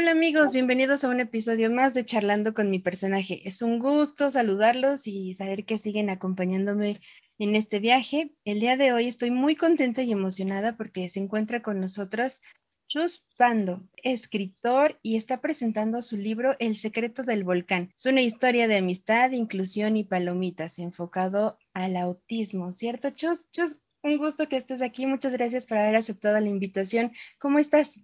Hola 0.00 0.12
amigos, 0.12 0.54
bienvenidos 0.54 1.04
a 1.04 1.10
un 1.10 1.20
episodio 1.20 1.70
más 1.70 1.92
de 1.92 2.06
Charlando 2.06 2.54
con 2.54 2.70
mi 2.70 2.78
personaje. 2.78 3.46
Es 3.46 3.60
un 3.60 3.78
gusto 3.78 4.30
saludarlos 4.30 5.06
y 5.06 5.34
saber 5.34 5.66
que 5.66 5.76
siguen 5.76 6.08
acompañándome 6.08 7.02
en 7.38 7.54
este 7.54 7.80
viaje. 7.80 8.32
El 8.46 8.60
día 8.60 8.78
de 8.78 8.94
hoy 8.94 9.08
estoy 9.08 9.30
muy 9.30 9.56
contenta 9.56 10.00
y 10.02 10.10
emocionada 10.10 10.74
porque 10.78 11.06
se 11.10 11.20
encuentra 11.20 11.60
con 11.60 11.80
nosotros 11.80 12.40
Chus 12.88 13.26
Pando, 13.36 13.86
escritor 14.02 14.98
y 15.02 15.16
está 15.16 15.42
presentando 15.42 16.00
su 16.00 16.16
libro 16.16 16.56
El 16.60 16.76
secreto 16.76 17.22
del 17.22 17.44
volcán. 17.44 17.92
Es 17.94 18.06
una 18.06 18.22
historia 18.22 18.68
de 18.68 18.78
amistad, 18.78 19.32
inclusión 19.32 19.98
y 19.98 20.04
palomitas 20.04 20.78
enfocado 20.78 21.58
al 21.74 21.98
autismo, 21.98 22.72
¿cierto 22.72 23.10
Chus? 23.10 23.50
Chus, 23.50 23.82
un 24.02 24.16
gusto 24.16 24.48
que 24.48 24.56
estés 24.56 24.80
aquí. 24.80 25.04
Muchas 25.04 25.34
gracias 25.34 25.66
por 25.66 25.76
haber 25.76 25.96
aceptado 25.96 26.40
la 26.40 26.48
invitación. 26.48 27.12
¿Cómo 27.38 27.58
estás? 27.58 28.00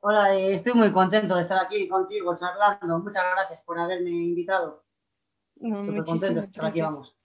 Hola, 0.00 0.32
eh, 0.34 0.54
estoy 0.54 0.74
muy 0.74 0.92
contento 0.92 1.34
de 1.34 1.40
estar 1.40 1.58
aquí 1.58 1.88
contigo 1.88 2.34
charlando. 2.36 3.00
Muchas 3.00 3.24
gracias 3.34 3.62
por 3.62 3.78
haberme 3.80 4.10
invitado. 4.10 4.84
No, 5.56 5.84
Súper 5.84 6.04
contento 6.04 6.40
de 6.40 6.46
estar 6.46 6.66
aquí, 6.66 6.80
vamos. 6.80 7.16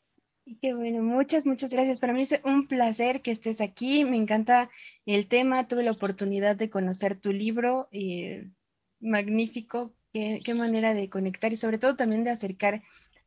Qué 0.60 0.74
bueno, 0.74 1.04
muchas, 1.04 1.46
muchas 1.46 1.72
gracias. 1.72 2.00
Para 2.00 2.14
mí 2.14 2.24
es 2.24 2.42
un 2.44 2.68
placer 2.68 3.22
que 3.22 3.30
estés 3.30 3.62
aquí. 3.62 4.04
Me 4.06 4.18
encanta 4.18 4.72
el 5.06 5.28
tema. 5.28 5.68
Tuve 5.68 5.84
la 5.84 5.92
oportunidad 5.92 6.56
de 6.56 6.72
conocer 6.72 7.16
tu 7.16 7.32
libro. 7.32 7.90
Eh, 7.92 8.50
magnífico. 9.00 9.94
Qué, 10.12 10.42
qué, 10.44 10.54
manera 10.56 10.94
de 10.96 11.10
conectar 11.10 11.54
y 11.54 11.56
sobre 11.56 11.78
todo 11.78 11.96
también 11.96 12.24
de 12.24 12.32
acercar 12.32 12.82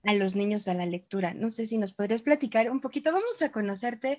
a 0.04 0.14
los 0.14 0.34
niños 0.34 0.66
a 0.66 0.74
la 0.74 0.86
lectura. 0.86 1.34
No 1.34 1.50
sé 1.50 1.66
si 1.66 1.78
nos 1.78 1.92
podrías 1.92 2.22
platicar 2.22 2.70
un 2.70 2.80
poquito. 2.80 3.12
Vamos 3.12 3.40
a 3.42 3.52
conocerte. 3.52 4.18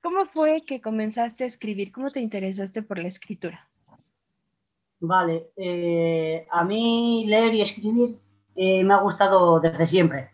¿Cómo 0.00 0.24
fue 0.26 0.64
que 0.64 0.80
comenzaste 0.80 1.44
a 1.44 1.48
escribir? 1.48 1.90
¿Cómo 1.90 2.10
te 2.10 2.20
interesaste 2.20 2.82
por 2.82 2.98
la 2.98 3.08
escritura? 3.08 3.71
Vale, 5.04 5.50
eh, 5.56 6.46
a 6.48 6.62
mí 6.62 7.24
leer 7.26 7.52
y 7.56 7.60
escribir 7.60 8.20
eh, 8.54 8.84
me 8.84 8.94
ha 8.94 8.98
gustado 8.98 9.58
desde 9.58 9.84
siempre, 9.84 10.30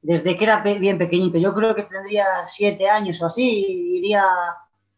desde 0.00 0.36
que 0.36 0.44
era 0.44 0.62
bien 0.62 0.98
pequeñito. 0.98 1.36
Yo 1.36 1.52
creo 1.52 1.74
que 1.74 1.82
tendría 1.82 2.46
siete 2.46 2.88
años 2.88 3.20
o 3.20 3.26
así, 3.26 3.96
iría 3.96 4.24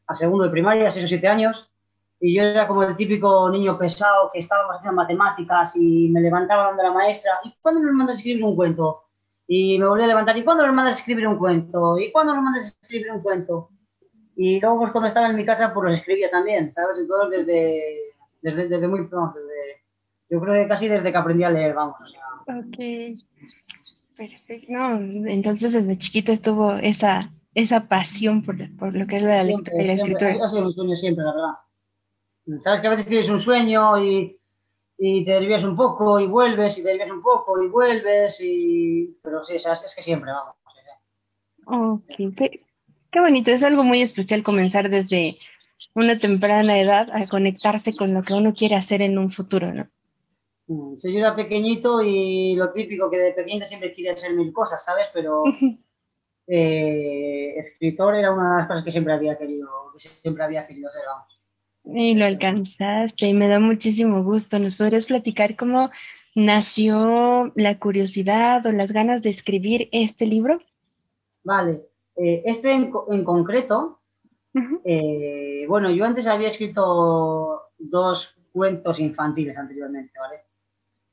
a 0.07 0.15
segundo 0.15 0.45
de 0.45 0.51
primaria, 0.51 0.91
seis 0.91 1.07
o 1.07 1.09
siete 1.09 1.29
años, 1.29 1.73
y 2.21 2.37
yo 2.37 2.43
era 2.43 2.69
como 2.69 2.83
el 2.83 2.95
típico 2.95 3.49
niño 3.49 3.79
pesado 3.79 4.29
que 4.31 4.41
estaba 4.41 4.71
haciendo 4.75 4.97
matemáticas 4.97 5.77
y 5.77 6.11
me 6.11 6.21
levantaba 6.21 6.65
dando 6.65 6.83
la 6.83 6.93
maestra, 6.93 7.33
¿y 7.45 7.55
cuándo 7.63 7.81
nos 7.81 7.95
mandas 7.95 8.17
a 8.17 8.19
escribir 8.19 8.45
un 8.45 8.55
cuento? 8.55 9.05
Y 9.47 9.79
me 9.79 9.87
volví 9.87 10.05
a 10.05 10.09
levantar, 10.09 10.37
¿y 10.37 10.45
cuándo 10.45 10.67
nos 10.67 10.75
mandas 10.75 10.97
a 10.97 10.99
escribir 10.99 11.27
un 11.27 11.39
cuento? 11.39 11.99
¿Y 11.99 12.13
cuándo 12.13 12.35
nos 12.35 12.45
mandas 12.45 12.65
a 12.65 12.83
escribir 12.83 13.11
un 13.13 13.23
cuento? 13.23 13.71
Y 14.37 14.61
luego, 14.61 14.81
pues 14.81 14.93
cuando 14.93 15.09
estaba 15.09 15.29
en 15.31 15.37
mi 15.37 15.47
casa, 15.47 15.73
pues 15.73 15.89
los 15.89 15.99
escribía 16.01 16.31
también, 16.31 16.71
¿sabes? 16.71 16.99
Entonces, 16.99 17.47
desde 17.47 18.10
desde, 18.43 18.69
desde 18.69 18.89
muy 18.89 19.07
pronto, 19.07 19.39
desde, 19.39 19.85
yo 20.29 20.41
creo 20.41 20.55
que 20.55 20.69
casi 20.69 20.89
desde 20.89 21.11
que 21.11 21.19
aprendí 21.19 21.45
a 21.45 21.51
leer, 21.51 21.75
vamos. 21.75 21.97
Ok, 22.47 22.77
perfecto. 24.17 24.67
No, 24.69 24.97
entonces 25.29 25.73
desde 25.73 25.99
chiquito 25.99 26.33
estuvo 26.33 26.75
esa, 26.75 27.33
esa 27.55 27.89
pasión 27.89 28.43
por, 28.43 28.57
por 28.77 28.95
lo 28.95 29.07
que 29.07 29.17
es 29.17 29.23
la, 29.23 29.43
lectura 29.43 29.83
y 29.83 29.87
la 29.87 29.93
escritura. 29.95 30.45
Ha 30.45 30.49
sido 30.49 30.67
un 30.67 30.73
sueño 30.73 30.97
siempre, 30.97 31.25
la 31.25 31.35
verdad. 31.35 32.63
Sabes 32.63 32.81
que 32.81 32.87
a 32.87 32.91
veces 32.91 33.07
tienes 33.07 33.29
un 33.29 33.41
sueño 33.41 34.03
y, 34.03 34.39
y 34.99 35.25
te 35.25 35.33
desvías 35.33 35.65
un 35.65 35.77
poco 35.77 36.19
y 36.19 36.27
vuelves 36.27 36.79
y 36.79 36.83
te 36.83 36.89
desvías 36.89 37.11
un 37.11 37.23
poco 37.23 37.63
y 37.63 37.69
vuelves 37.69 38.41
y... 38.41 39.19
Pero 39.23 39.45
sí, 39.45 39.55
es, 39.55 39.67
es 39.67 39.95
que 39.95 40.03
siempre, 40.03 40.33
vamos. 40.33 40.57
Ok, 41.67 42.17
qué 43.11 43.21
bonito. 43.21 43.51
Es 43.51 43.63
algo 43.63 43.85
muy 43.85 44.01
especial 44.01 44.43
comenzar 44.43 44.91
desde 44.91 45.37
una 45.95 46.19
temprana 46.19 46.81
edad 46.81 47.09
a 47.13 47.27
conectarse 47.29 47.95
con 47.95 48.15
lo 48.15 48.23
que 48.23 48.35
uno 48.35 48.53
quiere 48.55 48.77
hacer 48.77 49.03
en 49.03 49.19
un 49.19 49.31
futuro, 49.31 49.73
¿no? 49.73 49.89
Mm, 50.67 50.95
yo 51.03 51.19
era 51.19 51.35
pequeñito 51.35 52.01
y 52.03 52.55
lo 52.55 52.71
típico 52.71 53.11
que 53.11 53.19
de 53.19 53.33
pequeñito 53.33 53.67
siempre 53.67 53.93
quería 53.93 54.13
hacer 54.13 54.33
mil 54.35 54.53
cosas, 54.53 54.85
¿sabes? 54.85 55.09
Pero 55.13 55.43
eh, 56.47 57.55
escritor 57.57 58.15
era 58.15 58.33
una 58.33 58.53
de 58.53 58.59
las 58.59 58.69
cosas 58.69 58.85
que 58.85 58.93
siempre 58.93 59.13
había 59.13 59.37
querido, 59.37 59.69
que 59.93 59.99
siempre 59.99 60.45
había 60.45 60.67
querido 60.67 60.89
hacer, 60.89 61.03
vamos. 61.07 61.41
Y 61.83 62.15
lo 62.15 62.27
alcanzaste 62.27 63.27
y 63.27 63.35
me 63.35 63.49
da 63.49 63.59
muchísimo 63.59 64.23
gusto. 64.23 64.59
¿Nos 64.59 64.77
podrías 64.77 65.07
platicar 65.07 65.57
cómo 65.57 65.91
nació 66.35 67.53
la 67.57 67.79
curiosidad 67.79 68.65
o 68.67 68.73
las 68.73 68.93
ganas 68.93 69.23
de 69.23 69.31
escribir 69.31 69.89
este 69.91 70.27
libro? 70.27 70.61
Vale, 71.43 71.87
eh, 72.17 72.43
este 72.45 72.73
en, 72.73 72.93
en 73.11 73.25
concreto 73.25 74.00
eh, 74.85 75.65
bueno, 75.69 75.91
yo 75.91 76.05
antes 76.05 76.27
había 76.27 76.49
escrito 76.49 77.71
dos 77.79 78.37
cuentos 78.53 78.99
infantiles 79.01 79.57
anteriormente, 79.57 80.19
¿vale? 80.19 80.43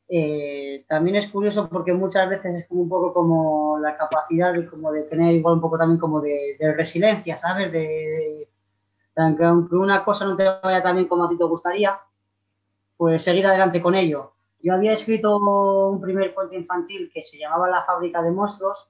Eh, 0.09 0.85
también 0.87 1.17
es 1.17 1.27
curioso 1.29 1.67
porque 1.67 1.93
muchas 1.93 2.29
veces 2.29 2.55
es 2.55 2.67
como 2.67 2.81
un 2.83 2.89
poco 2.89 3.13
como 3.13 3.77
la 3.79 3.97
capacidad 3.97 4.53
de, 4.53 4.65
como 4.65 4.91
de 4.91 5.03
tener 5.03 5.35
igual 5.35 5.55
un 5.55 5.61
poco 5.61 5.77
también 5.77 5.99
como 5.99 6.21
de, 6.21 6.57
resiliencia, 6.75 7.35
¿sabes? 7.35 7.71
De, 7.71 8.47
aunque 9.15 9.75
una 9.75 10.03
cosa 10.05 10.25
no 10.25 10.35
te 10.35 10.45
vaya 10.63 10.81
tan 10.81 10.95
bien 10.95 11.07
como 11.07 11.25
a 11.25 11.29
ti 11.29 11.37
te 11.37 11.43
gustaría, 11.43 11.99
pues 12.95 13.21
seguir 13.21 13.45
adelante 13.45 13.81
con 13.81 13.95
ello. 13.95 14.33
Yo 14.61 14.73
había 14.73 14.93
escrito 14.93 15.37
un 15.37 16.01
primer 16.01 16.33
cuento 16.33 16.55
infantil 16.55 17.11
que 17.13 17.21
se 17.21 17.37
llamaba 17.37 17.69
La 17.69 17.83
fábrica 17.83 18.21
de 18.21 18.31
monstruos, 18.31 18.87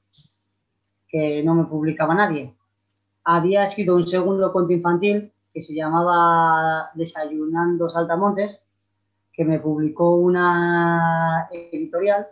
que 1.07 1.43
no 1.43 1.55
me 1.55 1.65
publicaba 1.65 2.13
nadie 2.13 2.53
había 3.29 3.63
escrito 3.63 3.93
un 3.93 4.07
segundo 4.07 4.53
cuento 4.53 4.71
infantil 4.71 5.33
que 5.53 5.61
se 5.61 5.75
llamaba 5.75 6.91
Desayunando 6.93 7.89
Saltamontes, 7.89 8.57
que 9.33 9.43
me 9.43 9.59
publicó 9.59 10.15
una 10.15 11.49
editorial, 11.51 12.25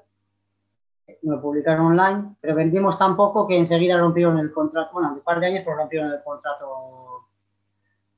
me 1.23 1.38
publicaron 1.38 1.88
online, 1.88 2.38
pero 2.39 2.56
vendimos 2.56 2.97
tan 2.97 3.17
poco 3.17 3.45
que 3.45 3.57
enseguida 3.57 4.00
rompieron 4.00 4.39
el 4.39 4.53
contrato, 4.53 4.91
bueno, 4.94 5.13
un 5.13 5.19
par 5.19 5.41
de 5.41 5.47
años, 5.47 5.63
pero 5.66 5.75
rompieron 5.75 6.13
el 6.13 6.23
contrato, 6.23 7.25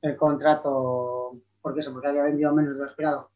el 0.02 0.16
contrato, 0.16 1.32
porque 1.60 1.80
eso, 1.80 1.92
porque 1.92 2.08
había 2.08 2.22
vendido 2.22 2.54
menos 2.54 2.74
de 2.74 2.78
lo 2.78 2.86
esperado. 2.86 3.30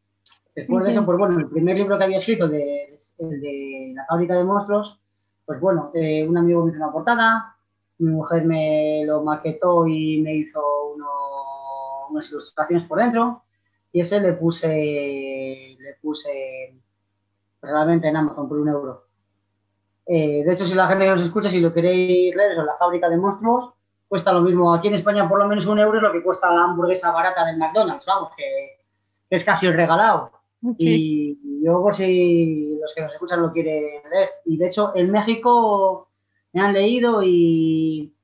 Después 0.55 0.85
de 0.85 0.91
eso, 0.91 1.05
pues 1.05 1.19
bueno, 1.19 1.37
el 1.41 1.49
primer 1.49 1.77
libro 1.77 1.99
que 1.99 2.05
había 2.05 2.19
escrito, 2.19 2.47
de, 2.47 2.97
el 3.19 3.41
de 3.41 3.93
La 3.97 4.07
fábrica 4.07 4.37
de 4.37 4.45
monstruos, 4.45 5.01
pues 5.45 5.59
bueno, 5.59 5.91
eh, 5.95 6.25
un 6.29 6.39
amigo 6.39 6.65
me 6.65 6.71
hizo 6.71 6.79
una 6.79 6.93
portada, 6.93 7.57
mi 7.99 8.11
mujer 8.11 8.45
me 8.45 9.05
lo 9.07 9.23
maquetó 9.23 9.87
y 9.87 10.21
me 10.23 10.35
hizo 10.35 10.61
unas 12.11 12.31
ilustraciones 12.31 12.85
por 12.87 12.99
dentro 12.99 13.43
y 13.93 14.01
ese 14.01 14.21
le 14.21 14.33
puse, 14.33 14.69
le 15.79 15.95
puse 16.01 16.75
realmente 17.61 18.09
en 18.09 18.17
Amazon 18.17 18.49
por 18.49 18.59
un 18.59 18.69
euro. 18.69 19.05
Eh, 20.07 20.43
de 20.45 20.53
hecho, 20.53 20.67
si 20.67 20.75
la 20.75 20.89
gente 20.89 21.05
que 21.05 21.11
nos 21.11 21.23
escucha, 21.23 21.49
si 21.49 21.61
lo 21.61 21.73
queréis 21.73 22.35
leer, 22.35 22.53
eso, 22.53 22.65
la 22.65 22.77
fábrica 22.77 23.09
de 23.09 23.19
monstruos, 23.19 23.75
cuesta 24.09 24.33
lo 24.33 24.41
mismo. 24.41 24.75
Aquí 24.75 24.89
en 24.89 24.95
España 24.95 25.29
por 25.29 25.39
lo 25.39 25.47
menos 25.47 25.67
un 25.67 25.79
euro 25.79 25.99
es 25.99 26.03
lo 26.03 26.13
que 26.13 26.23
cuesta 26.23 26.53
la 26.53 26.65
hamburguesa 26.65 27.13
barata 27.13 27.45
del 27.45 27.59
McDonald's, 27.59 28.05
vamos, 28.07 28.33
que, 28.37 28.79
es 29.31 29.45
casi 29.45 29.67
el 29.67 29.75
regalado. 29.75 30.31
Y 30.79 31.39
yo, 31.65 31.83
por 31.83 31.95
si 31.95 32.77
los 32.81 32.95
que 32.95 33.03
nos 33.03 33.13
escuchan 33.13 33.43
lo 33.43 33.53
quieren 33.53 34.03
leer. 34.11 34.31
Y 34.45 34.57
de 34.59 34.67
hecho, 34.67 34.93
en 34.95 35.11
México 35.11 36.09
me 36.53 36.61
han 36.61 36.73
leído 36.73 37.23
y, 37.23 38.15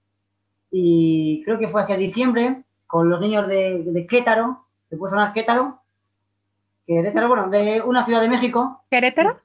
y 0.71 1.43
creo 1.45 1.59
que 1.59 1.69
fue 1.69 1.83
hacia 1.83 1.97
diciembre 1.97 2.65
con 2.87 3.09
los 3.11 3.21
niños 3.21 3.47
de, 3.49 3.83
de 3.85 4.07
Quétaro, 4.07 4.65
¿te 4.89 4.97
puedo 4.97 5.11
sonar 5.11 5.33
Quétaro? 5.33 5.81
Querétaro, 6.87 7.29
bueno, 7.29 7.51
de 7.51 7.83
una 7.83 8.05
ciudad 8.05 8.23
de 8.23 8.29
México. 8.31 8.83
¿Querétaro? 8.91 9.41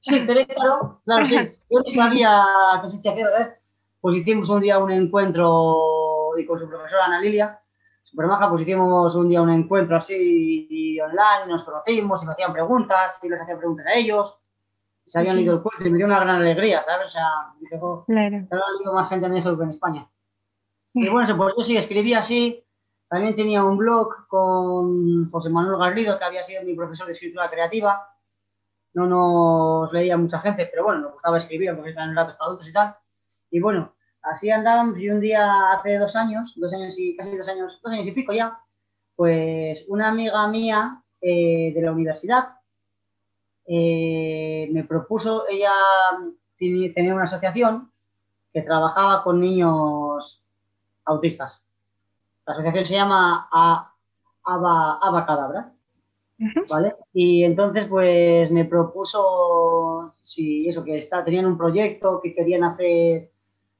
Sí, 0.00 0.26
Querétaro, 0.26 1.00
claro, 1.04 1.24
sí. 1.24 1.36
Yo 1.70 1.78
no 1.78 1.90
sabía 1.90 2.44
que 2.80 2.86
existía 2.86 3.14
Querétaro, 3.14 3.52
pues 4.00 4.16
hicimos 4.16 4.50
un 4.50 4.60
día 4.60 4.78
un 4.78 4.90
encuentro 4.90 6.32
y 6.38 6.44
con 6.44 6.58
su 6.58 6.68
profesora 6.68 7.06
Ana 7.06 7.20
Lilia, 7.20 7.60
super 8.02 8.26
maja, 8.26 8.50
pues 8.50 8.62
hicimos 8.62 9.14
un 9.14 9.28
día 9.28 9.40
un 9.40 9.50
encuentro 9.50 9.96
así 9.96 10.98
online, 11.00 11.46
nos 11.48 11.62
conocimos 11.64 12.22
y 12.22 12.26
me 12.26 12.32
hacían 12.32 12.52
preguntas 12.52 13.18
y 13.22 13.28
les 13.28 13.40
hacía 13.40 13.56
preguntas 13.56 13.86
a 13.86 13.94
ellos 13.94 14.36
se 15.04 15.18
habían 15.18 15.36
leído 15.36 15.54
el 15.54 15.62
cuento 15.62 15.86
y 15.86 15.90
me 15.90 15.96
dio 15.96 16.06
una 16.06 16.20
gran 16.20 16.36
alegría, 16.36 16.82
¿sabes? 16.82 17.06
O 17.06 17.10
sea, 17.10 17.26
dije, 17.60 17.78
oh, 17.80 18.04
claro. 18.06 18.30
leído 18.30 18.94
más 18.94 19.08
gente 19.08 19.26
en 19.26 19.32
México 19.32 19.56
que 19.56 19.64
en 19.64 19.70
España. 19.70 20.08
Y 20.94 21.08
bueno, 21.08 21.36
pues 21.36 21.54
yo 21.56 21.64
sí 21.64 21.76
escribí 21.76 22.14
así. 22.14 22.64
También 23.08 23.34
tenía 23.34 23.62
un 23.64 23.76
blog 23.76 24.26
con 24.26 25.30
José 25.30 25.50
Manuel 25.50 25.78
Garrido, 25.78 26.18
que 26.18 26.24
había 26.24 26.42
sido 26.42 26.62
mi 26.62 26.74
profesor 26.74 27.06
de 27.06 27.12
escritura 27.12 27.50
creativa. 27.50 28.08
No 28.94 29.06
nos 29.06 29.92
leía 29.92 30.16
mucha 30.16 30.40
gente, 30.40 30.66
pero 30.66 30.84
bueno, 30.84 31.00
nos 31.00 31.12
gustaba 31.12 31.36
escribir 31.36 31.74
porque 31.74 31.90
eran 31.90 32.10
relatos 32.10 32.36
para 32.36 32.46
adultos 32.46 32.68
y 32.68 32.72
tal. 32.72 32.96
Y 33.50 33.60
bueno, 33.60 33.94
así 34.22 34.50
andábamos 34.50 34.98
y 34.98 35.10
un 35.10 35.20
día 35.20 35.72
hace 35.72 35.98
dos 35.98 36.16
años, 36.16 36.54
dos 36.56 36.72
años 36.72 36.98
y 36.98 37.16
casi 37.16 37.36
dos 37.36 37.48
años, 37.48 37.80
dos 37.82 37.92
años 37.92 38.06
y 38.06 38.12
pico 38.12 38.32
ya, 38.32 38.58
pues 39.14 39.84
una 39.88 40.08
amiga 40.08 40.46
mía 40.48 41.02
eh, 41.20 41.72
de 41.74 41.82
la 41.82 41.92
universidad 41.92 42.61
eh, 43.66 44.68
me 44.72 44.84
propuso, 44.84 45.46
ella 45.48 45.72
tenía 46.58 47.14
una 47.14 47.24
asociación 47.24 47.90
que 48.52 48.62
trabajaba 48.62 49.22
con 49.22 49.40
niños 49.40 50.42
autistas. 51.04 51.62
La 52.46 52.54
asociación 52.54 52.86
se 52.86 52.94
llama 52.94 53.48
Aba, 53.50 55.26
Cadabra. 55.26 55.72
¿vale? 56.68 56.96
Y 57.12 57.44
entonces 57.44 57.86
pues 57.86 58.50
me 58.50 58.64
propuso, 58.64 60.14
si 60.22 60.68
eso, 60.68 60.84
que 60.84 60.98
está, 60.98 61.24
tenían 61.24 61.46
un 61.46 61.56
proyecto, 61.56 62.20
que 62.20 62.34
querían 62.34 62.64
hacer 62.64 63.30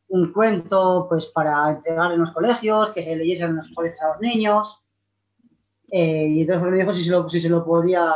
un 0.09 0.33
cuento 0.33 1.07
pues 1.09 1.27
para 1.27 1.71
entregar 1.71 2.13
en 2.13 2.21
los 2.21 2.33
colegios, 2.33 2.91
que 2.91 3.03
se 3.03 3.17
leyesen 3.17 3.51
en 3.51 3.57
los 3.57 3.71
colegios 3.71 4.01
a 4.03 4.09
los 4.09 4.21
niños. 4.21 4.85
Eh, 5.91 6.27
y 6.29 6.41
entonces 6.43 6.71
me 6.71 6.79
dijo 6.79 6.93
si 6.93 7.05
se 7.05 7.11
lo, 7.11 7.29
si 7.29 7.41
se 7.41 7.49
lo 7.49 7.65
podía 7.65 8.15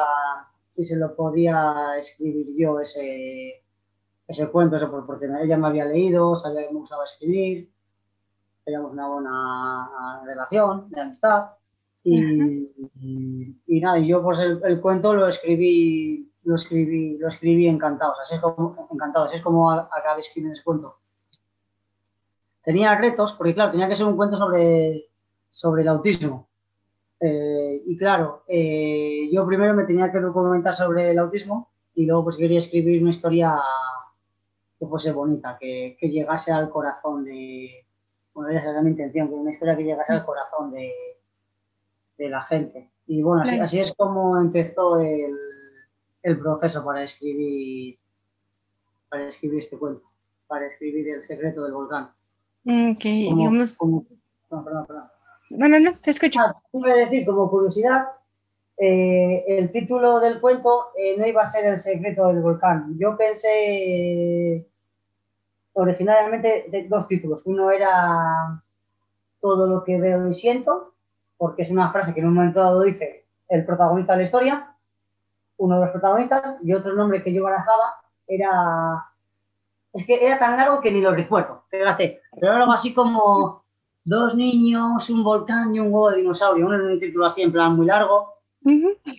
si 0.77 0.85
se 0.85 0.97
lo 0.97 1.17
podía 1.17 1.97
escribir 1.99 2.49
yo 2.55 2.81
ese, 2.81 3.65
ese 4.29 4.51
cuento, 4.51 4.77
eso 4.77 4.91
porque 5.07 5.25
ella 5.25 5.57
me 5.57 5.69
había 5.69 5.87
leído, 5.87 6.37
sabía 6.37 6.67
que 6.67 6.75
me 6.75 6.81
gustaba 6.81 7.05
escribir, 7.05 7.71
teníamos 8.63 8.93
una 8.93 9.09
buena 9.09 10.23
relación 10.27 10.91
de 10.91 11.01
amistad. 11.01 11.53
Y, 12.05 12.71
y, 13.67 13.81
nada, 13.81 13.99
yo 13.99 14.23
pues 14.23 14.39
el, 14.39 14.81
cuento 14.83 15.15
lo 15.15 15.27
escribí, 15.29 16.31
lo 16.45 16.57
escribí, 16.57 17.17
lo 17.17 17.29
escribí 17.29 17.69
encantado, 17.69 18.13
así 18.21 18.35
es 18.35 18.41
como, 18.43 18.89
encantado, 18.93 19.25
así 19.25 19.37
es 19.37 19.43
como 19.43 19.71
acabé 19.71 20.21
escribiendo 20.21 20.55
ese 20.55 20.63
cuento. 20.63 20.99
Tenía 22.63 22.95
retos, 22.99 23.33
porque 23.33 23.55
claro, 23.55 23.71
tenía 23.71 23.89
que 23.89 23.97
ser 23.97 24.07
un 24.07 24.17
cuento 24.17 24.37
sobre, 24.37 25.09
sobre 25.49 25.83
el 25.83 25.89
autismo. 25.89 26.49
Eh, 27.21 27.83
y 27.87 27.97
claro, 27.97 28.45
eh, 28.47 29.29
yo 29.33 29.47
primero 29.47 29.75
me 29.75 29.85
tenía 29.85 30.13
que 30.13 30.21
documentar 30.21 30.75
sobre 30.75 31.11
el 31.11 31.19
autismo 31.19 31.71
y 31.95 32.07
luego 32.07 32.25
pues 32.25 32.37
quería 32.37 32.59
escribir 32.59 33.01
una 33.01 33.11
historia 33.11 33.55
que 34.79 34.87
fuese 34.87 35.13
bonita, 35.13 35.57
que, 35.59 35.97
que 35.99 36.11
llegase 36.11 36.53
al 36.53 36.69
corazón 36.71 37.25
de... 37.25 37.85
Bueno, 38.35 38.51
esa 38.51 38.71
era 38.71 38.83
mi 38.83 38.91
intención, 38.91 39.29
que 39.29 39.35
una 39.35 39.51
historia 39.51 39.77
que 39.77 39.85
llegase 39.85 40.13
al 40.13 40.27
corazón 40.27 40.71
de, 40.71 40.93
de 42.19 42.29
la 42.29 42.43
gente. 42.43 42.91
Y 43.07 43.23
bueno, 43.23 43.45
así, 43.63 43.81
es 43.81 43.95
como 43.95 44.39
empezó 44.39 45.01
el, 45.01 45.35
el, 46.23 46.39
proceso 46.39 46.85
para 46.85 47.03
escribir, 47.03 47.99
para 49.09 49.29
escribir 49.29 49.61
este 49.61 49.79
cuento, 49.79 50.03
para 50.47 50.67
escribir 50.67 51.09
El 51.09 51.25
secreto 51.25 51.63
del 51.63 51.73
volcán. 51.73 52.11
Ok, 52.67 53.03
digamos... 53.03 53.79
no, 53.81 54.65
perdón, 54.65 54.87
perdón. 54.87 55.16
Bueno, 55.51 55.79
no, 55.79 55.93
te 55.99 56.11
escucho. 56.11 56.41
Ah, 56.41 56.55
decir, 56.73 57.25
como 57.25 57.51
curiosidad, 57.51 58.09
eh, 58.79 59.45
el 59.47 59.71
título 59.71 60.21
del 60.21 60.41
cuento 60.41 60.89
eh, 60.97 61.17
no 61.17 61.27
iba 61.27 61.43
a 61.43 61.47
ser 61.47 61.65
El 61.67 61.79
secreto 61.79 62.27
del 62.29 62.43
volcán. 62.43 62.97
Yo 62.99 63.17
pensé 63.17 64.67
originalmente 65.73 66.67
de 66.69 66.89
dos 66.89 67.07
títulos. 67.07 67.43
Uno 67.47 67.71
era 67.71 68.61
Todo 69.41 69.67
lo 69.67 69.85
que 69.85 69.99
veo 69.99 70.29
y 70.29 70.35
siento, 70.35 70.95
porque 71.37 71.63
es 71.63 71.71
una 71.71 71.93
frase 71.93 72.13
que 72.13 72.21
en 72.21 72.27
un 72.27 72.35
momento 72.35 72.61
dado 72.61 72.83
dice 72.83 73.25
el 73.49 73.65
protagonista 73.65 74.13
de 74.13 74.19
la 74.19 74.25
historia, 74.25 74.75
uno 75.59 75.77
de 75.77 75.81
los 75.83 75.91
protagonistas, 75.91 76.57
y 76.63 76.73
otro 76.73 76.95
nombre 76.95 77.23
que 77.23 77.33
yo 77.33 77.45
barajaba 77.45 77.95
era. 78.27 79.07
Es 79.93 80.05
que 80.05 80.27
era 80.27 80.39
tan 80.39 80.57
largo 80.57 80.81
que 80.81 80.91
ni 80.91 81.01
lo 81.01 81.13
recuerdo, 81.13 81.65
pero 81.71 81.85
era 81.85 82.57
algo 82.57 82.73
así 82.73 82.93
como 82.93 83.66
dos 84.07 84.35
niños, 84.37 85.11
un 85.11 85.23
volcán 85.23 85.75
y 85.75 85.81
un 85.81 85.93
huevo 85.93 86.11
de 86.11 86.19
dinosaurio. 86.19 86.67
Uno 86.67 86.77
un 86.77 86.99
título 86.99 87.27
así 87.27 87.43
en 87.43 87.53
plan 87.53 87.77
muy 87.77 87.87
largo. 87.87 88.35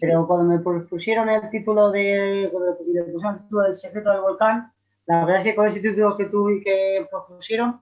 Pero 0.02 0.28
cuando 0.28 0.46
me 0.46 0.60
pusieron 0.86 1.30
el 1.30 1.50
título 1.50 1.92
de 1.92 2.50
cuando 2.52 2.72
me 2.72 2.78
pusieron 3.04 3.36
el 3.36 3.42
título 3.44 3.64
del 3.64 3.76
secreto 3.76 4.12
del 4.12 4.22
volcán, 4.22 4.72
la 5.06 5.26
verdad 5.26 5.38
es 5.38 5.44
que 5.44 5.56
con 5.56 5.68
ese 5.68 5.80
título 5.80 6.18
que 6.18 6.26
tú 6.26 6.50
y 6.50 6.62
que 6.62 7.06
propusieron, 7.10 7.80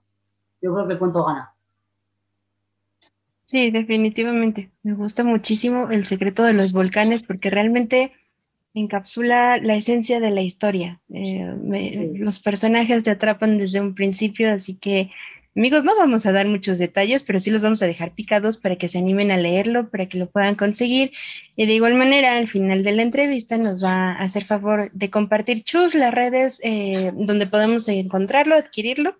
yo 0.62 0.74
creo 0.74 0.88
que 0.88 0.94
el 0.94 1.00
cuento 1.00 1.24
gana. 1.24 1.54
Sí, 3.46 3.72
definitivamente. 3.72 4.72
Me 4.84 4.94
gusta 4.94 5.24
muchísimo 5.24 5.90
el 5.90 6.06
secreto 6.06 6.44
de 6.44 6.54
los 6.54 6.72
volcanes 6.74 7.24
porque 7.24 7.50
realmente 7.50 8.12
encapsula 8.74 9.58
la 9.58 9.76
esencia 9.76 10.20
de 10.20 10.32
la 10.32 10.42
historia. 10.42 11.00
Eh, 11.12 12.14
los 12.16 12.40
personajes 12.40 13.04
te 13.04 13.12
atrapan 13.12 13.58
desde 13.58 13.80
un 13.80 13.96
principio, 13.96 14.52
así 14.52 14.76
que 14.76 15.12
Amigos, 15.58 15.86
no 15.86 15.96
vamos 15.96 16.26
a 16.26 16.34
dar 16.34 16.48
muchos 16.48 16.80
detalles, 16.80 17.24
pero 17.24 17.40
sí 17.40 17.50
los 17.50 17.62
vamos 17.62 17.82
a 17.82 17.86
dejar 17.86 18.12
picados 18.12 18.58
para 18.58 18.76
que 18.76 18.90
se 18.90 18.98
animen 18.98 19.32
a 19.32 19.38
leerlo, 19.38 19.90
para 19.90 20.06
que 20.06 20.18
lo 20.18 20.30
puedan 20.30 20.56
conseguir. 20.56 21.12
Y 21.56 21.66
de 21.66 21.74
igual 21.74 21.94
manera, 21.94 22.36
al 22.36 22.50
final 22.50 22.84
de 22.84 22.92
la 22.92 23.04
entrevista 23.04 23.58
nos 23.58 23.82
va 23.82 24.12
a 24.12 24.18
hacer 24.18 24.44
favor 24.44 24.92
de 24.92 25.10
compartir 25.10 25.64
Chus 25.64 25.96
las 25.96 26.14
redes 26.14 26.60
eh, 26.62 27.14
donde 27.16 27.48
podemos 27.48 27.88
encontrarlo, 27.88 28.58
adquirirlo, 28.58 29.16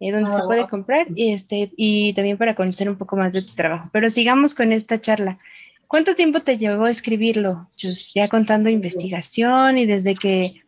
eh, 0.00 0.10
donde 0.10 0.30
se 0.30 0.42
puede 0.44 0.66
comprar 0.68 1.06
y, 1.14 1.32
este, 1.32 1.70
y 1.76 2.14
también 2.14 2.38
para 2.38 2.54
conocer 2.54 2.88
un 2.88 2.96
poco 2.96 3.16
más 3.16 3.34
de 3.34 3.42
tu 3.42 3.52
trabajo. 3.52 3.90
Pero 3.92 4.08
sigamos 4.08 4.54
con 4.54 4.72
esta 4.72 4.98
charla. 5.02 5.38
¿Cuánto 5.86 6.14
tiempo 6.14 6.40
te 6.40 6.56
llevó 6.56 6.86
escribirlo, 6.86 7.68
Chus? 7.76 8.12
Ya 8.14 8.28
contando 8.28 8.70
investigación 8.70 9.76
y 9.76 9.84
desde 9.84 10.14
que 10.14 10.62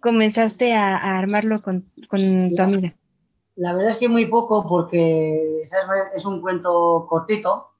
comenzaste 0.00 0.74
a, 0.74 1.18
armarlo 1.18 1.62
con, 1.62 1.84
con 2.08 2.50
tu 2.50 2.62
amiga. 2.62 2.94
La 3.56 3.72
verdad 3.72 3.90
es 3.90 3.98
que 3.98 4.08
muy 4.08 4.26
poco 4.26 4.66
porque 4.68 5.62
es 6.14 6.24
un 6.26 6.40
cuento 6.42 7.06
cortito. 7.08 7.70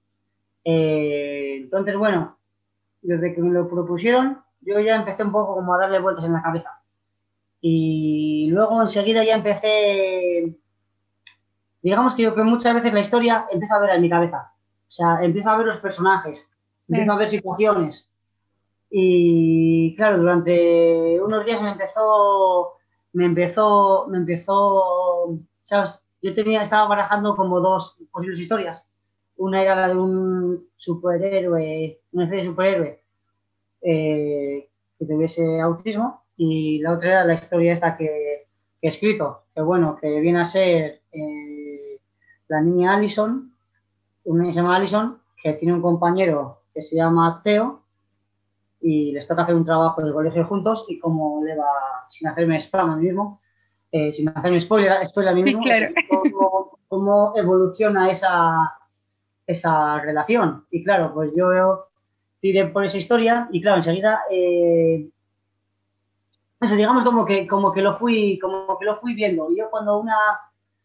Eh, 0.65 1.59
entonces, 1.63 1.97
bueno, 1.97 2.39
desde 3.03 3.35
que 3.35 3.43
me 3.43 3.53
lo 3.53 3.69
propusieron, 3.69 4.43
yo 4.63 4.81
ya 4.81 4.97
empecé 4.97 5.23
un 5.23 5.33
poco 5.33 5.55
como 5.55 5.75
a 5.75 5.79
darle 5.79 6.01
vueltas 6.01 6.25
en 6.25 6.33
la 6.33 6.43
cabeza. 6.43 6.81
Y 7.61 8.49
luego 8.51 8.81
enseguida 8.81 9.25
ya 9.25 9.35
empecé, 9.35 10.57
digamos 11.83 12.15
que 12.15 12.23
yo 12.23 12.35
que 12.35 12.43
muchas 12.43 12.75
veces 12.75 12.93
la 12.93 13.01
historia 13.01 13.47
empieza 13.51 13.77
a 13.77 13.81
ver 13.81 13.91
en 13.91 14.03
mi 14.03 14.11
cabeza. 14.11 14.53
O 14.89 14.91
sea, 14.91 15.23
empiezo 15.23 15.51
a 15.51 15.59
ver 15.59 15.67
los 15.67 15.79
personajes, 15.79 16.49
empiezo 16.89 17.13
a 17.13 17.17
ver 17.17 17.29
situaciones. 17.29 18.11
Y 18.91 19.95
claro, 19.97 20.19
durante 20.19 21.21
unos 21.21 21.45
días 21.45 21.61
me 21.61 21.73
empezó, 21.73 22.75
me 23.13 23.27
empezó, 23.27 24.07
me 24.09 24.19
empezó 24.19 25.39
yo 26.23 26.35
tenía, 26.35 26.61
estaba 26.61 26.89
barajando 26.89 27.37
como 27.37 27.61
dos 27.61 27.99
posibles 28.11 28.41
historias. 28.41 28.87
Una 29.37 29.63
era 29.63 29.77
la 29.77 29.89
de 29.89 29.97
un 29.97 30.69
superhéroe, 30.77 32.01
una 32.13 32.25
especie 32.25 32.45
de 32.45 32.51
superhéroe 32.51 33.03
eh, 33.83 34.71
que 34.99 35.05
tuviese 35.05 35.61
autismo 35.61 36.25
y 36.37 36.79
la 36.81 36.93
otra 36.93 37.09
era 37.09 37.25
la 37.25 37.35
historia 37.35 37.73
esta 37.73 37.97
que, 37.97 38.47
he 38.83 38.89
escrito, 38.89 39.45
que 39.55 39.63
bueno, 39.63 39.97
que 40.01 40.21
viene 40.21 40.41
a 40.41 40.45
ser 40.45 41.03
eh, 41.13 42.01
la 42.49 42.61
niña 42.61 42.95
Allison, 42.95 43.53
una 44.25 44.43
niña 44.43 44.55
se 44.55 44.61
llama 44.61 44.77
Allison, 44.77 45.21
que 45.43 45.55
tiene 45.55 45.75
un 45.75 45.83
compañero 45.83 46.63
que 46.73 46.83
se 46.83 46.97
llama 46.97 47.41
Teo 47.43 47.83
y 48.81 49.13
les 49.13 49.27
toca 49.27 49.43
hacer 49.43 49.55
un 49.55 49.65
trabajo 49.65 50.03
del 50.03 50.13
colegio 50.13 50.45
juntos 50.45 50.87
y 50.89 50.99
como 50.99 51.43
le 51.45 51.57
va, 51.57 52.05
sin 52.09 52.29
hacerme 52.29 52.57
spam 52.61 52.91
a 52.91 52.97
mí 52.97 53.07
mismo, 53.07 53.41
eh, 53.93 54.13
sin 54.13 54.29
hacerme 54.29 54.61
spoiler, 54.61 55.09
spoiler 55.09 55.33
a 55.33 55.35
mí 55.35 55.43
mismo, 55.43 55.63
cómo, 56.89 57.33
evoluciona 57.37 58.11
esa, 58.11 58.73
esa 59.47 60.01
relación. 60.01 60.67
Y 60.71 60.83
claro, 60.85 61.13
pues 61.15 61.33
yo 61.37 61.87
tiré 62.41 62.67
por 62.67 62.85
esa 62.85 62.99
historia 62.99 63.49
y 63.51 63.61
claro, 63.61 63.79
enseguida, 63.79 64.21
eh, 64.31 65.09
digamos 66.61 67.05
como 67.05 67.25
que, 67.25 67.47
como 67.47 67.73
que 67.73 67.83
lo 67.83 67.95
fui, 67.95 68.39
como 68.39 68.79
que 68.79 68.85
lo 68.85 68.99
fui 69.01 69.15
viendo. 69.15 69.51
Y 69.51 69.59
yo 69.59 69.71
cuando 69.71 69.99
una, 69.99 70.17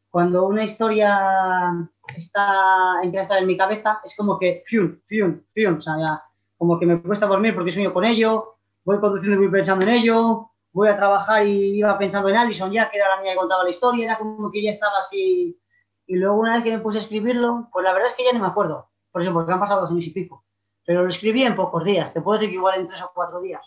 cuando 0.09 0.45
una 0.45 0.63
historia 0.63 1.89
está, 2.15 3.01
empieza 3.01 3.19
a 3.19 3.23
estar 3.23 3.37
en 3.39 3.47
mi 3.47 3.57
cabeza, 3.57 3.99
es 4.03 4.15
como 4.15 4.37
que 4.37 4.61
fium, 4.65 4.99
fium, 5.05 5.41
fium, 5.53 5.77
o 5.77 5.81
sea, 5.81 6.21
como 6.57 6.77
que 6.77 6.85
me 6.85 7.01
cuesta 7.01 7.25
dormir 7.25 7.55
porque 7.55 7.71
sueño 7.71 7.93
con 7.93 8.05
ello, 8.05 8.57
voy 8.83 8.99
conduciendo 8.99 9.37
y 9.37 9.45
voy 9.45 9.51
pensando 9.51 9.85
en 9.85 9.91
ello, 9.91 10.50
voy 10.73 10.87
a 10.87 10.97
trabajar 10.97 11.45
y 11.45 11.77
iba 11.77 11.97
pensando 11.97 12.29
en 12.29 12.37
Alison 12.37 12.71
ya, 12.71 12.89
que 12.89 12.97
era 12.97 13.09
la 13.09 13.21
niña 13.21 13.33
que 13.33 13.39
contaba 13.39 13.63
la 13.63 13.69
historia, 13.69 14.05
era 14.05 14.17
como 14.17 14.51
que 14.51 14.63
ya 14.63 14.69
estaba 14.69 14.99
así. 14.99 15.59
Y 16.07 16.15
luego 16.15 16.35
una 16.35 16.55
vez 16.55 16.63
que 16.63 16.71
me 16.71 16.79
puse 16.79 16.99
a 16.99 17.01
escribirlo, 17.01 17.69
pues 17.71 17.83
la 17.83 17.93
verdad 17.93 18.09
es 18.09 18.15
que 18.15 18.25
ya 18.25 18.33
no 18.33 18.39
me 18.39 18.47
acuerdo, 18.47 18.89
por 19.11 19.21
eso, 19.21 19.33
porque 19.33 19.51
han 19.51 19.59
pasado 19.59 19.81
dos 19.81 19.91
años 19.91 20.07
y 20.07 20.11
pico. 20.11 20.45
Pero 20.85 21.03
lo 21.03 21.09
escribí 21.09 21.43
en 21.43 21.55
pocos 21.55 21.83
días, 21.83 22.13
te 22.13 22.21
puedo 22.21 22.37
decir 22.37 22.49
que 22.49 22.55
igual 22.55 22.79
en 22.79 22.87
tres 22.87 23.01
o 23.01 23.11
cuatro 23.13 23.41
días. 23.41 23.65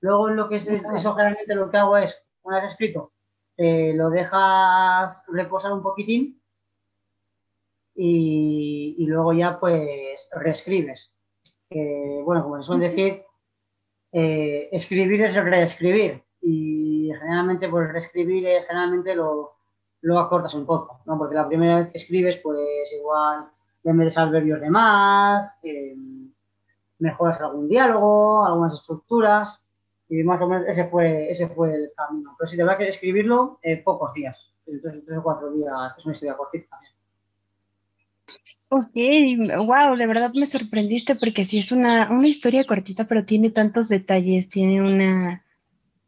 Luego 0.00 0.28
lo 0.30 0.48
que 0.48 0.56
es 0.56 0.66
eso 0.68 1.14
generalmente 1.14 1.54
lo 1.54 1.70
que 1.70 1.76
hago 1.76 1.96
es, 1.96 2.24
una 2.42 2.56
vez 2.56 2.72
escrito, 2.72 3.12
lo 3.58 4.10
dejas 4.10 5.22
reposar 5.28 5.72
un 5.72 5.82
poquitín 5.82 6.42
y, 7.94 8.94
y 8.98 9.06
luego 9.06 9.34
ya 9.34 9.60
pues 9.60 10.28
reescribes. 10.32 11.12
bueno, 12.24 12.42
como 12.42 12.56
se 12.56 12.66
suele 12.66 12.84
decir, 12.86 13.24
eh, 14.12 14.68
escribir 14.72 15.22
es 15.22 15.34
reescribir 15.34 16.22
y 16.42 17.10
generalmente 17.18 17.68
pues 17.68 17.92
reescribir 17.92 18.44
generalmente 18.66 19.14
lo, 19.14 19.52
lo, 20.02 20.18
acortas 20.18 20.54
un 20.54 20.66
poco, 20.66 21.00
¿no? 21.06 21.18
Porque 21.18 21.34
la 21.34 21.46
primera 21.46 21.76
vez 21.76 21.88
que 21.90 21.98
escribes 21.98 22.38
pues 22.38 22.92
igual 22.98 23.48
le 23.82 23.92
metes 23.92 24.18
adverbios 24.18 24.60
de 24.60 24.70
más, 24.70 25.52
eh, 25.62 25.96
mejoras 26.98 27.40
algún 27.40 27.68
diálogo, 27.68 28.44
algunas 28.44 28.74
estructuras 28.74 29.64
y 30.08 30.22
más 30.24 30.42
o 30.42 30.48
menos 30.48 30.66
ese 30.68 30.88
fue, 30.88 31.30
ese 31.30 31.48
fue 31.48 31.72
el 31.72 31.92
camino. 31.96 32.34
Pero 32.38 32.48
si 32.48 32.56
te 32.56 32.64
va 32.64 32.76
que 32.76 32.88
escribirlo, 32.88 33.58
eh, 33.62 33.76
pocos 33.82 34.12
días, 34.12 34.52
entonces 34.66 35.04
tres 35.06 35.18
o 35.18 35.22
cuatro 35.22 35.50
días, 35.52 35.72
es 35.96 36.04
una 36.04 36.14
historia 36.14 36.36
cortita 36.36 36.68
también. 36.70 36.89
Ok, 38.72 38.94
wow, 39.66 39.96
de 39.96 40.06
verdad 40.06 40.30
me 40.34 40.46
sorprendiste 40.46 41.16
porque 41.16 41.44
sí 41.44 41.58
es 41.58 41.72
una, 41.72 42.08
una 42.08 42.28
historia 42.28 42.64
cortita, 42.64 43.04
pero 43.04 43.24
tiene 43.24 43.50
tantos 43.50 43.88
detalles, 43.88 44.46
tiene 44.46 44.80
una 44.80 45.44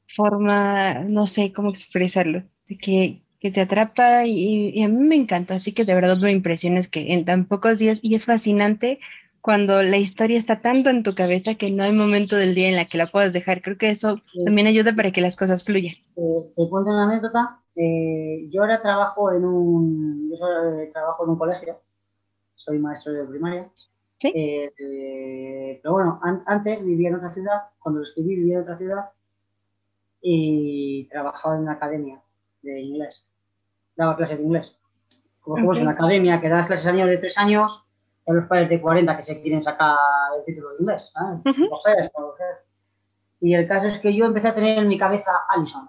forma, 0.07 1.01
no 1.01 1.27
sé 1.27 1.53
cómo 1.53 1.71
expresarlo, 1.71 2.45
de 2.69 2.79
que, 2.79 3.23
que 3.41 3.51
te 3.51 3.63
atrapa 3.63 4.27
y, 4.27 4.69
y, 4.69 4.83
a 4.85 4.89
mí 4.89 5.05
me 5.09 5.17
encanta, 5.17 5.55
así 5.57 5.73
que 5.73 5.85
de 5.85 5.97
verdad 5.97 6.19
me 6.19 6.31
impresiones 6.31 6.87
que 6.87 7.13
en 7.13 7.25
tan 7.25 7.47
pocos 7.47 7.81
días, 7.81 7.99
y 8.01 8.15
es 8.15 8.27
fascinante 8.27 9.01
cuando 9.41 9.83
la 9.83 9.99
historia 9.99 10.39
está 10.39 10.61
tanto 10.61 10.89
en 10.89 11.03
tu 11.03 11.17
cabeza 11.17 11.57
que 11.57 11.73
no 11.73 11.83
hay 11.83 11.93
momento 11.93 12.37
del 12.37 12.55
día 12.55 12.69
en 12.69 12.77
la 12.77 12.85
que 12.85 12.97
la 12.97 13.09
puedas 13.09 13.33
dejar. 13.33 13.61
Creo 13.61 13.77
que 13.77 13.91
eso 13.91 14.23
también 14.45 14.69
ayuda 14.69 14.95
para 14.95 15.11
que 15.11 15.21
las 15.21 15.35
cosas 15.35 15.65
fluyan. 15.65 15.95
Eh, 16.15 16.53
te 16.55 16.69
cuento 16.69 16.93
una 16.93 17.11
anécdota. 17.11 17.59
Eh, 17.75 18.49
yo 18.53 18.61
ahora 18.61 18.81
trabajo 18.81 19.33
en 19.33 19.45
un, 19.45 20.31
yo 20.31 20.37
trabajo 20.93 21.25
en 21.25 21.31
un 21.31 21.39
colegio 21.39 21.81
soy 22.65 22.79
maestro 22.79 23.13
de 23.13 23.25
primaria. 23.25 23.71
¿Sí? 24.19 24.33
Eh, 24.35 24.73
eh, 24.79 25.81
pero 25.83 25.95
bueno, 25.95 26.21
antes 26.47 26.85
vivía 26.85 27.09
en 27.09 27.17
otra 27.17 27.29
ciudad, 27.29 27.63
cuando 27.79 27.99
lo 27.99 28.05
escribí 28.05 28.37
vivía 28.37 28.57
en 28.57 28.63
otra 28.63 28.79
ciudad 28.79 29.11
y 30.21 31.09
trabajaba 31.09 31.57
en 31.57 31.63
una 31.63 31.73
academia 31.73 32.23
de 32.63 32.81
inglés. 32.81 33.27
Daba 33.97 34.17
clases 34.17 34.39
de 34.39 34.45
inglés. 34.45 34.77
Como 35.41 35.73
es 35.73 35.81
una 35.81 35.91
academia 35.91 36.41
que 36.41 36.49
da 36.49 36.65
clases 36.65 36.87
a 36.87 36.93
niños 36.93 37.09
de 37.09 37.19
tres 37.19 37.37
años 37.37 37.85
a 38.29 38.33
los 38.33 38.47
padres 38.47 38.69
de 38.69 38.81
40 38.81 39.17
que 39.17 39.23
se 39.25 39.43
quieren 39.43 39.61
sacar 39.61 39.99
el 40.39 40.45
título 40.45 40.71
de 40.71 40.77
inglés. 40.79 41.13
Y 43.41 43.55
el 43.55 43.67
caso 43.67 43.89
es 43.89 43.99
que 43.99 44.15
yo 44.15 44.25
empecé 44.25 44.49
a 44.49 44.55
tener 44.55 44.79
en 44.79 44.87
mi 44.87 44.97
cabeza 44.97 45.33
Alison, 45.49 45.89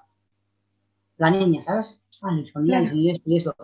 la 1.17 1.29
niña, 1.29 1.61
¿sabes? 1.61 2.01
Alison, 2.23 2.65
y 2.65 2.73
Alison, 2.73 3.21
y 3.25 3.37
esto 3.37 3.55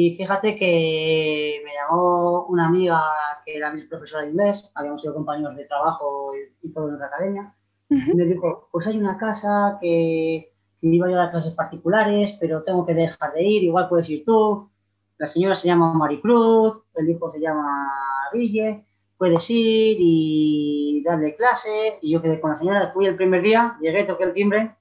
y 0.00 0.16
fíjate 0.16 0.56
que 0.56 1.60
me 1.64 1.72
llamó 1.74 2.46
una 2.46 2.68
amiga 2.68 3.02
que 3.44 3.56
era 3.56 3.72
mi 3.72 3.82
profesora 3.82 4.22
de 4.22 4.30
inglés, 4.30 4.70
habíamos 4.76 5.02
sido 5.02 5.14
compañeros 5.14 5.56
de 5.56 5.64
trabajo 5.64 6.30
y, 6.62 6.72
todo 6.72 6.88
en 6.88 6.94
otra 6.94 7.06
academia, 7.08 7.52
y 7.90 8.14
me 8.14 8.24
dijo, 8.26 8.68
pues 8.70 8.86
hay 8.86 8.96
una 8.96 9.18
casa 9.18 9.78
que, 9.80 10.52
iba 10.82 11.06
a 11.06 11.08
llevar 11.08 11.30
clases 11.32 11.52
particulares, 11.54 12.36
pero 12.38 12.62
tengo 12.62 12.86
que 12.86 12.94
dejar 12.94 13.32
de 13.32 13.42
ir, 13.42 13.64
igual 13.64 13.88
puedes 13.88 14.08
ir 14.08 14.24
tú. 14.24 14.70
La 15.16 15.26
señora 15.26 15.56
se 15.56 15.66
llama 15.66 15.92
Maricruz, 15.92 16.84
el 16.94 17.10
hijo 17.10 17.32
se 17.32 17.40
llama 17.40 17.90
Ville, 18.32 18.84
puedes 19.16 19.50
ir 19.50 19.96
y 19.98 21.02
darle 21.04 21.34
clase. 21.34 21.98
Y 22.00 22.12
yo 22.12 22.22
quedé 22.22 22.40
con 22.40 22.52
la 22.52 22.58
señora, 22.58 22.92
fui 22.92 23.06
el 23.06 23.16
primer 23.16 23.42
día, 23.42 23.76
llegué, 23.80 24.04
toqué 24.04 24.22
el 24.22 24.32
timbre, 24.32 24.76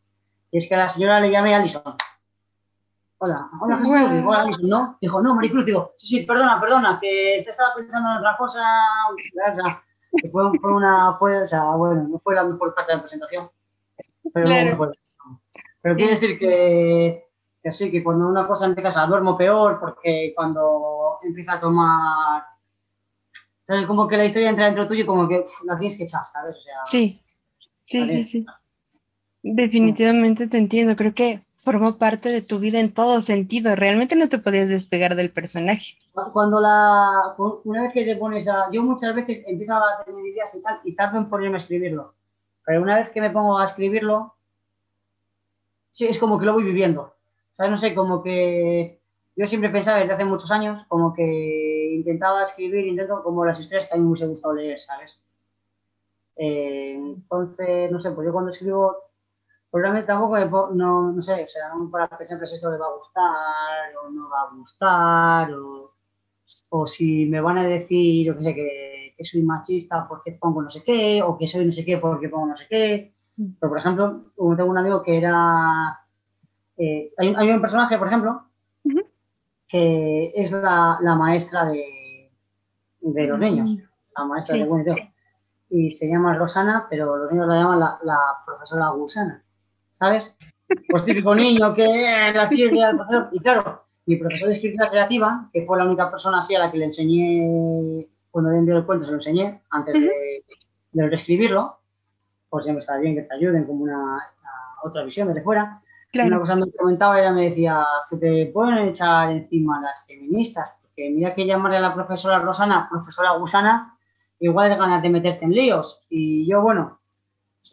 y 0.51 0.57
es 0.57 0.67
que 0.67 0.75
a 0.75 0.77
la 0.77 0.89
señora 0.89 1.19
le 1.19 1.31
llamé 1.31 1.55
Alison 1.55 1.95
hola, 3.19 3.49
hola 3.61 3.77
Jesús, 3.77 3.93
hola 4.25 4.45
¿no? 4.61 4.97
Dijo, 5.01 5.21
no, 5.21 5.35
Maricruz, 5.35 5.65
digo, 5.65 5.93
sí, 5.97 6.07
sí, 6.07 6.25
perdona, 6.25 6.59
perdona, 6.59 6.99
que 7.01 7.41
te 7.43 7.49
estaba 7.49 7.73
pensando 7.75 8.11
en 8.11 8.17
otra 8.17 8.37
cosa, 8.37 8.61
o 9.11 9.55
sea, 9.55 9.83
que 10.21 10.29
fue, 10.29 10.43
fue, 10.59 10.73
una, 10.73 11.13
fue, 11.13 11.41
o 11.41 11.45
sea, 11.45 11.63
bueno, 11.71 12.07
no 12.07 12.19
fue 12.19 12.35
la 12.35 12.43
mejor 12.43 12.73
parte 12.73 12.91
de 12.91 12.97
la 12.97 13.01
presentación, 13.01 13.49
pero 14.33 14.45
claro. 14.45 14.77
fue. 14.77 14.91
Pero 15.81 15.95
quiere 15.95 16.13
decir 16.15 16.37
que, 16.37 17.27
que 17.63 17.71
sí, 17.71 17.91
que 17.91 18.03
cuando 18.03 18.27
una 18.27 18.47
cosa 18.47 18.65
empieza 18.65 19.01
a 19.01 19.07
duermo 19.07 19.37
peor, 19.37 19.79
porque 19.79 20.33
cuando 20.35 21.19
empieza 21.23 21.53
a 21.53 21.59
tomar, 21.59 22.43
¿sabes? 23.63 23.85
Como 23.85 24.07
que 24.07 24.17
la 24.17 24.25
historia 24.25 24.49
entra 24.49 24.65
dentro 24.65 24.87
tuyo 24.87 25.03
y 25.03 25.07
como 25.07 25.27
que 25.27 25.45
la 25.65 25.77
tienes 25.77 25.97
que 25.97 26.03
echar, 26.03 26.25
¿sabes? 26.31 26.57
O 26.57 26.61
sea, 26.61 26.75
sí, 26.85 27.21
sí, 27.85 28.09
sí, 28.09 28.23
sí. 28.23 28.45
Definitivamente 29.43 30.47
te 30.47 30.57
entiendo, 30.57 30.95
creo 30.95 31.13
que 31.13 31.46
formó 31.57 31.97
parte 31.97 32.29
de 32.29 32.41
tu 32.41 32.59
vida 32.59 32.79
en 32.79 32.93
todo 32.93 33.21
sentido. 33.21 33.75
Realmente 33.75 34.15
no 34.15 34.29
te 34.29 34.39
podías 34.39 34.69
despegar 34.69 35.15
del 35.15 35.31
personaje. 35.31 35.97
Cuando 36.33 36.59
la, 36.59 37.35
una 37.63 37.83
vez 37.83 37.93
que 37.93 38.05
te 38.05 38.15
pones 38.15 38.47
a, 38.47 38.69
yo 38.71 38.83
muchas 38.83 39.13
veces 39.15 39.43
empiezo 39.47 39.73
a 39.73 40.03
tener 40.05 40.25
ideas 40.25 40.53
y 40.55 40.61
tal 40.61 40.79
y 40.83 40.95
tardo 40.95 41.17
en 41.17 41.29
ponerme 41.29 41.55
a 41.55 41.57
escribirlo. 41.57 42.13
Pero 42.65 42.81
una 42.81 42.97
vez 42.97 43.09
que 43.11 43.21
me 43.21 43.29
pongo 43.29 43.57
a 43.57 43.65
escribirlo, 43.65 44.35
sí, 45.89 46.05
es 46.05 46.17
como 46.19 46.39
que 46.39 46.45
lo 46.45 46.53
voy 46.53 46.63
viviendo. 46.63 47.13
O 47.57 47.67
no 47.67 47.77
sé, 47.77 47.95
como 47.95 48.21
que 48.21 48.99
yo 49.35 49.47
siempre 49.47 49.69
pensaba 49.69 49.99
desde 49.99 50.13
hace 50.13 50.25
muchos 50.25 50.51
años, 50.51 50.83
como 50.87 51.13
que 51.13 51.91
intentaba 51.95 52.43
escribir, 52.43 52.85
intento 52.85 53.23
como 53.23 53.45
las 53.45 53.59
historias 53.59 53.87
que 53.87 53.95
a 53.95 53.97
mí 53.97 54.03
me 54.03 54.09
hubiese 54.09 54.27
gustado 54.27 54.53
leer, 54.53 54.79
¿sabes? 54.79 55.19
Eh, 56.35 56.93
entonces, 56.93 57.91
no 57.91 57.99
sé, 57.99 58.11
pues 58.11 58.25
yo 58.25 58.33
cuando 58.33 58.51
escribo 58.51 59.06
Probablemente 59.69 60.07
tampoco, 60.07 60.69
no, 60.73 61.11
no 61.11 61.21
sé, 61.21 61.43
o 61.43 61.47
sea, 61.47 61.69
no 61.69 61.91
para 61.91 62.07
que 62.07 62.25
siempre 62.25 62.45
es 62.45 62.53
esto 62.53 62.71
de 62.71 62.77
va 62.77 62.85
a 62.85 62.97
gustar 62.97 63.95
o 64.01 64.09
no 64.09 64.29
va 64.29 64.41
a 64.41 64.55
gustar, 64.55 65.53
o, 65.53 65.93
o 66.69 66.87
si 66.87 67.25
me 67.25 67.41
van 67.41 67.57
a 67.57 67.63
decir, 67.63 68.25
yo 68.25 68.37
qué 68.37 68.43
sé, 68.43 68.55
que, 68.55 69.13
que, 69.17 69.25
soy 69.25 69.41
machista 69.41 70.07
porque 70.07 70.31
pongo 70.33 70.61
no 70.61 70.69
sé 70.69 70.83
qué, 70.83 71.21
o 71.21 71.37
que 71.37 71.47
soy 71.47 71.65
no 71.65 71.71
sé 71.73 71.83
qué 71.83 71.97
porque 71.97 72.29
pongo 72.29 72.47
no 72.47 72.55
sé 72.55 72.65
qué. 72.69 73.11
Mm. 73.35 73.51
Pero, 73.59 73.69
por 73.69 73.79
ejemplo, 73.79 74.23
tengo 74.35 74.69
un 74.69 74.77
amigo 74.77 75.01
que 75.01 75.17
era. 75.17 75.99
Eh, 76.77 77.11
hay, 77.17 77.35
hay, 77.35 77.49
un 77.49 77.61
personaje, 77.61 77.97
por 77.97 78.07
ejemplo, 78.07 78.43
que 79.67 80.31
es 80.33 80.51
la, 80.51 80.97
la 81.01 81.15
maestra 81.15 81.65
de, 81.65 82.31
de, 83.01 83.27
los 83.27 83.39
niños, 83.39 83.69
la 84.15 84.23
maestra 84.23 84.55
de 84.55 84.63
buen 84.63 84.85
Y 85.69 85.91
se 85.91 86.07
llama 86.07 86.37
Rosana, 86.37 86.87
pero 86.89 87.17
los 87.17 87.31
niños 87.31 87.47
la 87.47 87.55
llaman 87.55 87.79
la, 87.79 87.99
la 88.03 88.17
profesora 88.45 88.89
Gusana. 88.91 89.43
¿Sabes? 89.97 90.35
Pues 90.89 91.05
típico 91.05 91.33
niño 91.33 91.73
que 91.73 92.31
la 92.33 92.49
pierde 92.49 92.83
al 92.83 92.97
profesor. 92.97 93.29
Y 93.31 93.39
claro, 93.39 93.83
mi 94.05 94.17
profesor 94.17 94.49
de 94.49 94.55
escritura 94.55 94.89
creativa, 94.89 95.49
que 95.53 95.65
fue 95.65 95.77
la 95.77 95.85
única 95.85 96.09
persona 96.09 96.39
así 96.39 96.55
a 96.55 96.59
la 96.59 96.71
que 96.71 96.77
le 96.77 96.85
enseñé, 96.85 98.07
cuando 98.31 98.51
le 98.51 98.57
envió 98.57 98.77
el 98.77 98.85
cuento, 98.85 99.05
se 99.05 99.11
lo 99.11 99.17
enseñé 99.17 99.61
antes 99.69 99.93
de, 99.93 100.43
de 100.91 101.07
reescribirlo, 101.07 101.79
pues 102.49 102.65
siempre 102.65 102.81
está 102.81 102.97
bien 102.97 103.15
que 103.15 103.23
te 103.23 103.35
ayuden 103.35 103.65
como 103.65 103.83
una, 103.83 104.19
otra 104.83 105.03
visión 105.03 105.27
desde 105.27 105.43
fuera. 105.43 105.81
Una 106.13 106.39
cosa 106.39 106.55
me 106.55 106.71
comentaba, 106.71 107.19
ella 107.19 107.31
me 107.31 107.49
decía, 107.49 107.85
se 108.07 108.17
te 108.17 108.47
pueden 108.47 108.87
echar 108.87 109.29
encima 109.31 109.81
las 109.81 110.05
feministas, 110.07 110.75
porque 110.81 111.09
mira 111.11 111.35
que 111.35 111.45
llamarle 111.45 111.77
a 111.77 111.81
la 111.81 111.93
profesora 111.93 112.39
Rosana, 112.39 112.87
profesora 112.89 113.31
Gusana, 113.31 113.97
igual 114.39 114.71
es 114.71 114.77
ganas 114.77 115.01
de 115.01 115.09
meterte 115.09 115.45
en 115.45 115.51
líos. 115.51 115.99
Y 116.09 116.47
yo, 116.49 116.61
bueno, 116.61 116.99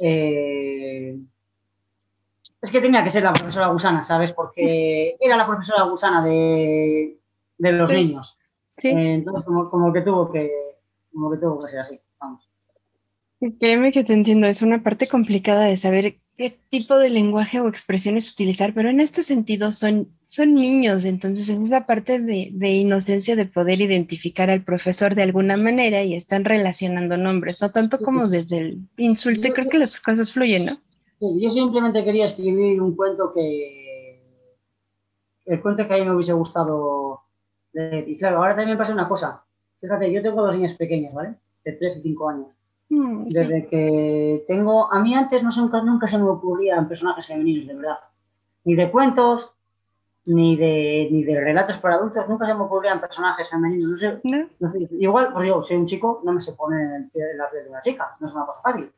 eh, 0.01 1.17
es 2.65 2.71
que 2.71 2.81
tenía 2.81 3.05
que 3.05 3.11
ser 3.11 3.23
la 3.23 3.33
profesora 3.33 3.69
gusana, 3.69 4.03
¿sabes? 4.03 4.33
Porque 4.33 5.17
era 5.21 5.37
la 5.37 5.47
profesora 5.47 5.85
gusana 5.85 6.25
de, 6.25 7.19
los 7.59 7.93
niños. 7.93 8.39
Sí. 8.71 8.89
entonces, 8.89 9.45
como, 9.45 9.93
que 9.93 10.01
tuvo 10.01 10.33
que, 10.33 10.51
como 11.13 11.31
que 11.31 11.37
tuvo 11.37 11.61
que 11.61 11.71
ser 11.71 11.81
así, 11.81 12.01
vamos. 12.19 12.49
Créeme 13.61 13.93
que 13.93 14.03
te 14.03 14.15
entiendo, 14.15 14.47
es 14.47 14.63
una 14.63 14.83
parte 14.83 15.07
complicada 15.07 15.67
de 15.67 15.77
saber 15.77 16.17
qué 16.39 16.59
tipo 16.71 16.99
de 16.99 17.11
lenguaje 17.11 17.61
o 17.61 17.69
expresiones 17.69 18.33
utilizar, 18.33 18.73
pero 18.73 18.89
en 18.89 19.01
este 19.01 19.23
sentido 19.23 19.71
son, 19.71 20.09
son 20.23 20.55
niños, 20.55 21.05
entonces 21.05 21.51
es 21.51 21.61
esa 21.61 21.85
parte 21.85 22.19
de, 22.19 22.49
de, 22.51 22.71
inocencia 22.71 23.37
de 23.37 23.45
poder 23.45 23.83
identificar 23.83 24.49
al 24.49 24.65
profesor 24.65 25.15
de 25.15 25.23
alguna 25.23 25.59
manera 25.59 26.03
y 26.03 26.15
están 26.15 26.47
relacionando 26.47 27.19
nombres, 27.19 27.61
no 27.61 27.71
tanto 27.71 27.99
como 27.99 28.27
desde 28.27 28.59
el 28.59 28.79
insulte, 28.97 29.53
creo 29.53 29.69
que 29.69 29.79
las 29.79 30.01
cosas 30.01 30.33
fluyen, 30.33 30.65
¿no? 30.65 30.79
Yo 31.21 31.51
simplemente 31.51 32.05
quería 32.05 32.25
escribir 32.25 32.81
un 32.81 32.95
cuento 32.95 33.33
que. 33.33 34.21
El 35.47 35.61
cuento 35.61 35.87
que 35.87 35.95
a 35.95 35.99
mí 35.99 36.05
me 36.05 36.15
hubiese 36.15 36.33
gustado 36.33 37.21
leer. 37.73 38.09
Y 38.09 38.17
claro, 38.17 38.39
ahora 38.39 38.57
también 38.57 38.79
pasa 38.79 38.93
una 38.93 39.09
cosa. 39.09 39.45
Fíjate, 39.81 40.11
yo 40.11 40.23
tengo 40.23 40.43
dos 40.43 40.55
niñas 40.55 40.75
pequeñas, 40.75 41.13
¿vale? 41.13 41.35
De 41.65 41.73
3 41.73 41.99
y 41.99 42.03
5 42.03 42.29
años. 42.29 42.47
Mm, 42.89 43.27
Desde 43.27 43.67
que 43.67 44.45
tengo. 44.49 44.91
A 44.93 45.01
mí 45.01 45.15
antes 45.15 45.43
no 45.43 45.51
nunca, 45.57 45.83
nunca 45.83 46.09
se 46.09 46.19
me 46.19 46.25
ocurrían 46.25 46.89
personajes 46.89 47.27
femeninos, 47.27 47.67
de 47.67 47.75
verdad. 47.75 47.99
Ni 48.65 48.75
de 48.75 48.91
cuentos, 48.91 49.55
ni 50.27 50.57
de, 50.57 51.09
ni 51.11 51.23
de 51.25 51.39
relatos 51.41 51.77
para 51.79 51.97
adultos, 51.97 52.27
nunca 52.29 52.47
se 52.47 52.55
me 52.55 52.63
ocurrían 52.63 53.01
personajes 53.01 53.49
femeninos. 53.49 53.91
No 53.91 53.97
sé, 53.97 54.21
¿No? 54.59 54.71
sé 54.71 54.89
igual, 54.99 55.33
porque 55.33 55.49
yo 55.49 55.61
soy 55.61 55.77
un 55.77 55.87
chico, 55.87 56.23
no 56.25 56.33
me 56.33 56.41
se 56.41 56.53
pone 56.53 56.83
en 56.83 57.11
la 57.37 57.51
piel 57.51 57.65
de 57.65 57.71
una 57.71 57.81
chica, 57.81 58.15
no 58.21 58.27
es 58.27 58.35
una 58.35 58.47
cosa 58.47 58.61
fácil. 58.63 58.91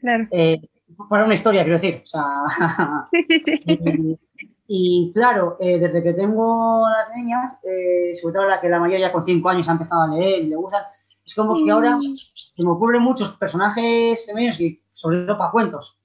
Claro. 0.00 0.26
Eh, 0.30 0.60
para 1.08 1.24
una 1.24 1.34
historia, 1.34 1.62
quiero 1.62 1.78
decir. 1.78 2.02
O 2.04 2.06
sea, 2.06 3.06
sí, 3.10 3.22
sí, 3.22 3.38
sí. 3.40 4.18
Y, 4.66 5.12
claro, 5.12 5.58
eh, 5.60 5.78
desde 5.78 6.02
que 6.02 6.14
tengo 6.14 6.88
las 6.88 7.14
niñas, 7.14 7.58
eh, 7.64 8.14
sobre 8.14 8.34
todo 8.34 8.48
la 8.48 8.62
que 8.62 8.70
la 8.70 8.80
mayoría 8.80 9.12
con 9.12 9.22
cinco 9.22 9.50
años 9.50 9.68
ha 9.68 9.72
empezado 9.72 10.02
a 10.02 10.08
leer 10.08 10.40
y 10.40 10.46
le 10.46 10.56
gusta, 10.56 10.90
es 11.24 11.34
como 11.34 11.54
que 11.54 11.70
ahora 11.70 11.98
se 11.98 12.62
me 12.62 12.70
ocurren 12.70 13.02
muchos 13.02 13.36
personajes 13.36 14.24
femeninos 14.24 14.58
y 14.60 14.82
sobre 14.92 15.26
todo 15.26 15.36
para 15.36 15.50
cuentos 15.50 15.98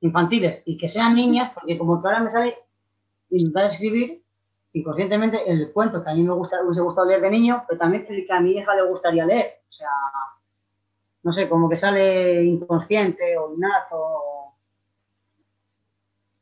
infantiles 0.00 0.62
y 0.66 0.76
que 0.76 0.86
sean 0.86 1.14
niñas, 1.14 1.52
porque 1.54 1.78
como 1.78 2.02
que 2.02 2.08
ahora 2.08 2.20
me 2.20 2.28
sale 2.28 2.58
intentar 3.30 3.64
escribir 3.64 4.22
inconscientemente 4.74 5.50
el 5.50 5.72
cuento 5.72 6.02
que 6.02 6.10
a 6.10 6.14
mí 6.14 6.22
me 6.22 6.34
gusta, 6.34 6.62
hubiese 6.62 6.82
gustado 6.82 7.06
leer 7.06 7.22
de 7.22 7.30
niño, 7.30 7.64
pero 7.66 7.78
también 7.78 8.04
el 8.08 8.26
que 8.26 8.32
a 8.32 8.40
mi 8.40 8.52
hija 8.52 8.74
le 8.74 8.86
gustaría 8.86 9.24
leer. 9.24 9.62
O 9.68 9.72
sea, 9.72 9.88
no 11.24 11.32
sé, 11.32 11.48
como 11.48 11.68
que 11.68 11.76
sale 11.76 12.44
inconsciente 12.44 13.36
o 13.38 13.54
innato. 13.54 13.96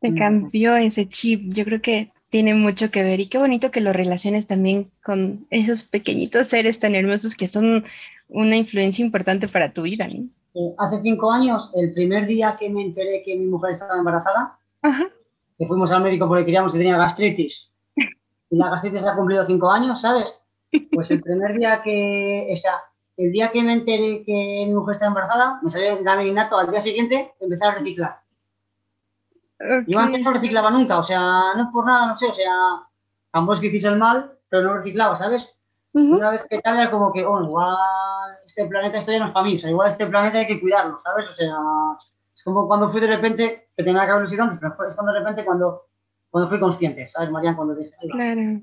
Te 0.01 0.13
cambió 0.15 0.77
ese 0.77 1.09
chip. 1.09 1.53
Yo 1.55 1.65
creo 1.65 1.81
que 1.81 2.13
tiene 2.29 2.55
mucho 2.55 2.91
que 2.91 3.05
ver 3.05 3.21
y 3.21 3.29
qué 3.29 3.39
bonito 3.39 3.71
que 3.71 3.81
lo 3.81 3.93
relaciones 3.93 4.47
también 4.47 4.91
con 5.05 5.47
esos 5.51 5.85
pequeñitos 5.85 6.49
seres 6.49 6.81
tan 6.81 6.97
hermosos 6.97 7.37
que 7.37 7.47
son 7.47 7.85
una 8.29 8.57
influencia 8.57 9.05
importante 9.05 9.47
para 9.47 9.73
tu 9.73 9.83
vida. 9.83 10.07
Eh, 10.07 10.75
hace 10.79 11.01
cinco 11.03 11.31
años, 11.31 11.71
el 11.75 11.93
primer 11.93 12.27
día 12.27 12.57
que 12.59 12.69
me 12.69 12.83
enteré 12.83 13.23
que 13.23 13.37
mi 13.37 13.47
mujer 13.47 13.71
estaba 13.71 13.97
embarazada, 13.97 14.59
que 15.59 15.67
fuimos 15.67 15.93
al 15.93 16.03
médico 16.03 16.27
porque 16.27 16.45
queríamos 16.45 16.73
que 16.73 16.79
tenía 16.79 16.97
gastritis, 16.97 17.71
y 18.51 18.57
la 18.57 18.71
gastritis 18.71 19.05
ha 19.05 19.15
cumplido 19.15 19.45
cinco 19.45 19.71
años, 19.71 20.01
¿sabes? 20.01 20.41
Pues 20.91 21.11
el 21.11 21.21
primer 21.21 21.57
día 21.59 21.83
que, 21.83 22.49
o 22.51 22.57
sea, 22.57 22.81
el 23.23 23.33
día 23.33 23.51
que 23.51 23.63
me 23.63 23.75
enteré 23.75 24.25
que 24.25 24.65
mi 24.67 24.75
mujer 24.75 24.95
estaba 24.95 25.11
embarazada, 25.11 25.61
me 25.63 25.71
salió 25.71 25.99
el 25.99 26.05
gaminato 26.05 26.59
al 26.59 26.71
día 26.71 26.81
siguiente 26.81 27.33
empecé 27.41 27.65
a 27.65 27.75
reciclar. 27.75 28.21
Yo 29.87 30.01
antes 30.01 30.21
no 30.21 30.33
reciclaba 30.33 30.71
nunca, 30.71 30.99
o 30.99 31.05
sea, 31.05 31.55
no 31.55 31.63
es 31.63 31.69
por 31.73 31.87
nada, 31.87 32.07
no 32.07 32.17
sé, 32.17 32.27
o 32.27 32.33
sea, 32.33 32.53
ambos 33.31 33.61
que 33.61 33.69
hiciste 33.69 33.89
el 33.89 33.97
mal, 33.97 34.33
pero 34.49 34.65
no 34.65 34.75
reciclaba, 34.75 35.15
¿sabes? 35.15 35.55
Una 35.93 36.31
vez 36.31 36.45
que 36.49 36.59
tal 36.61 36.79
era 36.79 36.91
como 36.91 37.13
que, 37.13 37.25
oh, 37.25 37.45
igual 37.45 37.77
este 38.45 38.65
planeta 38.65 38.99
esto 38.99 39.13
ya 39.13 39.21
no 39.21 39.27
es 39.27 39.31
para 39.31 39.47
mí, 39.47 39.57
o 39.57 39.59
sea, 39.59 39.71
igual 39.71 39.91
este 39.91 40.07
planeta 40.07 40.39
hay 40.39 40.47
que 40.47 40.61
cuidarlo, 40.61 40.99
¿sabes? 40.99 41.31
O 41.31 41.35
sea, 41.35 41.55
es 42.35 42.43
como 42.43 42.67
cuando 42.67 42.89
fui 42.89 43.01
de 43.01 43.07
repente, 43.07 43.69
que 43.77 43.85
tenía 43.85 44.05
que 44.05 44.11
haberlo 44.11 44.27
sido 44.27 44.43
antes, 44.43 44.59
pero 44.59 44.75
es 44.85 44.95
cuando 44.97 45.13
de 45.13 45.21
repente 45.21 45.45
cuando, 45.45 45.83
cuando 46.31 46.49
fui 46.49 46.59
consciente, 46.59 47.09
¿sabes, 47.09 47.31
Marian? 47.31 47.55
Cuando 47.55 47.77
dije, 47.77 47.93
claro, 48.11 48.63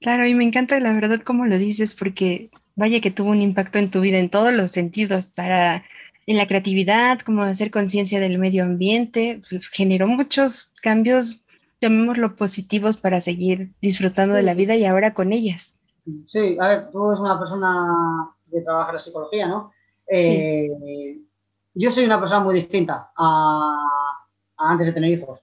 claro, 0.00 0.26
y 0.26 0.34
me 0.34 0.44
encanta 0.44 0.78
la 0.78 0.92
verdad 0.92 1.20
cómo 1.24 1.46
lo 1.46 1.56
dices, 1.56 1.94
porque 1.94 2.50
vaya 2.76 3.00
que 3.00 3.10
tuvo 3.10 3.30
un 3.30 3.40
impacto 3.40 3.78
en 3.78 3.90
tu 3.90 4.00
vida 4.00 4.18
en 4.18 4.30
todos 4.30 4.52
los 4.52 4.70
sentidos, 4.70 5.26
para 5.26 5.84
en 6.26 6.36
la 6.36 6.46
creatividad, 6.46 7.20
como 7.20 7.42
hacer 7.42 7.70
conciencia 7.70 8.20
del 8.20 8.38
medio 8.38 8.64
ambiente, 8.64 9.42
generó 9.72 10.06
muchos 10.06 10.72
cambios, 10.82 11.44
llamémoslo 11.80 12.34
positivos, 12.34 12.96
para 12.96 13.20
seguir 13.20 13.72
disfrutando 13.82 14.34
de 14.34 14.42
la 14.42 14.54
vida 14.54 14.74
y 14.74 14.84
ahora 14.84 15.12
con 15.12 15.32
ellas. 15.32 15.74
Sí, 16.26 16.56
a 16.60 16.68
ver, 16.68 16.90
tú 16.90 17.10
eres 17.10 17.20
una 17.20 17.38
persona 17.38 18.30
de 18.46 18.62
trabajar 18.62 18.94
la 18.94 19.00
psicología, 19.00 19.46
¿no? 19.46 19.72
Eh, 20.06 21.18
yo 21.74 21.90
soy 21.90 22.04
una 22.04 22.20
persona 22.20 22.40
muy 22.40 22.54
distinta 22.54 23.10
a, 23.16 24.26
antes 24.56 24.86
de 24.86 24.92
tener 24.92 25.10
hijos. 25.10 25.40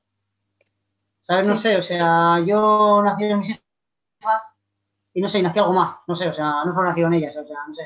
¿Sabes? 1.21 1.47
No 1.47 1.57
sé, 1.57 1.77
o 1.77 1.81
sea, 1.81 2.39
yo 2.45 3.01
nací 3.03 3.25
en 3.25 3.37
mis 3.37 3.49
hijas 3.51 3.61
y 5.13 5.21
no 5.21 5.29
sé, 5.29 5.41
nací 5.41 5.59
algo 5.59 5.73
más, 5.73 5.97
no 6.07 6.15
sé, 6.15 6.29
o 6.29 6.33
sea, 6.33 6.63
no 6.65 6.73
solo 6.73 6.89
nacido 6.89 7.07
en 7.07 7.15
ellas, 7.15 7.35
o 7.35 7.45
sea, 7.45 7.57
no 7.67 7.75
sé. 7.75 7.83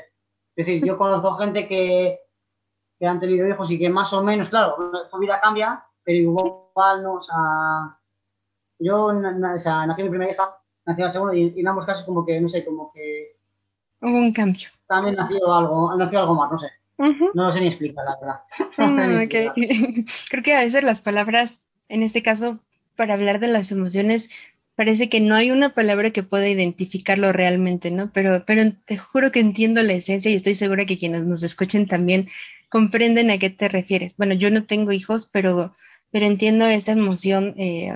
Es 0.54 0.66
decir, 0.66 0.84
yo 0.84 0.96
conozco 0.96 1.36
gente 1.36 1.66
que, 1.66 2.20
que 2.98 3.06
han 3.06 3.20
tenido 3.20 3.48
hijos 3.48 3.70
y 3.70 3.78
que 3.78 3.88
más 3.88 4.12
o 4.12 4.22
menos, 4.22 4.48
claro, 4.48 4.76
su 5.10 5.18
vida 5.18 5.40
cambia, 5.40 5.84
pero 6.02 6.18
igual 6.18 7.02
no, 7.02 7.14
o 7.14 7.20
sea, 7.20 7.98
yo 8.78 9.06
o 9.06 9.58
sea, 9.58 9.86
nací 9.86 10.02
mi 10.02 10.08
primera 10.08 10.30
hija, 10.30 10.56
nací 10.86 11.02
la 11.02 11.10
segunda 11.10 11.34
y, 11.34 11.58
en 11.58 11.68
ambos 11.68 11.84
casos 11.84 12.04
como 12.04 12.24
que, 12.24 12.40
no 12.40 12.48
sé, 12.48 12.64
como 12.64 12.92
que... 12.92 13.36
Hubo 14.00 14.16
un 14.16 14.32
cambio. 14.32 14.68
También 14.86 15.16
nació 15.16 15.52
algo, 15.52 15.94
nació 15.96 16.20
algo 16.20 16.34
más, 16.34 16.50
no 16.52 16.58
sé. 16.58 16.68
No 16.98 17.44
lo 17.44 17.52
sé 17.52 17.60
ni 17.60 17.66
explicar, 17.66 18.04
la 18.04 18.16
verdad. 18.16 18.40
Mm, 18.78 19.28
Creo 20.30 20.42
que 20.42 20.54
a 20.54 20.60
veces 20.60 20.84
las 20.84 21.00
palabras, 21.00 21.60
en 21.88 22.02
este 22.02 22.22
caso, 22.22 22.58
para 22.94 23.14
hablar 23.14 23.40
de 23.40 23.48
las 23.48 23.72
emociones, 23.72 24.30
parece 24.76 25.08
que 25.08 25.20
no 25.20 25.34
hay 25.34 25.50
una 25.50 25.74
palabra 25.74 26.10
que 26.10 26.22
pueda 26.22 26.48
identificarlo 26.48 27.32
realmente, 27.32 27.90
¿no? 27.90 28.12
Pero, 28.12 28.44
pero 28.46 28.62
te 28.84 28.96
juro 28.98 29.32
que 29.32 29.40
entiendo 29.40 29.82
la 29.82 29.94
esencia 29.94 30.30
y 30.30 30.34
estoy 30.34 30.54
segura 30.54 30.84
que 30.84 30.98
quienes 30.98 31.24
nos 31.24 31.42
escuchen 31.42 31.86
también 31.86 32.28
comprenden 32.68 33.30
a 33.30 33.38
qué 33.38 33.50
te 33.50 33.68
refieres. 33.68 34.16
Bueno, 34.16 34.34
yo 34.34 34.50
no 34.50 34.64
tengo 34.64 34.92
hijos, 34.92 35.28
pero, 35.32 35.72
pero 36.10 36.26
entiendo 36.26 36.66
esa 36.66 36.92
emoción 36.92 37.54
eh, 37.56 37.90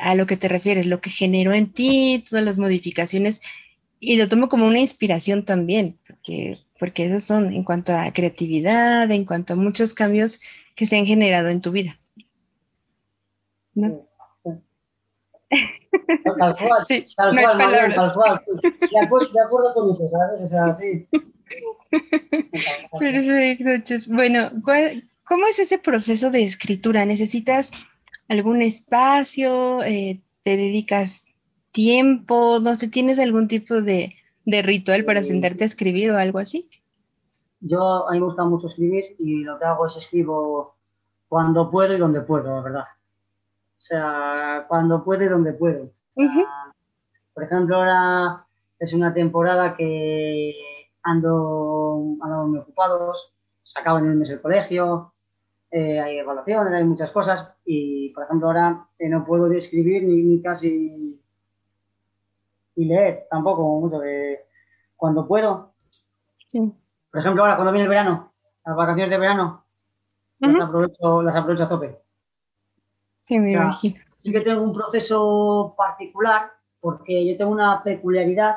a 0.00 0.14
lo 0.14 0.26
que 0.26 0.38
te 0.38 0.48
refieres, 0.48 0.86
lo 0.86 1.00
que 1.00 1.10
generó 1.10 1.52
en 1.52 1.70
ti, 1.70 2.24
todas 2.28 2.44
las 2.44 2.56
modificaciones, 2.58 3.40
y 4.00 4.16
lo 4.16 4.28
tomo 4.28 4.48
como 4.48 4.66
una 4.66 4.78
inspiración 4.78 5.44
también, 5.44 5.98
porque, 6.06 6.58
porque 6.78 7.06
esos 7.06 7.24
son 7.24 7.52
en 7.52 7.62
cuanto 7.62 7.94
a 7.94 8.12
creatividad, 8.12 9.10
en 9.10 9.24
cuanto 9.24 9.52
a 9.52 9.56
muchos 9.56 9.92
cambios 9.92 10.40
que 10.74 10.86
se 10.86 10.96
han 10.96 11.06
generado 11.06 11.48
en 11.48 11.60
tu 11.60 11.72
vida. 11.72 11.98
¿No? 13.74 14.06
Tal 15.48 16.56
cual, 16.56 16.82
sí, 16.84 17.04
tal, 17.16 17.34
cual 17.36 17.94
tal 17.94 18.14
cual, 18.14 18.40
de, 18.90 19.00
acuerdo, 19.00 19.74
con 19.74 19.90
eso, 19.90 20.08
¿sabes? 20.08 20.42
O 20.42 20.46
sea, 20.46 20.74
sí. 20.74 21.06
Perfecto, 22.98 24.12
Bueno, 24.12 24.50
¿cómo 25.24 25.46
es 25.46 25.58
ese 25.58 25.78
proceso 25.78 26.30
de 26.30 26.42
escritura? 26.42 27.04
¿Necesitas 27.04 27.70
algún 28.28 28.62
espacio? 28.62 29.82
Eh, 29.84 30.20
¿Te 30.42 30.56
dedicas 30.56 31.26
tiempo? 31.72 32.58
No 32.60 32.74
sé, 32.74 32.88
¿tienes 32.88 33.18
algún 33.18 33.46
tipo 33.48 33.80
de, 33.80 34.14
ritual 34.44 35.04
para 35.04 35.22
sentarte 35.22 35.64
a 35.64 35.66
escribir 35.66 36.10
o 36.10 36.18
algo 36.18 36.38
así? 36.38 36.68
Yo, 37.60 38.08
a 38.08 38.12
mí 38.12 38.18
me 38.18 38.26
gusta 38.26 38.44
mucho 38.44 38.66
escribir 38.66 39.16
y 39.18 39.44
lo 39.44 39.58
que 39.58 39.64
hago 39.64 39.86
es 39.86 39.96
escribo 39.96 40.76
cuando 41.28 41.70
puedo 41.70 41.94
y 41.94 41.98
donde 41.98 42.20
puedo, 42.20 42.54
la 42.54 42.62
verdad. 42.62 42.84
O 43.86 43.88
sea, 43.88 44.64
cuando 44.66 45.04
puedo 45.04 45.22
y 45.22 45.28
donde 45.28 45.52
puedo. 45.52 45.92
Por 47.32 47.44
ejemplo, 47.44 47.76
ahora 47.76 48.44
es 48.80 48.92
una 48.94 49.14
temporada 49.14 49.76
que 49.76 50.54
ando, 51.04 52.16
ando 52.20 52.46
muy 52.48 52.58
ocupados, 52.58 53.32
se 53.62 53.78
acaba 53.78 54.00
en 54.00 54.06
el 54.06 54.16
mes 54.16 54.30
del 54.30 54.40
colegio, 54.40 55.12
eh, 55.70 56.00
hay 56.00 56.18
evaluaciones, 56.18 56.74
hay 56.74 56.82
muchas 56.82 57.12
cosas 57.12 57.54
y, 57.64 58.08
por 58.08 58.24
ejemplo, 58.24 58.48
ahora 58.48 58.88
eh, 58.98 59.08
no 59.08 59.24
puedo 59.24 59.48
escribir 59.52 60.02
ni, 60.02 60.20
ni, 60.20 60.42
casi 60.42 61.22
y 62.74 62.84
leer 62.86 63.28
tampoco 63.30 63.62
mucho 63.80 64.00
de 64.00 64.46
cuando 64.96 65.28
puedo. 65.28 65.74
Por 67.12 67.20
ejemplo, 67.20 67.44
ahora 67.44 67.54
cuando 67.54 67.70
viene 67.70 67.84
el 67.84 67.90
verano, 67.90 68.32
las 68.64 68.74
vacaciones 68.74 69.10
de 69.10 69.18
verano, 69.18 69.64
las, 70.40 70.60
aprovecho, 70.60 71.22
las 71.22 71.36
aprovecho 71.36 71.64
a 71.64 71.68
tope. 71.68 72.05
Sí, 73.26 73.38
me 73.38 73.52
imagino. 73.52 73.96
Sí 74.22 74.32
que 74.32 74.40
tengo 74.40 74.62
un 74.62 74.72
proceso 74.72 75.74
particular 75.76 76.52
porque 76.80 77.26
yo 77.26 77.36
tengo 77.36 77.52
una 77.52 77.82
peculiaridad 77.82 78.56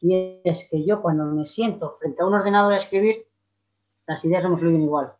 y 0.00 0.40
es 0.44 0.68
que 0.70 0.84
yo 0.84 1.00
cuando 1.00 1.24
me 1.24 1.44
siento 1.46 1.96
frente 1.98 2.22
a 2.22 2.26
un 2.26 2.34
ordenador 2.34 2.72
a 2.72 2.76
escribir, 2.76 3.26
las 4.06 4.24
ideas 4.24 4.42
no 4.42 4.50
me 4.50 4.56
fluyen 4.58 4.82
igual. 4.82 5.12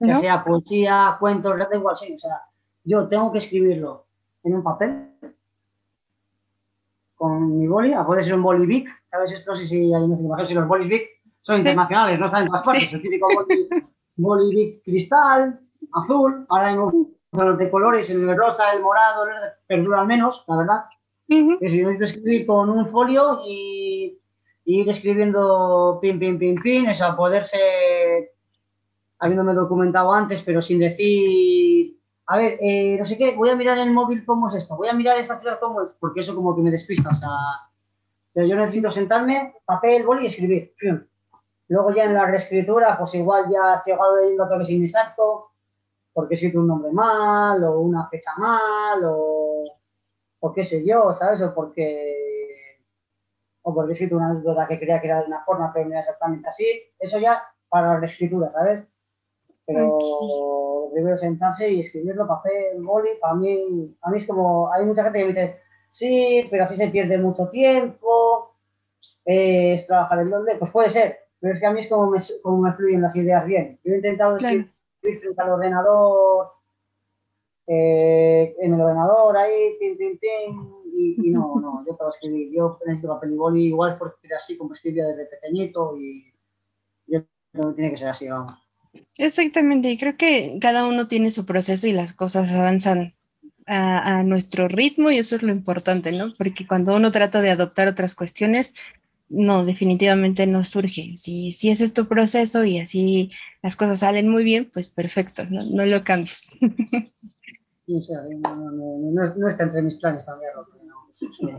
Ya 0.00 0.16
sea 0.16 0.42
poesía, 0.42 1.16
cuentos, 1.18 1.58
da 1.58 1.68
igual, 1.72 1.96
sí. 1.96 2.14
O 2.14 2.18
sea, 2.18 2.42
yo 2.84 3.06
tengo 3.06 3.30
que 3.32 3.38
escribirlo 3.38 4.06
en 4.44 4.54
un 4.54 4.62
papel 4.62 5.10
con 7.16 7.58
mi 7.58 7.66
boli, 7.66 7.92
a 7.92 8.04
puede 8.04 8.22
ser 8.22 8.34
un 8.34 8.42
boli 8.42 8.66
Bic, 8.66 8.88
¿sabes? 9.04 9.32
Esto 9.32 9.50
no 9.50 9.56
sé 9.56 9.66
si 9.66 9.92
hay 9.92 10.02
información, 10.02 10.46
si 10.46 10.54
los 10.54 10.66
bolis 10.66 10.88
Bic 10.88 11.20
son 11.40 11.56
internacionales, 11.56 12.18
no 12.18 12.26
están 12.26 12.42
en 12.42 12.48
todas 12.48 12.64
partes. 12.64 12.92
El 12.92 13.02
típico 13.02 13.28
boli, 13.34 13.68
boli 14.16 14.80
cristal, 14.82 15.60
azul, 15.92 16.46
ahora 16.48 16.70
mismo 16.70 17.10
de 17.32 17.70
colores, 17.70 18.10
el 18.10 18.36
rosa, 18.36 18.72
el 18.72 18.82
morado, 18.82 19.24
perdura 19.66 20.00
al 20.00 20.06
menos, 20.06 20.44
la 20.48 20.56
verdad. 20.56 20.84
Es 21.28 21.72
yo 21.72 21.86
necesito 21.86 22.04
escribir 22.04 22.46
con 22.46 22.68
un 22.70 22.88
folio 22.88 23.40
y, 23.46 24.18
ir 24.64 24.88
escribiendo 24.88 25.98
pin, 26.00 26.18
pin, 26.18 26.38
pin, 26.38 26.60
pin, 26.60 26.88
eso, 26.88 27.06
a 27.06 27.16
poderse, 27.16 28.32
habiéndome 29.18 29.54
documentado 29.54 30.12
antes, 30.12 30.42
pero 30.42 30.60
sin 30.60 30.80
decir, 30.80 31.96
a 32.26 32.36
ver, 32.36 32.58
eh, 32.60 32.96
no 32.98 33.04
sé 33.04 33.16
qué, 33.16 33.34
voy 33.36 33.50
a 33.50 33.56
mirar 33.56 33.78
el 33.78 33.92
móvil 33.92 34.24
cómo 34.24 34.48
es 34.48 34.54
esto, 34.54 34.76
voy 34.76 34.88
a 34.88 34.92
mirar 34.92 35.18
esta 35.18 35.38
ciudad 35.38 35.58
cómo 35.60 35.82
es, 35.82 35.88
porque 35.98 36.20
eso 36.20 36.34
como 36.34 36.54
que 36.54 36.62
me 36.62 36.70
despista, 36.70 37.10
o 37.10 37.14
sea, 37.14 38.46
yo 38.46 38.56
necesito 38.56 38.90
sentarme, 38.90 39.54
papel, 39.64 40.04
boli 40.04 40.24
y 40.24 40.26
escribir. 40.26 40.74
Luego 41.68 41.94
ya 41.94 42.04
en 42.04 42.14
la 42.14 42.26
reescritura, 42.26 42.98
pues 42.98 43.14
igual 43.14 43.44
ya 43.52 43.76
si 43.76 43.92
hago 43.92 44.16
leyendo 44.16 44.48
todo 44.48 44.60
es 44.60 44.70
inexacto, 44.70 45.49
porque 46.20 46.34
he 46.34 46.58
un 46.58 46.66
nombre 46.66 46.92
mal, 46.92 47.64
o 47.64 47.80
una 47.80 48.06
fecha 48.08 48.32
mal, 48.36 49.02
o, 49.06 49.64
o 50.40 50.52
qué 50.52 50.62
sé 50.62 50.84
yo, 50.84 51.14
¿sabes? 51.14 51.40
O 51.40 51.54
porque, 51.54 52.78
o 53.62 53.74
porque 53.74 53.92
he 53.92 53.94
escrito 53.94 54.16
una 54.16 54.28
anécdota 54.28 54.68
que 54.68 54.78
creía 54.78 55.00
que 55.00 55.06
era 55.06 55.20
de 55.22 55.28
una 55.28 55.42
forma, 55.44 55.72
pero 55.72 55.86
no 55.86 55.92
era 55.92 56.00
exactamente 56.00 56.46
así. 56.46 56.66
Eso 56.98 57.18
ya 57.18 57.42
para 57.70 57.98
la 57.98 58.04
escritura, 58.04 58.50
¿sabes? 58.50 58.84
Pero 59.64 60.90
primero 60.92 61.16
sentarse 61.16 61.70
y 61.70 61.80
escribirlo, 61.80 62.26
papel, 62.26 62.82
boli, 62.82 63.10
para 63.18 63.34
mí, 63.34 63.96
a 64.02 64.10
mí 64.10 64.16
es 64.16 64.26
como, 64.26 64.70
hay 64.70 64.84
mucha 64.84 65.04
gente 65.04 65.20
que 65.20 65.24
me 65.24 65.32
dice, 65.32 65.56
sí, 65.88 66.46
pero 66.50 66.64
así 66.64 66.76
se 66.76 66.88
pierde 66.88 67.16
mucho 67.16 67.48
tiempo, 67.48 68.56
es 69.24 69.86
trabajar 69.86 70.18
el 70.18 70.28
doble, 70.28 70.56
pues 70.56 70.70
puede 70.70 70.90
ser, 70.90 71.20
pero 71.38 71.54
es 71.54 71.60
que 71.60 71.66
a 71.66 71.70
mí 71.70 71.80
es 71.80 71.88
como 71.88 72.10
me, 72.10 72.18
como 72.42 72.58
me 72.58 72.74
fluyen 72.74 73.00
las 73.00 73.16
ideas 73.16 73.46
bien. 73.46 73.80
Yo 73.84 73.94
he 73.94 73.96
intentado 73.96 74.36
escribir 74.36 74.70
frente 75.00 75.40
al 75.42 75.50
ordenador, 75.50 76.48
eh, 77.66 78.54
en 78.58 78.74
el 78.74 78.80
ordenador 78.80 79.36
ahí, 79.36 79.76
tin, 79.78 79.96
tin, 79.96 80.18
tin, 80.18 80.74
y, 80.92 81.30
no, 81.30 81.54
no, 81.60 81.84
yo 81.86 81.96
puedo 81.96 82.10
escribir, 82.10 82.52
yo 82.52 82.78
necesito 82.86 83.14
papel 83.14 83.32
y 83.32 83.36
boli, 83.36 83.66
igual 83.66 83.96
porque 83.98 84.34
así 84.34 84.56
como 84.56 84.74
escribía 84.74 85.06
desde 85.06 85.26
pequeñito 85.26 85.96
y 85.96 86.32
yo 87.06 87.20
no 87.52 87.72
tiene 87.72 87.90
que 87.90 87.98
ser 87.98 88.08
así, 88.08 88.28
vamos. 88.28 88.54
Exactamente, 89.16 89.90
y 89.90 89.98
creo 89.98 90.16
que 90.16 90.58
cada 90.60 90.86
uno 90.86 91.06
tiene 91.06 91.30
su 91.30 91.46
proceso 91.46 91.86
y 91.86 91.92
las 91.92 92.12
cosas 92.12 92.50
avanzan 92.52 93.14
a, 93.66 94.22
nuestro 94.24 94.66
ritmo 94.66 95.10
y 95.10 95.18
eso 95.18 95.36
es 95.36 95.42
lo 95.42 95.52
importante, 95.52 96.10
¿no? 96.10 96.34
Porque 96.36 96.66
cuando 96.66 96.96
uno 96.96 97.12
trata 97.12 97.40
de 97.40 97.50
adoptar 97.50 97.86
otras 97.86 98.14
cuestiones, 98.16 98.74
no, 99.30 99.64
definitivamente 99.64 100.46
no 100.46 100.62
surge. 100.64 101.14
Si, 101.16 101.52
si 101.52 101.70
ese 101.70 101.84
es 101.84 101.94
tu 101.94 102.06
proceso 102.06 102.64
y 102.64 102.80
así 102.80 103.30
las 103.62 103.76
cosas 103.76 104.00
salen 104.00 104.28
muy 104.28 104.42
bien, 104.44 104.68
pues 104.72 104.88
perfecto, 104.88 105.44
no, 105.48 105.64
no 105.64 105.86
lo 105.86 106.02
cambies. 106.02 106.50
no, 107.86 109.48
está 109.48 109.62
entre 109.62 109.82
mis 109.82 109.94
planes 109.94 110.24
cambiarlo. 110.24 110.66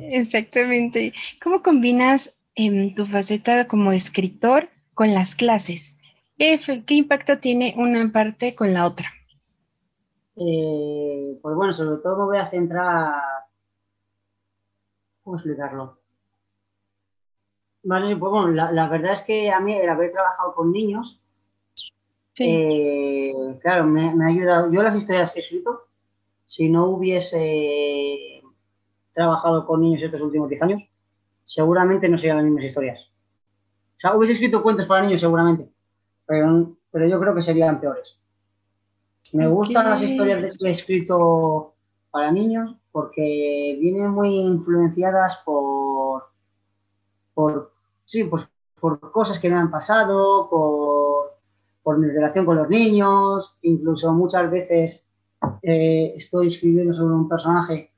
Exactamente. 0.09 1.13
¿Cómo 1.41 1.63
combinas 1.63 2.37
em, 2.55 2.93
tu 2.93 3.05
faceta 3.05 3.67
como 3.67 3.93
escritor 3.93 4.67
con 4.93 5.13
las 5.13 5.35
clases? 5.35 5.97
¿Qué, 6.37 6.59
¿Qué, 6.85 6.95
impacto 6.95 7.37
tiene 7.37 7.73
una 7.77 8.11
parte 8.11 8.53
con 8.53 8.73
la 8.73 8.85
otra? 8.85 9.07
Eh, 10.35 11.37
pues 11.41 11.55
bueno, 11.55 11.71
sobre 11.71 12.01
todo 12.01 12.17
me 12.17 12.25
voy 12.25 12.37
a 12.37 12.45
centrar. 12.45 13.21
¿Cómo 15.23 15.37
explicarlo? 15.37 16.00
Vale, 17.83 18.15
pues 18.15 18.31
bueno, 18.31 18.49
la, 18.49 18.87
verdad 18.87 19.13
es 19.13 19.21
que 19.21 19.51
a 19.51 19.59
mí 19.59 19.73
el 19.73 19.89
haber 19.89 20.11
trabajado 20.11 20.53
con 20.53 20.71
niños, 20.71 21.19
eh, 22.39 23.33
claro, 23.61 23.85
me, 23.85 24.13
me, 24.13 24.25
ha 24.25 24.27
ayudado. 24.27 24.71
Yo 24.71 24.83
las 24.83 24.95
historias 24.95 25.31
que 25.31 25.39
he 25.39 25.43
escrito, 25.43 25.87
si 26.45 26.69
no 26.69 26.85
hubiese 26.87 28.41
trabajado 29.13 29.65
con 29.65 29.81
niños 29.81 30.01
estos 30.01 30.21
últimos 30.21 30.49
10 30.49 30.61
años, 30.61 30.83
seguramente 31.43 32.07
no 32.07 32.17
serían 32.17 32.37
las 32.37 32.45
mismas 32.45 32.65
historias. 32.65 33.09
O 33.95 33.99
sea, 33.99 34.15
hubiese 34.15 34.33
escrito 34.33 34.63
cuentos 34.63 34.85
para 34.85 35.03
niños 35.03 35.21
seguramente, 35.21 35.69
pero, 36.25 36.75
pero 36.91 37.07
yo 37.07 37.19
creo 37.19 37.35
que 37.35 37.41
serían 37.41 37.79
peores. 37.79 38.17
Me 39.33 39.47
gustan 39.47 39.89
las 39.89 40.01
historias 40.01 40.57
que 40.57 40.67
he 40.67 40.71
escrito 40.71 41.73
para 42.09 42.31
niños 42.31 42.75
porque 42.91 43.77
vienen 43.79 44.11
muy 44.11 44.35
influenciadas 44.35 45.37
por 45.45 45.70
sí, 48.11 48.25
pues, 48.25 48.45
por 48.77 48.99
cosas 49.11 49.39
que 49.39 49.49
me 49.49 49.55
han 49.55 49.71
pasado, 49.71 50.49
por, 50.49 51.37
por 51.81 51.97
mi 51.97 52.07
relación 52.07 52.45
con 52.45 52.57
los 52.57 52.67
niños, 52.67 53.57
incluso 53.61 54.11
muchas 54.11 54.51
veces 54.51 55.07
eh, 55.61 56.13
estoy 56.17 56.47
escribiendo 56.47 56.93
sobre 56.93 57.13
un 57.13 57.29
personaje 57.29 57.89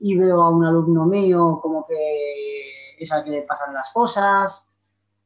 y 0.00 0.16
veo 0.16 0.42
a 0.42 0.50
un 0.50 0.64
alumno 0.64 1.06
mío 1.06 1.60
como 1.62 1.86
que 1.86 2.96
es 2.98 3.12
al 3.12 3.22
que 3.22 3.30
le 3.30 3.42
pasan 3.42 3.72
las 3.72 3.92
cosas. 3.92 4.66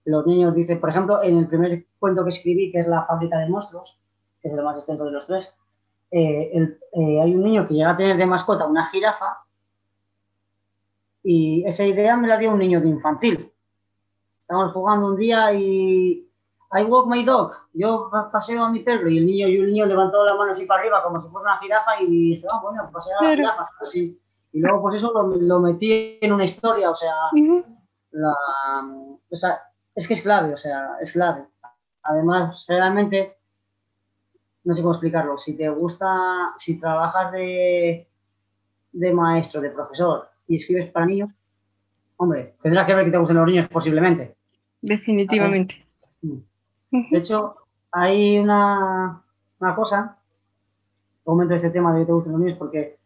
Los 0.05 0.27
niños 0.27 0.55
dicen, 0.55 0.79
por 0.79 0.91
ejemplo, 0.91 1.23
en 1.23 1.39
el 1.39 1.49
primer 1.49 1.87
cuento 1.99 2.23
que 2.23 2.29
escribí, 2.29 2.71
que 2.71 2.81
es 2.81 2.87
La 2.87 3.07
fábrica 3.07 3.39
de 3.39 3.49
monstruos, 3.49 3.99
que 4.43 4.49
es 4.49 4.55
el 4.55 4.63
más 4.63 4.77
extenso 4.77 5.07
de 5.07 5.11
los 5.11 5.27
tres, 5.27 5.55
eh, 6.11 6.51
eh, 6.53 7.21
hay 7.23 7.35
un 7.35 7.45
niño 7.45 7.67
que 7.67 7.75
llega 7.75 7.93
a 7.93 7.97
tener 7.97 8.19
de 8.19 8.27
mascota 8.27 8.67
una 8.67 8.85
jirafa 8.87 9.39
y 11.23 11.65
esa 11.67 11.85
idea 11.85 12.15
me 12.17 12.29
la 12.29 12.37
dio 12.37 12.53
un 12.53 12.59
niño 12.59 12.83
de 12.83 12.89
infantil. 12.89 13.53
Estamos 14.49 14.73
jugando 14.73 15.09
un 15.09 15.17
día 15.17 15.53
y 15.53 16.27
I 16.73 16.83
walk 16.85 17.07
my 17.07 17.23
dog, 17.23 17.53
yo 17.75 18.11
paseo 18.33 18.65
a 18.65 18.71
mi 18.71 18.81
perro 18.81 19.11
y 19.11 19.19
el 19.19 19.27
niño 19.27 19.47
y 19.47 19.57
el 19.57 19.67
niño 19.67 19.85
levantó 19.85 20.25
la 20.25 20.37
mano 20.37 20.53
así 20.53 20.65
para 20.65 20.81
arriba 20.81 21.03
como 21.03 21.21
si 21.21 21.29
fuera 21.29 21.51
una 21.51 21.59
jirafa 21.59 22.01
y 22.01 22.07
dije, 22.07 22.47
ah, 22.51 22.59
bueno, 22.63 22.89
paseo 22.91 23.13
a 23.21 23.25
la 23.25 23.37
jirafa, 23.37 23.69
así. 23.83 24.19
Y 24.55 24.61
luego 24.61 24.81
pues 24.81 24.95
eso 24.95 25.13
lo, 25.13 25.61
metí 25.61 26.17
en 26.23 26.33
una 26.33 26.45
historia, 26.45 26.91
o 26.91 26.95
sea, 26.95 27.15
o 29.31 29.37
sea, 29.37 29.61
es 29.95 30.09
que 30.09 30.15
es 30.15 30.23
clave, 30.23 30.55
o 30.55 30.57
sea, 30.57 30.97
es 30.99 31.13
clave. 31.13 31.47
Además, 32.05 32.65
realmente 32.67 33.37
no 34.65 34.73
sé 34.73 34.81
cómo 34.81 34.95
explicarlo, 34.95 35.37
si 35.37 35.59
te 35.59 35.69
gusta, 35.69 36.55
si 36.57 36.79
trabajas 36.79 37.33
de, 37.33 38.09
de 38.93 39.13
maestro, 39.13 39.61
de 39.61 39.69
profesor 39.69 40.27
y 40.47 40.57
escribes 40.57 40.91
para 40.91 41.05
niños, 41.05 41.38
hombre, 42.19 42.57
tendrás 42.63 42.87
que 42.87 42.95
ver 42.95 43.05
que 43.07 43.11
te 43.11 43.19
gusten 43.19 43.37
los 43.37 43.47
niños 43.47 43.69
posiblemente. 43.69 44.37
Definitivamente. 44.83 45.87
De 46.21 47.19
hecho, 47.19 47.57
hay 47.91 48.39
una, 48.39 49.23
una 49.61 49.75
cosa, 49.75 50.19
comento 51.25 51.55
este 51.55 51.71
tema 51.71 51.95
de 51.95 52.01
que 52.01 52.07
te 52.07 52.13
gusten 52.13 52.33
los 52.33 52.43
niños, 52.43 52.59
porque, 52.59 52.99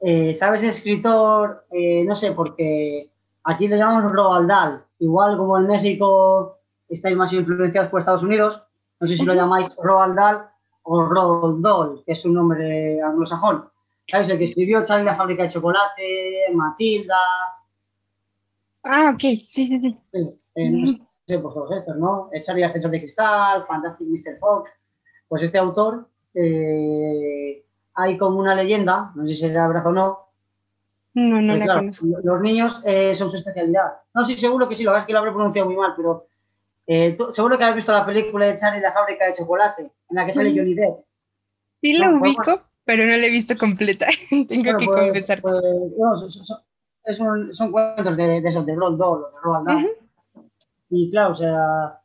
eh, 0.00 0.34
¿sabes? 0.34 0.62
Escritor, 0.62 1.66
eh, 1.70 2.04
no 2.04 2.16
sé, 2.16 2.32
porque 2.32 3.10
aquí 3.44 3.68
le 3.68 3.76
llamamos 3.76 4.12
Roald 4.12 4.48
Dahl, 4.48 4.84
igual 4.98 5.36
como 5.36 5.58
en 5.58 5.66
México 5.66 6.58
estáis 6.88 7.16
más 7.16 7.32
influenciados 7.32 7.90
por 7.90 8.00
Estados 8.00 8.22
Unidos, 8.22 8.62
no 9.00 9.06
sé 9.06 9.16
si 9.16 9.24
lo 9.24 9.34
llamáis 9.34 9.74
Roald 9.82 10.14
Dahl, 10.14 10.46
o 10.84 11.02
Roald 11.02 11.62
Dahl, 11.62 12.02
que 12.04 12.12
es 12.12 12.24
un 12.24 12.34
nombre 12.34 13.00
anglosajón. 13.00 13.68
¿Sabes? 14.06 14.28
El 14.30 14.38
que 14.38 14.44
escribió 14.44 14.82
Charlie 14.82 15.04
la 15.04 15.16
fábrica 15.16 15.44
de 15.44 15.48
chocolate, 15.48 16.52
Matilda. 16.54 17.16
Ah, 18.84 19.12
ok, 19.14 19.20
sí, 19.20 19.66
sí, 19.66 19.80
sí. 19.80 19.98
Eh, 20.54 20.70
no 20.70 20.86
sé, 20.86 21.38
pues 21.38 21.54
todos 21.54 21.72
estos, 21.72 21.96
¿no? 21.96 22.30
Eh, 22.32 22.40
Charlie 22.40 22.64
Ascensor 22.64 22.90
de 22.90 22.98
Cristal, 22.98 23.64
Fantastic 23.66 24.08
Mr. 24.08 24.38
Fox. 24.38 24.70
Pues 25.28 25.42
este 25.42 25.58
autor, 25.58 26.08
eh, 26.34 27.64
hay 27.94 28.18
como 28.18 28.38
una 28.38 28.54
leyenda, 28.54 29.12
no 29.14 29.22
sé 29.22 29.34
si 29.34 29.40
será 29.40 29.68
verdad 29.68 29.86
o 29.86 29.92
no. 29.92 30.18
No, 31.14 31.40
no 31.40 31.56
la 31.56 31.74
conozco. 31.74 32.06
Los 32.22 32.40
niños 32.40 32.82
son 33.14 33.30
su 33.30 33.36
especialidad. 33.36 33.92
No, 34.14 34.24
sí, 34.24 34.36
seguro 34.38 34.68
que 34.68 34.74
sí, 34.74 34.82
lo 34.82 34.92
que 34.92 34.98
es 34.98 35.04
que 35.04 35.12
lo 35.12 35.18
habré 35.18 35.32
pronunciado 35.32 35.68
muy 35.68 35.76
mal, 35.76 35.92
pero 35.96 36.26
eh, 36.86 37.16
seguro 37.30 37.56
que 37.56 37.64
has 37.64 37.74
visto 37.74 37.92
la 37.92 38.04
película 38.04 38.46
de 38.46 38.56
Charlie 38.56 38.80
la 38.80 38.92
fábrica 38.92 39.26
de 39.26 39.32
chocolate, 39.32 39.82
en 39.82 40.16
la 40.16 40.26
que 40.26 40.32
sale 40.32 40.50
mm. 40.50 40.56
Johnny 40.56 40.74
Depp. 40.74 40.98
Sí, 41.80 41.94
lo 41.94 42.16
ubico, 42.16 42.60
pero 42.84 43.04
no 43.04 43.16
la 43.16 43.26
he 43.26 43.30
visto 43.30 43.56
completa. 43.56 44.06
Tengo 44.30 44.76
que 44.76 44.86
pues, 44.86 45.00
confesar. 45.00 45.40
Pues, 45.40 45.54
son, 46.30 46.58
cuentos 47.72 48.16
de, 48.16 48.40
de 48.40 48.48
esos 48.48 48.64
de 48.64 48.74
Roald 48.74 48.98
Dahl, 48.98 49.20
de 49.32 49.40
Roald 49.42 49.66
Dahl. 49.66 49.90
Y 50.90 51.10
claro, 51.10 51.32
o 51.32 51.34
sea, 51.34 52.00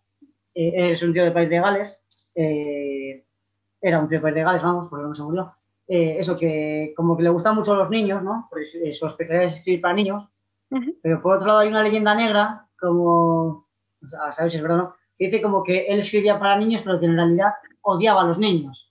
eh, 0.56 0.92
es 0.92 1.04
un 1.04 1.14
tío 1.14 1.24
de 1.24 1.32
país 1.32 1.50
de 1.50 1.60
Gales. 1.60 2.02
Eh, 2.36 3.24
era 3.82 4.00
un 4.00 4.08
tío 4.08 4.18
de 4.18 4.22
país 4.24 4.36
de 4.36 4.44
Gales, 4.44 4.64
vamos, 4.64 4.88
porque 4.90 5.06
no 5.06 5.16
se 5.16 5.24
murió. 5.24 5.54
eso 5.88 6.38
que 6.38 6.94
como 6.96 7.16
que 7.16 7.24
le 7.24 7.30
gustan 7.30 7.56
mucho 7.56 7.74
a 7.74 7.78
los 7.78 7.90
niños, 7.90 8.24
¿no? 8.24 8.48
Pues 8.50 8.72
su 8.98 9.06
especialidad 9.06 9.46
es 9.46 9.58
escribir 9.58 9.82
para 9.82 9.94
niños. 9.94 10.28
Pero 11.02 11.22
por 11.22 11.36
otro 11.36 11.48
lado 11.48 11.60
hay 11.60 11.70
una 11.70 11.84
leyenda 11.84 12.14
negra, 12.14 12.68
como 12.80 13.68
es 14.02 14.62
verdad 14.62 14.80
o 14.80 14.82
no, 14.84 14.96
que 15.18 15.26
dice 15.26 15.42
como 15.42 15.64
que 15.64 15.86
él 15.88 16.00
escribía 16.00 16.38
para 16.38 16.58
niños, 16.58 16.82
pero 16.84 17.00
que 17.00 17.06
en 17.06 17.16
realidad 17.16 17.54
odiaba 17.82 18.22
a 18.22 18.26
los 18.26 18.38
niños. 18.38 18.87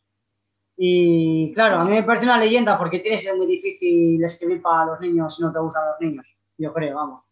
Y 0.77 1.53
claro, 1.55 1.77
a 1.77 1.85
mí 1.85 1.91
me 1.91 2.03
parece 2.03 2.27
una 2.27 2.39
leyenda 2.39 2.77
porque 2.79 2.99
tiene 2.99 3.17
que 3.17 3.23
ser 3.23 3.37
muy 3.37 3.47
difícil 3.47 4.23
escribir 4.23 4.61
para 4.61 4.87
los 4.87 5.01
niños 5.01 5.35
si 5.35 5.43
no 5.43 5.53
te 5.53 5.59
gustan 5.59 5.87
los 5.87 6.01
niños. 6.01 6.37
Yo 6.59 6.73
creo, 6.73 6.97
vamos. 6.97 7.23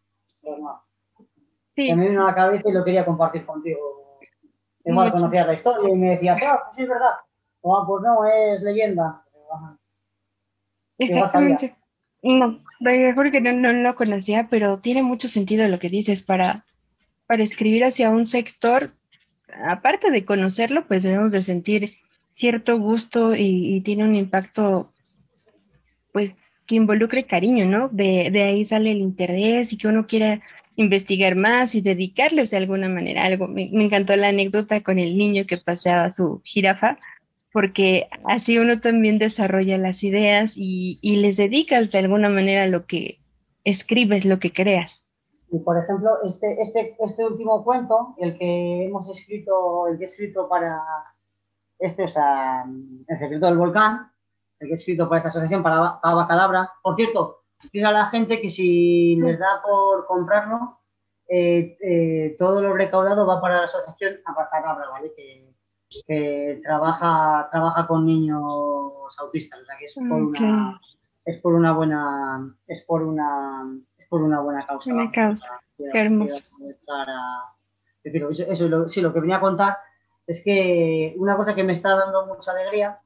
Sí. 1.74 1.92
me 1.94 2.08
vino 2.08 2.22
a 2.22 2.28
la 2.28 2.34
cabeza 2.34 2.68
y 2.68 2.72
lo 2.72 2.84
quería 2.84 3.04
compartir 3.04 3.44
contigo. 3.44 4.18
Igual 4.84 5.12
conocías 5.12 5.46
la 5.46 5.54
historia 5.54 5.88
y 5.88 5.96
me 5.96 6.10
decías, 6.10 6.42
ah, 6.42 6.60
pues 6.64 6.76
sí 6.76 6.82
es 6.82 6.88
verdad. 6.88 7.14
O 7.62 7.76
ah, 7.76 7.84
pues 7.86 8.02
no, 8.02 8.24
es 8.26 8.62
leyenda. 8.62 9.24
Exactamente. 10.98 11.76
No, 12.22 12.60
mejor 12.80 13.30
que 13.30 13.40
no, 13.40 13.52
no 13.52 13.72
lo 13.72 13.94
conocía, 13.94 14.48
pero 14.50 14.78
tiene 14.78 15.02
mucho 15.02 15.28
sentido 15.28 15.66
lo 15.68 15.78
que 15.78 15.88
dices 15.88 16.22
para 16.22 16.64
para 17.26 17.42
escribir 17.42 17.84
hacia 17.84 18.10
un 18.10 18.26
sector, 18.26 18.94
aparte 19.66 20.10
de 20.10 20.24
conocerlo, 20.24 20.86
pues 20.86 21.02
debemos 21.02 21.32
de 21.32 21.42
sentir 21.42 21.94
cierto 22.34 22.78
gusto 22.78 23.34
y, 23.34 23.80
tiene 23.82 24.04
un 24.04 24.14
impacto, 24.14 24.88
pues, 26.12 26.34
que 26.66 26.74
involucre 26.74 27.26
cariño, 27.26 27.64
¿no? 27.64 27.88
De, 27.90 28.30
ahí 28.42 28.64
sale 28.64 28.90
el 28.90 28.98
interés 28.98 29.72
y 29.72 29.76
que 29.78 29.88
uno 29.88 30.06
quiera 30.06 30.42
investigar 30.76 31.36
más 31.36 31.74
y 31.74 31.80
dedicarles 31.80 32.50
de 32.50 32.56
alguna 32.56 32.88
manera 32.88 33.24
algo. 33.24 33.46
Me, 33.46 33.70
encantó 33.72 34.16
la 34.16 34.28
anécdota 34.28 34.82
con 34.82 34.98
el 34.98 35.16
niño 35.16 35.46
que 35.46 35.58
paseaba 35.58 36.10
su 36.10 36.40
jirafa, 36.44 36.98
porque 37.52 38.08
así 38.24 38.58
uno 38.58 38.80
también 38.80 39.18
desarrolla 39.18 39.78
las 39.78 40.02
ideas 40.02 40.54
y, 40.56 40.98
y 41.02 41.16
les 41.16 41.36
dedicas 41.36 41.92
de 41.92 41.98
alguna 41.98 42.28
manera 42.28 42.66
lo 42.66 42.86
que 42.86 43.20
escribes, 43.62 44.24
lo 44.24 44.40
que 44.40 44.52
creas. 44.52 45.04
Y 45.52 45.60
por 45.60 45.78
ejemplo, 45.78 46.10
este, 46.24 46.60
este, 46.60 46.96
este 46.98 47.24
último 47.24 47.62
cuento, 47.62 48.16
el 48.18 48.36
que 48.36 48.86
hemos 48.86 49.08
escrito, 49.08 49.86
el 49.86 49.98
que 49.98 50.04
he 50.04 50.08
escrito 50.08 50.48
para 50.48 50.80
este, 51.86 52.04
o 52.04 52.08
sea, 52.08 52.64
El 53.06 53.18
secreto 53.18 53.46
del 53.46 53.58
volcán, 53.58 54.10
el 54.58 54.68
que 54.68 54.74
he 54.74 54.76
escrito 54.76 55.08
para 55.08 55.18
esta 55.18 55.28
asociación, 55.28 55.62
para 55.62 55.98
Abacadabra. 56.02 56.72
Por 56.82 56.94
cierto, 56.96 57.44
dice 57.72 57.84
a 57.84 57.92
la 57.92 58.06
gente 58.06 58.40
que 58.40 58.50
si 58.50 59.16
les 59.16 59.38
da 59.38 59.62
por 59.62 60.06
comprarlo, 60.06 60.78
eh, 61.28 61.76
eh, 61.80 62.36
todo 62.38 62.62
lo 62.62 62.74
recaudado 62.74 63.26
va 63.26 63.40
para 63.40 63.58
la 63.58 63.64
asociación 63.64 64.16
Abacadabra, 64.24 64.88
¿vale? 64.90 65.12
Que, 65.16 65.54
que, 66.06 66.60
trabaja, 66.62 67.48
trabaja 67.50 67.86
con 67.86 68.06
niños 68.06 68.42
autistas, 69.18 69.60
o 69.60 69.64
sea 69.64 69.76
que 69.78 69.86
es 69.86 69.94
por 69.94 70.22
una, 70.22 70.80
es 71.24 71.38
por 71.38 71.54
una 71.54 71.72
buena, 71.72 72.56
es 72.66 72.82
por 72.82 73.02
una 73.02 73.64
por 74.14 74.22
una 74.22 74.38
buena 74.38 74.64
causa. 74.64 74.92
Una 74.92 75.10
causa, 75.10 75.60
qué 75.76 76.00
hermoso. 76.00 76.44
decir, 78.04 78.26
eso, 78.48 78.68
lo, 78.68 78.88
sí, 78.88 79.00
lo 79.00 79.12
que 79.12 79.18
venía 79.18 79.38
a 79.38 79.40
contar 79.40 79.76
es 80.26 80.42
que 80.42 81.14
una 81.18 81.36
cosa 81.36 81.54
que 81.54 81.64
me 81.64 81.72
está 81.72 81.94
dando 81.96 82.26
mucha 82.26 82.52
alegría 82.52 83.00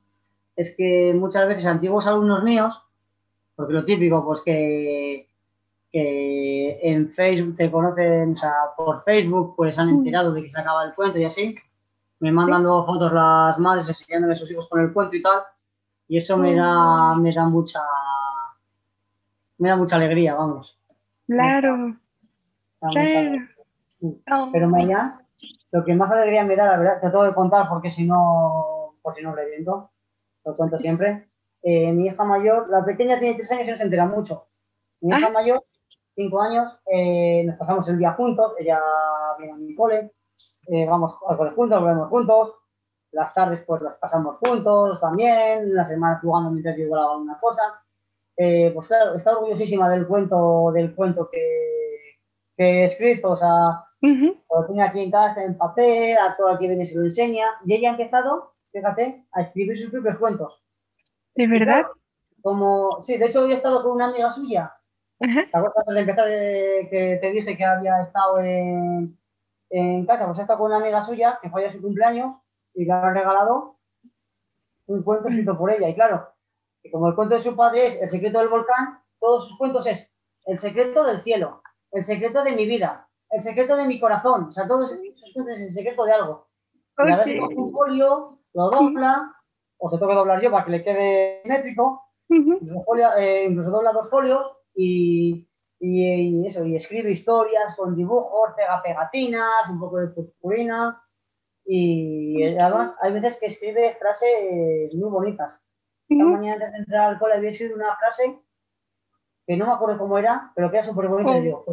es 0.56 0.74
que 0.76 1.12
muchas 1.14 1.46
veces 1.48 1.66
antiguos 1.66 2.06
alumnos 2.06 2.42
míos 2.42 2.82
porque 3.58 3.72
lo 3.72 3.84
típico, 3.84 4.24
pues 4.24 4.40
que, 4.40 5.28
que 5.90 6.78
en 6.80 7.08
Facebook 7.08 7.56
te 7.56 7.68
conocen, 7.68 8.34
o 8.34 8.36
sea, 8.36 8.54
por 8.76 9.02
Facebook, 9.02 9.54
pues 9.56 9.76
han 9.80 9.88
enterado 9.88 10.32
de 10.32 10.44
que 10.44 10.50
se 10.50 10.60
acaba 10.60 10.84
el 10.84 10.94
cuento 10.94 11.18
y 11.18 11.24
así. 11.24 11.56
Me 12.20 12.30
mandan 12.30 12.62
luego 12.62 12.86
fotos 12.86 13.12
las 13.12 13.58
madres 13.58 13.88
enseñándole 13.88 14.34
a 14.34 14.36
sus 14.36 14.48
hijos 14.52 14.68
con 14.68 14.80
el 14.80 14.92
cuento 14.92 15.16
y 15.16 15.22
tal. 15.22 15.40
Y 16.06 16.18
eso 16.18 16.36
me 16.36 16.54
da, 16.54 17.16
me 17.16 17.32
da 17.32 17.46
mucha, 17.46 17.80
me 19.58 19.70
da 19.70 19.76
mucha 19.76 19.96
alegría, 19.96 20.36
vamos. 20.36 20.78
Claro. 21.26 21.96
claro. 22.92 23.42
Oh, 24.30 24.50
Pero 24.52 24.68
mañana, 24.68 25.20
lo 25.70 25.84
que 25.84 25.94
más 25.94 26.10
alegría 26.10 26.44
me 26.44 26.56
da, 26.56 26.66
la 26.66 26.78
verdad, 26.78 27.00
te 27.00 27.10
tengo 27.10 27.24
que 27.24 27.34
contar 27.34 27.68
porque 27.68 27.90
si 27.90 28.06
no, 28.06 28.96
por 29.02 29.14
si 29.14 29.22
no 29.22 29.34
reviento, 29.34 29.90
lo 30.44 30.56
cuento 30.56 30.78
siempre. 30.78 31.28
Eh, 31.62 31.92
mi 31.92 32.06
hija 32.06 32.24
mayor, 32.24 32.68
la 32.70 32.84
pequeña 32.84 33.18
tiene 33.18 33.36
tres 33.36 33.50
años 33.52 33.68
y 33.68 33.70
no 33.70 33.76
se 33.76 33.82
entera 33.84 34.06
mucho. 34.06 34.48
Mi 35.00 35.14
hija 35.14 35.26
ah. 35.28 35.32
mayor, 35.32 35.64
cinco 36.14 36.40
años, 36.40 36.72
eh, 36.86 37.44
nos 37.44 37.56
pasamos 37.56 37.88
el 37.88 37.98
día 37.98 38.12
juntos, 38.12 38.54
ella 38.58 38.80
viene 39.38 39.52
a 39.52 39.56
mi 39.56 39.74
cole, 39.74 40.12
eh, 40.68 40.86
vamos 40.86 41.14
al 41.28 41.36
cole 41.36 41.50
juntos, 41.50 41.80
volvemos 41.80 42.08
juntos, 42.08 42.54
las 43.12 43.32
tardes 43.34 43.64
pues 43.66 43.82
las 43.82 43.94
pasamos 43.96 44.36
juntos 44.38 45.00
también, 45.00 45.74
las 45.74 45.88
semanas 45.88 46.20
jugando 46.22 46.50
mientras 46.50 46.76
yo 46.76 46.94
hago 46.96 47.12
alguna 47.12 47.38
cosa. 47.40 47.62
pues 48.36 48.86
claro, 48.86 49.14
está 49.14 49.32
orgullosísima 49.32 49.88
del 49.90 50.06
cuento, 50.06 50.72
del 50.72 50.94
cuento 50.94 51.28
que, 51.30 52.18
que 52.56 52.82
he 52.82 52.84
escrito, 52.84 53.30
o 53.30 53.36
sea, 53.36 53.87
lo 54.00 54.66
tiene 54.66 54.82
aquí 54.82 55.00
en 55.00 55.10
casa 55.10 55.42
en 55.42 55.56
papel, 55.56 56.16
a 56.18 56.36
todo 56.36 56.48
aquí 56.48 56.68
viene 56.68 56.86
se 56.86 56.96
lo 56.96 57.04
enseña. 57.04 57.46
Y 57.64 57.74
ella 57.74 57.90
ha 57.90 57.92
empezado, 57.92 58.54
fíjate, 58.72 59.24
a 59.32 59.40
escribir 59.40 59.76
sus 59.76 59.90
propios 59.90 60.18
cuentos. 60.18 60.62
¿De 61.34 61.46
verdad? 61.46 61.86
como, 62.42 63.02
sí, 63.02 63.16
de 63.18 63.26
hecho 63.26 63.42
hoy 63.42 63.50
he 63.50 63.54
estado 63.54 63.82
con 63.82 63.92
una 63.92 64.06
amiga 64.06 64.30
suya. 64.30 64.74
¿Te 65.18 65.50
acuerdas 65.52 65.84
de 65.86 66.00
empezar 66.00 66.26
eh, 66.28 66.88
que 66.90 67.18
te 67.20 67.32
dije 67.32 67.56
que 67.56 67.64
había 67.64 68.00
estado 68.00 68.38
en, 68.38 69.18
en 69.70 70.06
casa? 70.06 70.26
Pues 70.26 70.38
he 70.38 70.42
estado 70.42 70.60
con 70.60 70.68
una 70.68 70.80
amiga 70.80 71.02
suya 71.02 71.38
que 71.42 71.50
fue 71.50 71.66
a 71.66 71.70
su 71.70 71.82
cumpleaños 71.82 72.36
y 72.74 72.84
le 72.84 72.92
han 72.92 73.14
regalado 73.14 73.76
un 74.86 75.02
cuento 75.02 75.28
escrito 75.28 75.58
por 75.58 75.72
ella. 75.72 75.88
Y 75.88 75.94
claro, 75.94 76.28
como 76.92 77.08
el 77.08 77.14
cuento 77.14 77.34
de 77.34 77.40
su 77.40 77.56
padre 77.56 77.86
es 77.86 78.00
El 78.00 78.08
secreto 78.08 78.38
del 78.38 78.48
volcán, 78.48 79.00
todos 79.18 79.48
sus 79.48 79.58
cuentos 79.58 79.86
es 79.86 80.10
El 80.46 80.58
secreto 80.58 81.04
del 81.04 81.20
cielo, 81.20 81.62
El 81.90 82.04
secreto 82.04 82.44
de 82.44 82.52
mi 82.52 82.66
vida, 82.66 83.07
el 83.30 83.40
secreto 83.40 83.76
de 83.76 83.86
mi 83.86 84.00
corazón. 84.00 84.44
O 84.44 84.52
sea, 84.52 84.66
todos 84.66 84.92
esos 84.92 85.32
cuentos 85.32 85.56
es 85.56 85.66
el 85.66 85.70
secreto 85.72 86.04
de 86.04 86.12
algo. 86.12 86.48
Y 86.98 87.10
a 87.10 87.16
veces 87.18 87.40
un 87.40 87.72
folio, 87.72 88.34
lo 88.54 88.70
dobla, 88.70 89.32
o 89.78 89.88
se 89.88 89.98
toca 89.98 90.14
doblar 90.14 90.40
yo 90.40 90.50
para 90.50 90.64
que 90.64 90.70
le 90.72 90.84
quede 90.84 91.42
métrico, 91.44 92.02
eh, 92.28 93.46
incluso, 93.48 93.70
dobla 93.70 93.92
dos 93.92 94.10
folios 94.10 94.52
y, 94.74 95.48
y, 95.78 96.46
eso, 96.46 96.64
y 96.64 96.76
escribe 96.76 97.10
historias 97.10 97.76
con 97.76 97.94
dibujos, 97.94 98.50
pega 98.56 98.82
pegatinas, 98.82 99.70
un 99.70 99.78
poco 99.78 99.98
de 99.98 100.08
purpurina. 100.08 101.02
Y 101.64 102.42
además 102.56 102.94
hay 103.00 103.12
veces 103.12 103.38
que 103.38 103.46
escribe 103.46 103.96
frases 104.00 104.94
muy 104.94 105.10
bonitas. 105.10 105.62
Esta 106.08 106.24
mañana 106.24 106.54
antes 106.54 106.72
de 106.72 106.78
entrar 106.78 107.10
al 107.10 107.18
cole 107.18 107.34
había 107.34 107.50
escrito 107.50 107.74
una 107.74 107.94
frase 107.96 108.40
que 109.46 109.56
no 109.56 109.66
me 109.66 109.72
acuerdo 109.72 109.98
cómo 109.98 110.16
era, 110.16 110.50
pero 110.54 110.70
que 110.70 110.78
era 110.78 110.86
súper 110.86 111.08
bonita. 111.08 111.36
Y 111.36 111.42
digo, 111.42 111.64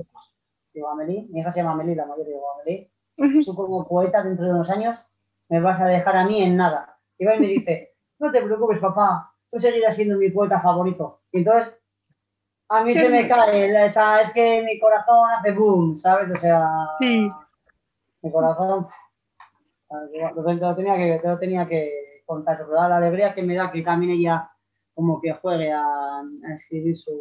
digo, 0.75 0.89
Amelie, 0.89 1.27
mi 1.29 1.39
hija 1.39 1.49
se 1.49 1.61
llama 1.61 1.71
Amelie, 1.71 1.95
la 1.95 2.05
mayor, 2.05 2.25
digo, 2.27 2.43
Amelie, 2.53 2.91
tú 3.45 3.55
como 3.55 3.87
poeta 3.87 4.23
dentro 4.23 4.45
de 4.45 4.51
unos 4.51 4.69
años 4.69 5.05
me 5.49 5.59
vas 5.59 5.79
a 5.81 5.87
dejar 5.87 6.17
a 6.17 6.25
mí 6.25 6.43
en 6.43 6.57
nada. 6.57 6.97
Y 7.17 7.25
va 7.25 7.35
y 7.35 7.39
me 7.39 7.47
dice, 7.47 7.95
no 8.19 8.31
te 8.31 8.41
preocupes, 8.41 8.79
papá, 8.79 9.33
tú 9.49 9.59
seguirás 9.59 9.95
siendo 9.95 10.17
mi 10.17 10.29
poeta 10.29 10.59
favorito. 10.59 11.21
Y 11.31 11.39
entonces, 11.39 11.79
a 12.69 12.83
mí 12.83 12.93
se 12.93 13.09
me 13.09 13.27
cae, 13.27 13.85
esa, 13.85 14.19
es 14.19 14.31
que 14.33 14.63
mi 14.63 14.79
corazón 14.79 15.29
hace 15.31 15.51
boom, 15.51 15.95
¿sabes? 15.95 16.31
O 16.31 16.35
sea, 16.35 16.67
mi 16.99 18.31
corazón, 18.31 18.85
lo, 19.89 20.75
tenía 20.75 20.95
que, 20.97 21.21
lo 21.23 21.39
tenía 21.39 21.67
que 21.67 22.23
contar, 22.25 22.57
sobre 22.57 22.73
la 22.73 22.97
alegría 22.97 23.33
que 23.33 23.43
me 23.43 23.55
da 23.55 23.71
que 23.71 23.81
también 23.81 24.13
ella 24.13 24.51
como 24.95 25.21
que 25.21 25.33
juegue 25.33 25.71
a, 25.71 26.23
escribir 26.53 26.97
su 26.97 27.11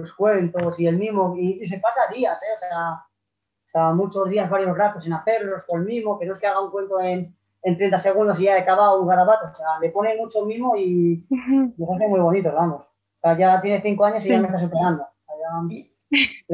sus 0.00 0.14
cuentos 0.14 0.78
y 0.80 0.86
el 0.86 0.98
mismo, 0.98 1.34
y, 1.36 1.64
se 1.64 1.78
pasa 1.78 2.12
días, 2.12 2.40
¿eh? 2.42 2.46
o, 2.56 2.58
sea, 2.58 2.92
o 2.94 3.68
sea, 3.68 3.92
muchos 3.92 4.28
días, 4.28 4.50
varios 4.50 4.76
ratos 4.76 5.04
sin 5.04 5.12
hacerlos 5.12 5.64
con 5.66 5.80
el 5.80 5.86
mismo, 5.86 6.18
que 6.18 6.26
no 6.26 6.34
es 6.34 6.40
que 6.40 6.46
haga 6.46 6.60
un 6.60 6.70
cuento 6.70 7.00
en, 7.00 7.34
en 7.62 7.76
30 7.76 7.98
segundos 7.98 8.38
y 8.38 8.44
ya 8.44 8.56
he 8.56 8.60
acabado 8.60 9.00
un 9.00 9.08
garabato, 9.08 9.46
o 9.50 9.54
sea, 9.54 9.78
le 9.80 9.90
pone 9.90 10.16
mucho 10.16 10.44
mimo 10.44 10.76
y 10.76 11.24
uh 11.30 11.94
hace 11.94 12.08
muy 12.08 12.20
bonito, 12.20 12.52
vamos. 12.52 12.82
O 12.82 13.20
sea, 13.20 13.38
ya 13.38 13.60
tiene 13.60 13.80
5 13.80 14.04
años 14.04 14.26
y 14.26 14.28
ya 14.28 14.40
me 14.40 14.46
está 14.46 14.58
superando. 14.58 15.06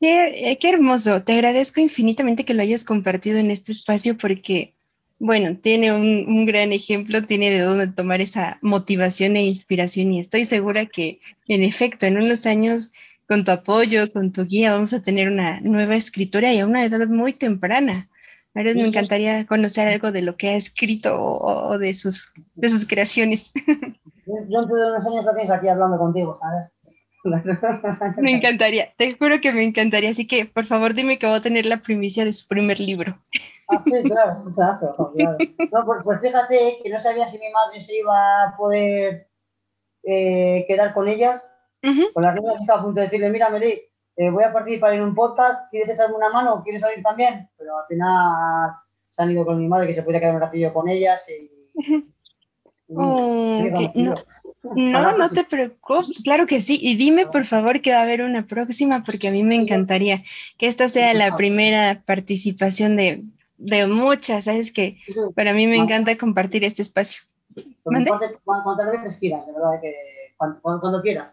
Qué, 0.00 0.56
qué 0.60 0.68
hermoso, 0.68 1.24
te 1.24 1.32
agradezco 1.32 1.80
infinitamente 1.80 2.44
que 2.44 2.54
lo 2.54 2.62
hayas 2.62 2.84
compartido 2.84 3.38
en 3.38 3.50
este 3.50 3.72
espacio 3.72 4.16
porque 4.16 4.77
bueno, 5.18 5.56
tiene 5.56 5.92
un, 5.92 6.46
gran 6.46 6.72
ejemplo, 6.72 7.24
tiene 7.24 7.50
de 7.50 7.60
dónde 7.60 7.88
tomar 7.88 8.20
esa 8.20 8.58
motivación 8.62 9.36
e 9.36 9.44
inspiración 9.44 10.12
y 10.12 10.20
estoy 10.20 10.44
segura 10.44 10.86
que 10.86 11.20
en 11.48 11.62
efecto 11.62 12.06
en 12.06 12.18
unos 12.18 12.46
años 12.46 12.92
con 13.28 13.44
tu 13.44 13.50
apoyo, 13.50 14.10
con 14.12 14.32
tu 14.32 14.44
guía, 14.44 14.72
vamos 14.72 14.92
a 14.94 15.02
tener 15.02 15.28
una 15.28 15.60
nueva 15.60 15.96
escritora 15.96 16.52
y 16.52 16.60
a 16.60 16.66
una 16.66 16.84
edad 16.84 17.06
muy 17.08 17.32
temprana. 17.32 18.08
A 18.54 18.62
me 18.62 18.88
encantaría 18.88 19.46
conocer 19.46 19.86
algo 19.86 20.10
de 20.10 20.22
lo 20.22 20.36
que 20.36 20.48
ha 20.48 20.56
escrito 20.56 21.14
o, 21.14 21.78
de, 21.78 21.94
sus, 21.94 22.32
de 22.56 22.68
sus 22.68 22.86
creaciones. 22.86 23.52
Yo 24.26 24.60
dentro 24.60 24.76
de 24.76 24.90
unos 24.90 25.06
años 25.06 25.24
lo 25.24 25.32
tienes 25.32 25.50
aquí 25.50 25.68
hablando 25.68 25.96
contigo, 25.96 26.38
¿sabes? 26.40 26.70
Me 28.18 28.32
encantaría, 28.32 28.92
te 28.96 29.16
juro 29.16 29.40
que 29.40 29.52
me 29.52 29.64
encantaría. 29.64 30.10
Así 30.10 30.26
que, 30.26 30.46
por 30.46 30.64
favor, 30.64 30.94
dime 30.94 31.18
que 31.18 31.26
voy 31.26 31.36
a 31.36 31.40
tener 31.40 31.66
la 31.66 31.78
primicia 31.78 32.24
de 32.24 32.32
su 32.32 32.46
primer 32.46 32.80
libro. 32.80 33.18
Ah, 33.68 33.80
sí, 33.82 33.92
claro, 34.02 34.44
claro. 34.54 35.12
No, 35.72 35.84
pues, 35.84 36.00
pues, 36.04 36.20
fíjate 36.20 36.78
que 36.82 36.90
no 36.90 36.98
sabía 36.98 37.26
si 37.26 37.38
mi 37.38 37.50
madre 37.50 37.80
se 37.80 37.98
iba 37.98 38.44
a 38.44 38.56
poder 38.56 39.28
eh, 40.04 40.64
quedar 40.66 40.94
con 40.94 41.08
ellas. 41.08 41.44
Con 42.12 42.22
las 42.22 42.34
niñas 42.34 42.60
estaba 42.60 42.80
a 42.80 42.82
punto 42.82 43.00
de 43.00 43.06
decirle, 43.06 43.30
mira, 43.30 43.50
Meli, 43.50 43.80
eh, 44.16 44.30
voy 44.30 44.42
a 44.42 44.52
participar 44.52 44.94
en 44.94 45.02
un 45.02 45.14
podcast, 45.14 45.70
¿quieres 45.70 45.90
echarme 45.90 46.16
una 46.16 46.30
mano? 46.30 46.62
¿Quieres 46.64 46.82
salir 46.82 47.02
también? 47.02 47.48
Pero 47.56 47.78
al 47.78 47.86
final 47.86 48.72
se 49.08 49.22
han 49.22 49.30
ido 49.30 49.44
con 49.44 49.58
mi 49.58 49.68
madre, 49.68 49.86
que 49.86 49.94
se 49.94 50.02
puede 50.02 50.18
quedar 50.18 50.34
un 50.34 50.40
ratillo 50.40 50.72
con 50.72 50.88
ellas 50.88 51.28
y... 51.28 52.02
Oh, 52.94 53.62
no, 53.94 54.14
no, 54.74 55.16
no 55.16 55.28
te 55.30 55.44
preocupes, 55.44 56.18
claro 56.24 56.46
que 56.46 56.60
sí. 56.60 56.78
Y 56.80 56.96
dime 56.96 57.26
por 57.26 57.44
favor 57.44 57.80
que 57.80 57.92
va 57.92 57.98
a 57.98 58.02
haber 58.02 58.22
una 58.22 58.46
próxima, 58.46 59.04
porque 59.04 59.28
a 59.28 59.30
mí 59.30 59.42
me 59.42 59.56
encantaría 59.56 60.22
que 60.56 60.66
esta 60.66 60.88
sea 60.88 61.14
la 61.14 61.34
primera 61.34 62.02
participación 62.04 62.96
de, 62.96 63.24
de 63.56 63.86
muchas, 63.86 64.44
¿sabes? 64.44 64.72
Que 64.72 64.98
para 65.34 65.52
mí 65.52 65.66
me 65.66 65.76
encanta 65.76 66.16
compartir 66.16 66.64
este 66.64 66.82
espacio. 66.82 67.22
Cuantas 67.82 68.92
veces 68.92 69.16
quieras, 69.18 69.46
de 69.46 69.52
verdad, 69.52 69.80
que 69.80 69.94
cuando, 70.36 70.60
cuando 70.60 71.02
quieras. 71.02 71.32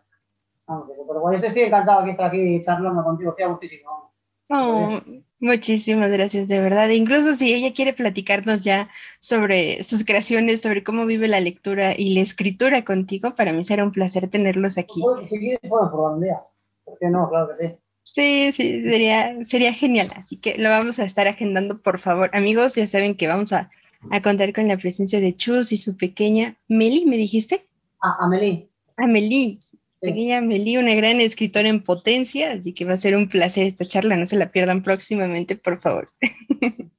Vamos, 0.68 0.90
pero 1.08 1.20
bueno, 1.22 1.40
yo 1.40 1.48
estoy 1.48 1.64
encantado 1.64 2.04
de 2.04 2.12
estar 2.12 2.28
aquí 2.28 2.62
charlando 2.62 3.04
contigo, 3.04 3.32
estoy 3.32 3.48
muchísimo. 3.48 4.15
Oh, 4.50 5.02
muchísimas 5.40 6.12
gracias, 6.12 6.48
de 6.48 6.60
verdad. 6.60 6.90
Incluso 6.90 7.34
si 7.34 7.54
ella 7.54 7.74
quiere 7.74 7.94
platicarnos 7.94 8.64
ya 8.64 8.90
sobre 9.20 9.84
sus 9.84 10.04
creaciones, 10.04 10.62
sobre 10.62 10.84
cómo 10.84 11.06
vive 11.06 11.28
la 11.28 11.40
lectura 11.40 11.94
y 11.98 12.14
la 12.14 12.22
escritura 12.22 12.84
contigo, 12.84 13.36
para 13.36 13.54
mí 13.54 13.64
será 13.64 13.84
un 13.84 13.92
placer 13.92 14.30
tenerlos 14.30 14.78
aquí. 14.78 15.02
Si 15.30 15.40
quieres, 15.40 15.60
probar 15.62 16.16
un 16.16 16.22
día. 16.22 16.42
¿Por 16.84 16.98
qué 17.00 17.10
no? 17.10 17.28
Claro 17.30 17.50
que 17.58 17.68
sí. 17.68 17.74
Sí, 18.04 18.52
sí, 18.52 18.82
sería, 18.84 19.44
sería 19.44 19.74
genial. 19.74 20.12
Así 20.16 20.38
que 20.38 20.58
lo 20.58 20.70
vamos 20.70 21.00
a 21.00 21.06
estar 21.06 21.28
agendando, 21.28 21.82
por 21.82 22.00
favor. 22.00 22.30
Amigos, 22.34 22.76
ya 22.76 22.86
saben 22.88 23.18
que 23.18 23.28
vamos 23.28 23.52
a, 23.52 23.72
a 24.12 24.22
contar 24.22 24.54
con 24.54 24.68
la 24.68 24.78
presencia 24.78 25.20
de 25.20 25.34
Chus 25.34 25.72
y 25.72 25.78
su 25.78 25.98
pequeña 25.98 26.56
Meli, 26.68 27.06
¿me 27.06 27.18
dijiste? 27.18 27.66
Ah, 28.02 28.18
Amelie. 28.20 28.70
Amelie, 28.98 29.60
Pequeña 30.02 30.42
Meli, 30.42 30.78
una 30.78 30.94
gran 30.94 31.22
escritora 31.22 31.70
en 31.70 31.84
potencia, 31.84 32.52
así 32.52 32.74
que 32.74 32.86
va 32.86 32.94
a 32.94 32.98
ser 32.98 33.16
un 33.16 33.30
placer 33.30 33.66
esta 33.66 33.86
charla, 33.86 34.18
no 34.18 34.26
se 34.26 34.38
la 34.38 34.52
pierdan 34.52 34.84
próximamente, 34.84 35.56
por 35.56 35.78
favor. 35.78 36.12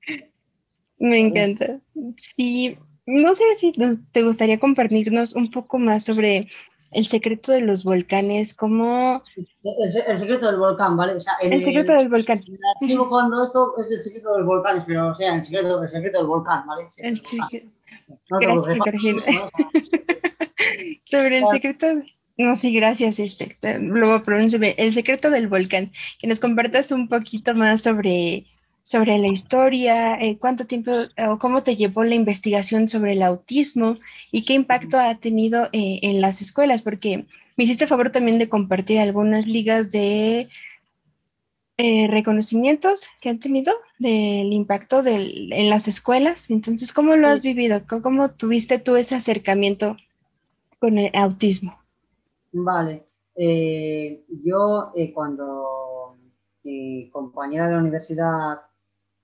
Me 0.98 1.20
encanta. 1.20 1.78
Sí, 2.16 2.78
no 3.04 3.34
sé 3.34 3.44
si 3.56 3.72
te 4.12 4.22
gustaría 4.22 4.58
compartirnos 4.58 5.34
un 5.34 5.50
poco 5.50 5.78
más 5.78 6.04
sobre 6.04 6.48
el 6.92 7.04
secreto 7.04 7.52
de 7.52 7.60
los 7.60 7.84
volcanes, 7.84 8.54
cómo... 8.54 9.22
El, 9.62 10.18
secreto 10.18 10.46
del 10.46 10.56
volcán, 10.56 10.96
¿vale? 10.96 11.12
el, 11.12 11.20
secreto 11.20 11.92
del 11.92 12.08
volcán. 12.08 12.40
El 12.80 12.98
cuando 12.98 13.42
esto 13.42 13.74
es 13.78 13.90
el 13.90 14.02
secreto 14.02 14.34
del 14.34 14.44
volcán, 14.44 14.84
pero 14.86 15.08
o 15.08 15.14
sea, 15.14 15.34
el 15.34 15.42
secreto, 15.42 15.82
el 15.82 15.90
secreto 15.90 16.18
del 16.18 16.26
volcán, 16.26 16.66
¿vale? 16.66 16.88
El 16.98 17.16
secreto. 17.16 17.68
sobre 21.04 21.38
el 21.38 21.46
secreto... 21.46 21.86
No, 22.38 22.54
sí, 22.54 22.72
gracias, 22.72 23.18
este. 23.18 23.56
Luego 23.80 24.22
pronuncio 24.22 24.60
El 24.62 24.92
secreto 24.92 25.30
del 25.30 25.48
volcán. 25.48 25.90
Que 26.18 26.26
nos 26.26 26.38
compartas 26.40 26.92
un 26.92 27.08
poquito 27.08 27.54
más 27.54 27.82
sobre, 27.82 28.44
sobre 28.82 29.16
la 29.18 29.28
historia, 29.28 30.18
eh, 30.20 30.36
cuánto 30.38 30.66
tiempo 30.66 30.92
o 31.28 31.38
cómo 31.38 31.62
te 31.62 31.76
llevó 31.76 32.04
la 32.04 32.14
investigación 32.14 32.88
sobre 32.88 33.12
el 33.12 33.22
autismo 33.22 33.98
y 34.30 34.44
qué 34.44 34.52
impacto 34.52 34.98
ha 34.98 35.18
tenido 35.18 35.70
eh, 35.72 36.00
en 36.02 36.20
las 36.20 36.42
escuelas, 36.42 36.82
porque 36.82 37.24
me 37.56 37.64
hiciste 37.64 37.86
favor 37.86 38.10
también 38.10 38.38
de 38.38 38.50
compartir 38.50 38.98
algunas 38.98 39.46
ligas 39.46 39.90
de 39.90 40.48
eh, 41.78 42.06
reconocimientos 42.10 43.08
que 43.22 43.30
han 43.30 43.40
tenido 43.40 43.72
del 43.98 44.52
impacto 44.52 45.02
en 45.06 45.70
las 45.70 45.88
escuelas. 45.88 46.50
Entonces, 46.50 46.92
¿cómo 46.92 47.16
lo 47.16 47.28
has 47.28 47.40
vivido? 47.40 47.82
¿Cómo 47.86 48.30
tuviste 48.30 48.78
tú 48.78 48.96
ese 48.96 49.14
acercamiento 49.14 49.96
con 50.78 50.98
el 50.98 51.10
autismo? 51.14 51.85
Vale, 52.58 53.04
yo 54.42 54.92
cuando 55.14 56.16
mi 56.62 57.10
compañera 57.10 57.66
de 57.66 57.74
la 57.74 57.80
universidad 57.80 58.62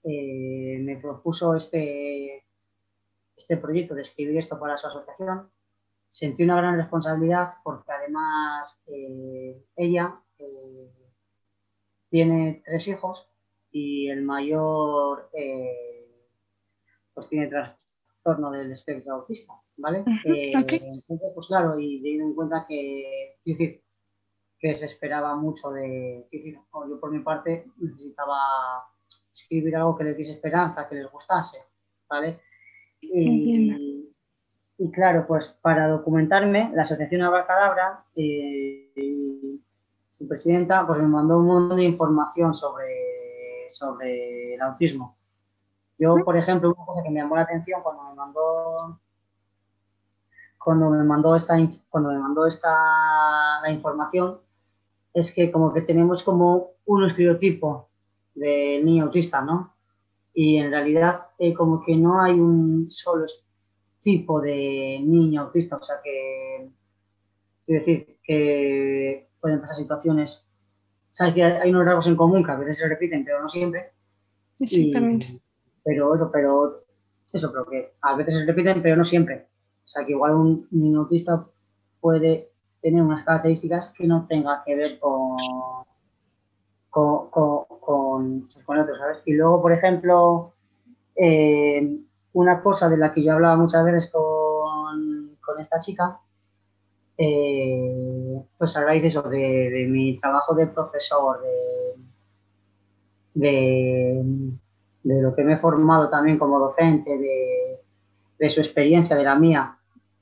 eh, 0.05 0.79
me 0.81 0.97
propuso 0.99 1.55
este, 1.57 2.45
este 3.37 3.57
proyecto 3.57 3.95
de 3.95 4.03
escribir 4.03 4.37
esto 4.37 4.59
para 4.61 4.77
su 4.77 4.87
asociación, 4.87 5.51
sentí 6.11 6.42
una 6.45 6.57
gran 6.57 6.77
responsabilidad 6.77 7.55
porque 7.64 7.90
además 7.90 8.79
eh, 8.87 9.64
ella 9.77 10.21
eh, 10.38 10.92
tiene 12.11 12.62
tres 12.66 12.87
hijos 12.88 13.27
y 13.71 14.09
el 14.11 14.23
mayor 14.23 15.31
pues 17.14 17.29
tiene 17.29 17.49
trastorno 17.49 18.51
del 18.51 18.73
espectro 18.73 19.14
autista, 19.14 19.62
¿vale? 19.83 20.05
Entonces, 20.25 21.33
pues 21.35 21.47
claro, 21.49 21.79
y 21.79 22.01
teniendo 22.01 22.29
en 22.29 22.35
cuenta 22.35 22.64
que, 22.68 23.37
decir, 23.45 23.83
que 24.59 24.75
se 24.75 24.87
esperaba 24.87 25.35
mucho 25.35 25.71
de, 25.71 26.29
yo 26.31 27.01
por 27.01 27.11
mi 27.11 27.18
parte 27.18 27.66
necesitaba 27.77 28.87
escribir 29.35 29.77
algo 29.77 29.97
que 29.97 30.05
les 30.05 30.16
diese 30.16 30.33
esperanza, 30.33 30.88
que 30.88 30.95
les 30.95 31.11
gustase, 31.11 31.59
¿vale? 32.09 32.40
Y, 33.01 34.11
claro, 34.92 35.27
pues 35.27 35.49
para 35.61 35.88
documentarme, 35.88 36.71
la 36.75 36.83
Asociación 36.83 37.23
Abracadabra, 37.23 38.05
eh, 38.14 39.59
su 40.11 40.29
presidenta, 40.29 40.87
pues 40.87 41.01
me 41.01 41.09
mandó 41.09 41.38
un 41.38 41.47
montón 41.47 41.77
de 41.77 41.85
información 41.85 42.55
sobre, 42.55 43.68
sobre 43.68 44.55
el 44.55 44.61
autismo. 44.61 45.16
Yo, 45.99 46.16
por 46.25 46.37
ejemplo, 46.37 46.73
una 46.73 46.87
cosa 46.87 47.03
que 47.03 47.11
me 47.11 47.21
llamó 47.21 47.37
la 47.37 47.42
atención 47.42 47.83
cuando 47.83 48.05
me 48.05 48.14
mandó 48.14 49.01
cuando 50.64 50.90
me 50.90 51.03
mandó 51.05 51.35
esta 51.37 51.55
cuando 51.88 52.11
me 52.11 52.18
mandó 52.18 52.46
esta 52.46 52.68
la 53.62 53.70
información 53.70 54.38
es 55.14 55.33
que 55.33 55.51
como 55.51 55.72
que 55.72 55.83
tenemos 55.83 56.22
como 56.22 56.72
un 56.87 57.05
estereotipo 57.05 57.88
del 58.35 58.85
niño 58.85 59.05
autista, 59.05 59.42
¿no? 59.42 59.75
Y 60.35 60.57
en 60.57 60.70
realidad 60.70 61.27
eh, 61.38 61.53
como 61.53 61.85
que 61.85 61.94
no 61.96 62.22
hay 62.22 62.40
un 62.40 62.90
solo 62.90 63.27
tipo 64.01 64.40
de 64.40 64.98
niño 65.03 65.42
autista, 65.42 65.77
o 65.77 65.83
sea 65.83 65.96
que, 66.03 66.70
quiero 67.66 67.79
decir, 67.79 68.16
que 68.22 69.29
pueden 69.40 69.61
pasar 69.61 69.77
situaciones, 69.77 70.46
sabes 71.11 71.35
que 71.35 71.44
hay 71.44 71.70
unos 71.70 71.85
rasgos 71.85 72.07
en 72.09 72.16
común 72.16 72.44
que 72.44 72.51
a 72.51 72.57
veces 72.57 72.79
se 72.79 72.88
repiten, 72.88 73.25
pero 73.25 73.42
no 73.42 73.48
siempre. 73.48 73.92
Exactamente. 74.59 75.40
pero 75.85 76.14
eso, 76.14 76.31
pero 76.33 76.85
eso, 77.33 77.53
pero 77.53 77.66
que 77.66 77.92
a 78.01 78.16
veces 78.16 78.35
se 78.35 78.46
repiten, 78.46 78.83
pero 78.83 78.96
no 78.96 79.05
siempre. 79.05 79.46
O 79.85 79.88
sea 79.88 80.05
que 80.05 80.12
igual 80.12 80.35
un 80.35 80.97
autista 80.97 81.47
puede 82.01 82.51
tener 82.81 83.03
unas 83.03 83.25
características 83.25 83.92
que 83.97 84.07
no 84.07 84.27
tenga 84.27 84.62
que 84.64 84.75
ver 84.75 84.99
con 84.99 85.37
con, 86.92 87.31
con, 87.31 88.49
pues, 88.53 88.64
con, 88.66 88.79
otros, 88.79 88.99
¿sabes? 88.99 89.18
Y 89.25 89.33
luego, 89.33 89.62
por 89.62 89.73
ejemplo, 89.73 90.53
eh, 91.16 91.99
una 92.35 92.62
cosa 92.62 92.90
de 92.90 92.99
la 92.99 93.14
que 93.14 93.25
yo 93.25 93.33
hablaba 93.33 93.57
muchas 93.57 93.83
veces 93.83 94.11
con, 94.11 95.37
con 95.40 95.59
esta 95.59 95.79
chica, 95.79 96.21
eh, 97.16 98.42
pues 98.59 98.77
a 98.77 98.85
de 98.85 99.07
eso, 99.07 99.23
de, 99.23 99.87
mi 99.88 100.21
trabajo 100.21 100.55
de 100.55 100.66
profesor, 100.66 101.40
de, 103.33 104.23
de, 105.03 105.23
lo 105.23 105.35
que 105.35 105.45
me 105.45 105.55
he 105.55 105.59
formado 105.59 106.11
también 106.11 106.38
como 106.38 106.59
docente, 106.59 107.16
de, 107.16 107.81
de 108.42 108.50
su 108.50 108.61
experiencia, 108.61 109.14
de 109.14 109.22
la 109.22 109.37
mía. 109.37 109.76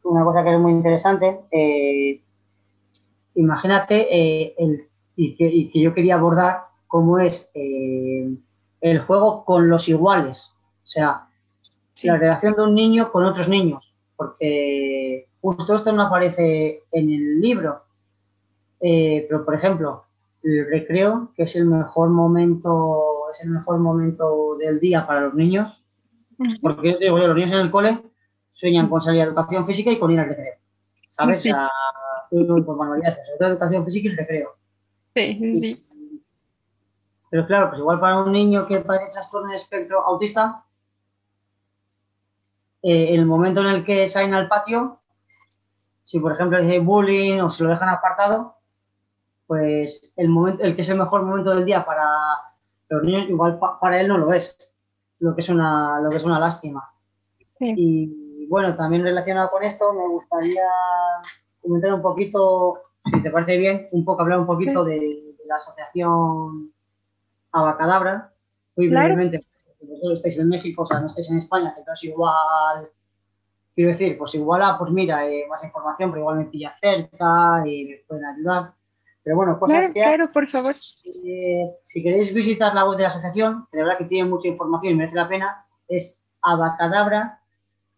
Una 0.04 0.24
cosa 0.24 0.44
que 0.44 0.52
es 0.52 0.60
muy 0.60 0.72
interesante, 0.72 1.40
eh, 1.50 2.20
imagínate 3.34 4.62
el 4.62 4.90
y 5.16 5.36
que, 5.36 5.80
yo 5.80 5.92
quería 5.92 6.14
abordar 6.14 6.64
cómo 6.86 7.18
es 7.18 7.50
eh, 7.54 8.28
el 8.80 8.98
juego 9.00 9.44
con 9.44 9.68
los 9.68 9.88
iguales. 9.88 10.52
O 10.82 10.86
sea, 10.86 11.28
la 12.04 12.16
relación 12.16 12.54
de 12.54 12.62
un 12.62 12.74
niño 12.74 13.12
con 13.12 13.24
otros 13.24 13.48
niños. 13.48 13.92
Porque 14.16 15.26
justo 15.40 15.74
esto 15.74 15.92
no 15.92 16.02
aparece 16.02 16.84
en 16.92 17.10
el 17.10 17.40
libro. 17.40 17.82
Eh, 18.80 19.26
pero, 19.28 19.44
por 19.44 19.54
ejemplo, 19.54 20.04
el 20.42 20.66
recreo, 20.70 21.32
que 21.36 21.42
es 21.42 21.54
el 21.56 21.66
mejor 21.66 22.08
momento, 22.08 23.28
es 23.30 23.44
el 23.44 23.50
mejor 23.50 23.78
momento 23.78 24.56
del 24.58 24.80
día 24.80 25.06
para 25.06 25.20
los 25.20 25.34
niños. 25.34 25.82
Porque 26.62 26.92
yo 26.92 26.98
digo, 26.98 27.18
los 27.18 27.36
niños 27.36 27.52
en 27.52 27.60
el 27.60 27.70
cole 27.70 28.09
sueñan 28.60 28.90
con 28.90 29.00
salir 29.00 29.22
a 29.22 29.24
educación 29.24 29.66
física 29.66 29.90
y 29.90 29.98
con 29.98 30.10
ir 30.10 30.20
al 30.20 30.28
recreo. 30.28 30.54
¿Sabes? 31.08 31.38
O 31.38 31.40
sea, 31.40 31.70
por 32.28 32.76
manualidades, 32.76 33.26
sobre 33.26 33.38
todo 33.38 33.48
educación 33.48 33.84
física 33.86 34.08
y 34.08 34.16
recreo. 34.16 34.56
Sí, 35.14 35.56
sí. 35.56 35.86
Pero 37.30 37.46
claro, 37.46 37.70
pues 37.70 37.78
igual 37.78 37.98
para 37.98 38.22
un 38.22 38.32
niño 38.32 38.66
que 38.66 38.80
padece 38.80 39.12
trastorno 39.12 39.48
de 39.48 39.56
espectro 39.56 40.04
autista, 40.04 40.64
eh, 42.82 43.14
el 43.14 43.24
momento 43.24 43.60
en 43.60 43.66
el 43.66 43.84
que 43.84 44.06
salen 44.06 44.34
al 44.34 44.48
patio, 44.48 45.00
si 46.04 46.20
por 46.20 46.32
ejemplo 46.32 46.58
hay 46.58 46.78
bullying 46.80 47.40
o 47.40 47.48
se 47.48 47.64
lo 47.64 47.70
dejan 47.70 47.88
apartado, 47.88 48.56
pues 49.46 50.12
el 50.16 50.28
momento, 50.28 50.62
el 50.62 50.76
que 50.76 50.82
es 50.82 50.88
el 50.90 50.98
mejor 50.98 51.22
momento 51.22 51.50
del 51.50 51.64
día 51.64 51.84
para 51.84 52.04
los 52.90 53.02
niños, 53.04 53.30
igual 53.30 53.58
para 53.80 54.00
él 54.00 54.08
no 54.08 54.18
lo 54.18 54.34
es, 54.34 54.70
lo 55.18 55.34
que 55.34 55.40
es 55.40 55.48
una, 55.48 56.00
lo 56.00 56.10
que 56.10 56.16
es 56.16 56.24
una 56.24 56.38
lástima. 56.38 56.90
Y 57.58 58.29
bueno, 58.50 58.76
también 58.76 59.04
relacionado 59.04 59.48
con 59.48 59.62
esto, 59.62 59.92
me 59.92 60.08
gustaría 60.08 60.66
comentar 61.62 61.94
un 61.94 62.02
poquito 62.02 62.80
si 63.04 63.22
te 63.22 63.30
parece 63.30 63.56
bien, 63.58 63.88
un 63.92 64.04
poco 64.04 64.22
hablar 64.22 64.40
un 64.40 64.46
poquito 64.46 64.84
de, 64.84 65.36
la 65.46 65.54
asociación 65.54 66.72
Abacadabra, 67.52 68.32
muy 68.76 68.88
brevemente, 68.88 69.44
vosotros 69.80 70.18
estáis 70.18 70.38
en 70.38 70.48
México, 70.48 70.82
o 70.82 70.86
sea, 70.86 71.00
no 71.00 71.06
estáis 71.06 71.30
en 71.30 71.38
España, 71.38 71.74
que 71.74 71.82
es 71.92 72.04
igual, 72.04 72.88
quiero 73.74 73.90
decir, 73.90 74.18
pues 74.18 74.34
igual, 74.34 74.62
ah, 74.62 74.76
pues 74.78 74.90
mira, 74.92 75.28
eh, 75.28 75.46
más 75.48 75.62
información, 75.64 76.10
pero 76.10 76.22
igual 76.22 76.38
me 76.38 76.44
pilla 76.46 76.74
cerca 76.76 77.62
y 77.66 77.84
me 77.86 77.96
pueden 78.06 78.24
ayudar. 78.24 78.74
Pero 79.22 79.36
bueno, 79.36 79.58
cosas 79.58 79.76
claro, 79.76 79.92
que... 79.92 80.00
Claro, 80.00 80.32
por 80.32 80.46
favor. 80.46 80.76
Eh, 81.24 81.68
si 81.82 82.02
queréis 82.02 82.32
visitar 82.32 82.74
la 82.74 82.88
web 82.88 82.96
de 82.96 83.02
la 83.02 83.08
asociación, 83.08 83.66
que 83.70 83.78
de 83.78 83.84
verdad 83.84 83.98
que 83.98 84.06
tiene 84.06 84.28
mucha 84.28 84.48
información 84.48 84.92
y 84.92 84.96
merece 84.96 85.16
la 85.16 85.28
pena, 85.28 85.66
es 85.88 86.22
abacadabra.org, 86.42 87.39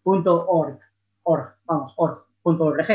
org, 0.05 1.55
vamos, 1.65 1.95
org.org. 1.97 2.87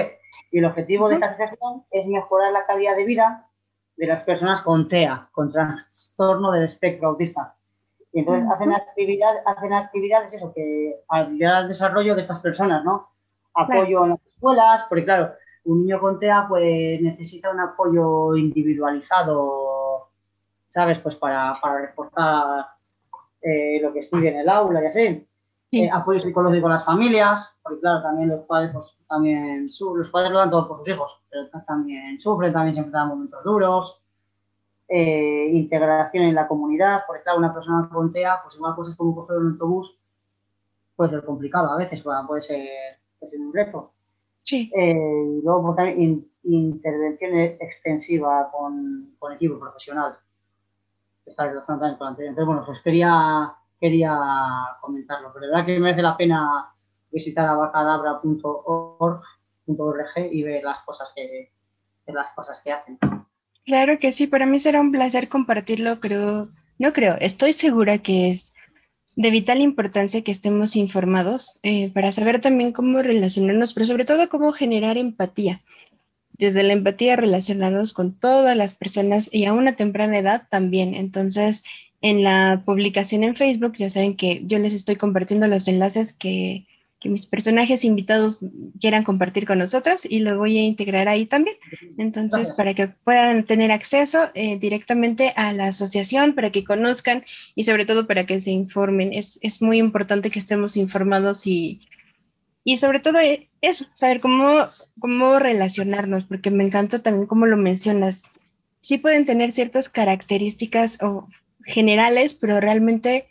Y 0.51 0.59
el 0.59 0.65
objetivo 0.65 1.09
de 1.09 1.15
esta 1.15 1.27
asociación 1.27 1.85
es 1.91 2.07
mejorar 2.07 2.51
la 2.51 2.65
calidad 2.65 2.95
de 2.95 3.05
vida 3.05 3.47
de 3.95 4.07
las 4.07 4.23
personas 4.23 4.61
con 4.61 4.87
TEA, 4.87 5.29
con 5.31 5.51
trastorno 5.51 6.51
del 6.51 6.63
espectro 6.63 7.09
autista. 7.09 7.55
Y 8.13 8.19
entonces 8.19 8.49
hacen, 8.49 8.71
actividad, 8.71 9.35
hacen 9.45 9.73
actividades 9.73 10.33
eso, 10.33 10.53
que 10.53 11.01
ayudar 11.09 11.55
al 11.55 11.67
desarrollo 11.67 12.15
de 12.15 12.21
estas 12.21 12.39
personas, 12.39 12.83
¿no? 12.83 13.09
Apoyo 13.53 14.03
en 14.03 14.09
las 14.11 14.25
escuelas, 14.25 14.85
porque 14.87 15.03
claro, 15.03 15.33
un 15.65 15.81
niño 15.81 15.99
con 15.99 16.19
TEA 16.19 16.45
pues 16.47 17.01
necesita 17.01 17.51
un 17.51 17.59
apoyo 17.59 18.35
individualizado, 18.35 20.09
¿sabes? 20.69 20.99
Pues 20.99 21.15
para, 21.15 21.53
para 21.61 21.79
reforzar 21.79 22.67
eh, 23.41 23.79
lo 23.81 23.91
que 23.93 23.99
estudia 23.99 24.31
en 24.31 24.37
el 24.37 24.49
aula 24.49 24.83
y 24.83 24.87
así. 25.67 25.84
Eh, 25.84 25.89
apoyo 25.91 26.19
psicológico 26.19 26.67
a 26.67 26.71
las 26.71 26.86
familias, 26.86 27.56
porque 27.62 27.80
claro, 27.80 28.01
también 28.01 28.30
los 28.30 28.45
padres, 28.45 28.71
pues, 28.73 28.97
también, 29.08 29.67
los 29.95 30.10
padres 30.10 30.32
lo 30.32 30.39
dan 30.39 30.49
todo 30.49 30.67
por 30.67 30.77
sus 30.77 30.88
hijos, 30.88 31.21
pero 31.30 31.47
también 31.65 32.19
sufren, 32.19 32.53
también 32.53 32.75
se 32.75 32.82
enfrentan 32.82 33.10
momentos 33.10 33.43
duros, 33.43 34.01
eh, 34.88 35.49
integración 35.51 36.23
en 36.23 36.36
la 36.36 36.47
comunidad, 36.47 37.03
porque 37.06 37.23
claro, 37.23 37.39
una 37.39 37.54
persona 37.54 37.89
con 37.91 38.12
TEA, 38.12 38.39
pues 38.41 38.56
igual 38.56 38.75
cosas 38.75 38.96
como 38.96 39.15
coger 39.15 39.37
un 39.37 39.52
autobús 39.52 39.98
puede 40.96 41.12
ser 41.12 41.23
complicado 41.23 41.71
a 41.71 41.77
veces, 41.77 42.02
puede 42.02 42.41
ser, 42.41 42.60
un 43.39 43.54
reto. 43.54 43.91
Sí. 44.44 44.71
Eh, 44.73 45.39
y 45.39 45.41
luego 45.44 45.63
pues, 45.63 45.75
también 45.75 46.27
intervención 46.44 47.35
extensiva 47.35 48.50
con, 48.52 49.15
con 49.19 49.33
equipo 49.33 49.60
profesional. 49.60 50.17
Está 51.25 51.48
relacionado 51.48 51.81
también 51.81 51.98
con 51.98 52.06
la 52.06 52.10
anterior. 52.10 52.29
Entonces, 52.29 52.48
bueno, 52.48 52.63
pues 52.65 52.81
quería 52.81 53.54
quería 53.80 54.17
comentarlo. 54.82 55.32
Pero 55.34 55.46
de 55.46 55.52
verdad 55.52 55.65
que 55.65 55.80
merece 55.80 56.02
la 56.02 56.17
pena 56.17 56.73
visitar 57.12 57.48
abacadabra.org 57.48 59.21
y 60.32 60.44
ver 60.44 60.63
las 60.63 60.84
cosas 60.84 61.12
que, 61.15 61.52
las 62.08 62.30
cosas 62.32 62.62
que 62.63 62.71
hacen. 62.71 62.98
Claro 63.65 64.00
que 64.00 64.12
sí, 64.12 64.28
para 64.28 64.46
mí 64.46 64.60
será 64.60 64.80
un 64.80 64.92
placer 64.92 65.28
compartirlo, 65.28 66.00
creo, 66.00 66.50
no 66.80 66.94
creo, 66.94 67.15
estoy 67.19 67.52
segura 67.52 67.98
que 67.98 68.30
es 68.30 68.54
de 69.17 69.32
vital 69.32 69.62
importancia 69.62 70.21
que 70.21 70.32
estemos 70.32 70.75
informados 70.75 71.60
eh, 71.63 71.92
para 71.92 72.12
saber 72.12 72.40
también 72.40 72.71
cómo 72.71 73.00
relacionarnos, 73.00 73.73
pero 73.73 73.86
sobre 73.86 74.06
todo 74.06 74.30
cómo 74.30 74.54
generar 74.54 74.98
empatía. 74.98 75.62
Desde 76.34 76.62
la 76.62 76.73
empatía 76.73 77.15
relacionarnos 77.15 77.94
con 77.94 78.17
todas 78.19 78.56
las 78.56 78.75
personas 78.75 79.28
y 79.34 79.46
a 79.46 79.54
una 79.54 79.75
temprana 79.75 80.19
edad 80.19 80.48
también. 80.52 80.94
Entonces, 80.94 81.63
en 82.02 82.23
la 82.23 82.63
publicación 82.65 83.23
en 83.23 83.35
Facebook, 83.35 83.73
ya 83.75 83.89
saben 83.89 84.15
que 84.15 84.41
yo 84.45 84.60
les 84.60 84.73
estoy 84.73 84.95
compartiendo 84.95 85.48
los 85.48 85.67
enlaces 85.67 86.13
que, 86.13 86.67
que 87.00 87.10
mis 87.10 87.25
personajes 87.25 87.85
invitados 87.85 88.39
quieran 88.79 89.04
compartir 89.04 89.45
con 89.45 89.60
nosotros 89.60 90.04
y 90.04 90.19
lo 90.19 90.37
voy 90.37 90.58
a 90.58 90.63
integrar 90.63 91.08
ahí 91.08 91.25
también. 91.25 91.58
Entonces, 91.98 92.52
para 92.52 92.73
que 92.73 92.87
puedan 92.87 93.43
tener 93.43 93.71
acceso 93.71 94.29
eh, 94.33 94.58
directamente 94.58 95.33
a 95.35 95.54
la 95.54 95.67
asociación, 95.67 96.33
para 96.33 96.52
que 96.52 96.63
conozcan 96.63 97.23
y 97.56 97.63
sobre 97.63 97.85
todo 97.85 98.08
para 98.08 98.25
que 98.25 98.39
se 98.39 98.52
informen. 98.52 99.13
Es, 99.13 99.39
es 99.41 99.62
muy 99.62 99.77
importante 99.77 100.29
que 100.29 100.39
estemos 100.39 100.75
informados 100.75 101.45
y, 101.45 101.81
y 102.63 102.77
sobre 102.77 103.00
todo 103.00 103.19
eh, 103.19 103.48
eso, 103.62 103.85
saber 103.95 104.19
cómo, 104.19 104.67
cómo 105.00 105.39
relacionarnos, 105.39 106.25
porque 106.25 106.52
me 106.52 106.63
encanta 106.63 107.00
también 107.00 107.27
cómo 107.27 107.45
lo 107.45 107.58
mencionas. 107.58 108.23
Sí 108.81 108.98
pueden 108.98 109.25
tener 109.25 109.52
ciertas 109.52 109.89
características 109.89 110.98
o 111.02 111.27
generales, 111.67 112.33
pero 112.33 112.59
realmente 112.59 113.27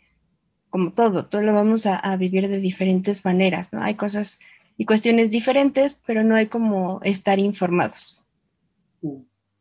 como 0.69 0.91
todo, 0.91 1.25
todo 1.25 1.41
lo 1.41 1.53
vamos 1.53 1.85
a, 1.85 2.15
vivir 2.17 2.47
de 2.47 2.59
diferentes 2.59 3.25
maneras, 3.25 3.73
¿no? 3.73 3.81
Hay 3.81 3.95
cosas 3.95 4.39
y 4.77 4.85
cuestiones 4.85 5.31
diferentes, 5.31 6.01
pero 6.05 6.23
no 6.23 6.35
hay 6.35 6.47
como 6.47 6.99
estar 7.03 7.39
informados. 7.39 8.23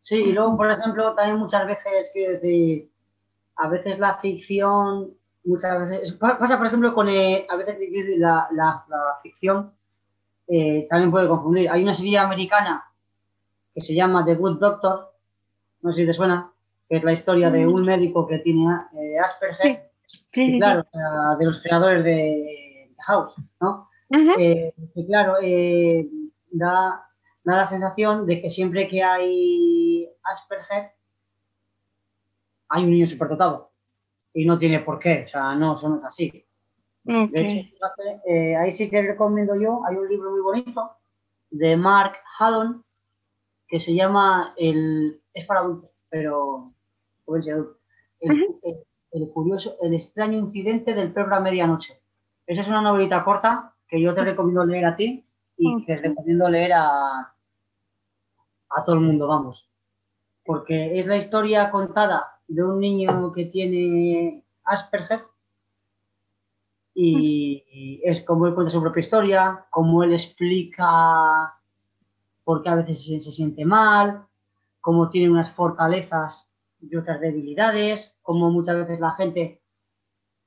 Sí, 0.01 0.17
y 0.17 0.33
luego, 0.33 0.57
por 0.57 0.71
ejemplo, 0.71 1.15
también 1.15 1.39
muchas 1.39 1.67
veces, 1.67 2.11
quiero 2.13 2.33
decir, 2.35 2.91
a 3.57 3.69
veces 3.69 3.99
la 3.99 4.19
ficción, 4.19 5.15
muchas 5.45 5.89
veces, 5.89 6.13
pasa 6.13 6.59
por 6.59 6.67
ejemplo 6.67 6.93
con, 6.93 7.09
eh, 7.09 7.47
a 7.49 7.57
veces 7.57 7.79
la, 8.19 8.49
la, 8.53 8.85
ficción 9.23 9.73
eh, 10.49 10.87
también 10.91 11.11
puede 11.11 11.29
confundir. 11.29 11.71
Hay 11.71 11.83
una 11.83 11.95
serie 11.95 12.19
americana 12.19 12.85
que 13.75 13.81
se 13.81 13.95
llama 13.95 14.25
The 14.25 14.35
Good 14.35 14.59
Doctor, 14.59 15.13
no 15.83 15.93
sé 15.93 16.01
si 16.01 16.07
te 16.07 16.13
suena, 16.13 16.53
que 16.89 16.97
es 16.97 17.05
la 17.05 17.13
historia 17.13 17.51
de 17.51 17.67
un 17.67 17.85
médico 17.85 18.27
que 18.27 18.39
tiene 18.39 18.67
eh, 18.95 19.19
Asperger. 19.19 19.91
Sí, 20.07 20.59
claro, 20.59 20.87
de 21.39 21.45
los 21.45 21.61
creadores 21.61 22.05
de 22.05 22.95
House, 22.99 23.35
¿no? 23.61 23.89
Eh, 24.39 24.73
claro, 25.09 25.35
eh, 25.43 26.09
da, 26.51 27.09
la 27.45 27.67
sensación 27.67 28.27
de 28.27 28.41
que 28.41 28.51
siempre 28.51 28.89
que 28.89 29.03
hay 29.03 30.09
Asperger, 30.23 30.93
hay 32.69 32.85
un 32.85 32.91
niño 32.91 33.07
superdotado. 33.07 33.71
Y 34.33 34.45
no 34.45 34.59
tiene 34.59 34.81
por 34.81 34.99
qué, 34.99 35.25
o 35.25 35.29
sea, 35.29 35.55
no, 35.55 35.77
eso 35.77 35.89
no 35.89 35.99
es 35.99 36.05
así. 36.05 36.45
Eh, 38.27 38.57
ahí 38.57 38.75
sí 38.75 38.91
que 38.91 39.03
recomiendo 39.03 39.55
yo, 39.55 39.83
hay 39.87 39.97
un 39.97 40.09
libro 40.09 40.31
muy 40.31 40.41
bonito 40.41 40.91
de 41.51 41.77
Mark 41.77 42.17
Haddon 42.39 42.85
que 43.69 43.81
se 43.81 43.95
llama 43.95 44.55
el 44.57 45.21
es 45.33 45.45
para 45.45 45.61
adultos, 45.61 45.91
pero 46.09 46.67
adulto, 47.27 47.79
el 48.21 49.31
curioso, 49.31 49.77
el 49.83 49.95
extraño 49.95 50.39
incidente 50.39 50.95
del 50.95 51.13
perro 51.13 51.37
a 51.37 51.41
medianoche. 51.41 52.01
Esa 52.47 52.63
es 52.63 52.69
una 52.69 52.83
novelita 52.83 53.25
corta 53.25 53.75
que 53.89 54.01
yo 54.01 54.15
te 54.15 54.25
recomiendo 54.25 54.65
leer 54.65 54.87
a 54.87 54.95
ti 54.95 55.25
y 55.57 55.85
que 55.85 55.97
recomiendo 55.97 56.49
leer 56.51 56.73
a, 56.75 57.35
a 58.71 58.85
todo 58.85 58.97
el 58.97 59.03
mundo, 59.03 59.27
vamos. 59.27 59.69
Porque 60.45 60.99
es 60.99 61.07
la 61.07 61.17
historia 61.17 61.71
contada 61.71 62.41
de 62.47 62.63
un 62.63 62.79
niño 62.79 63.33
que 63.33 63.47
tiene 63.47 64.45
Asperger 64.65 65.25
y 66.99 68.01
es 68.05 68.23
como 68.23 68.47
él 68.47 68.55
cuenta 68.55 68.71
su 68.71 68.81
propia 68.81 69.01
historia, 69.01 69.67
como 69.71 70.03
él 70.03 70.13
explica 70.13 71.55
por 72.43 72.63
qué 72.63 72.69
a 72.71 72.77
veces 72.77 73.05
se 73.23 73.31
siente 73.31 73.65
mal, 73.67 74.27
cómo 74.81 75.11
tiene 75.11 75.31
unas 75.31 75.51
fortalezas 75.51 76.46
y 76.81 76.97
otras 76.97 77.21
debilidades, 77.21 78.17
como 78.23 78.51
muchas 78.51 78.77
veces 78.77 79.01
la 79.01 79.13
gente 79.13 79.63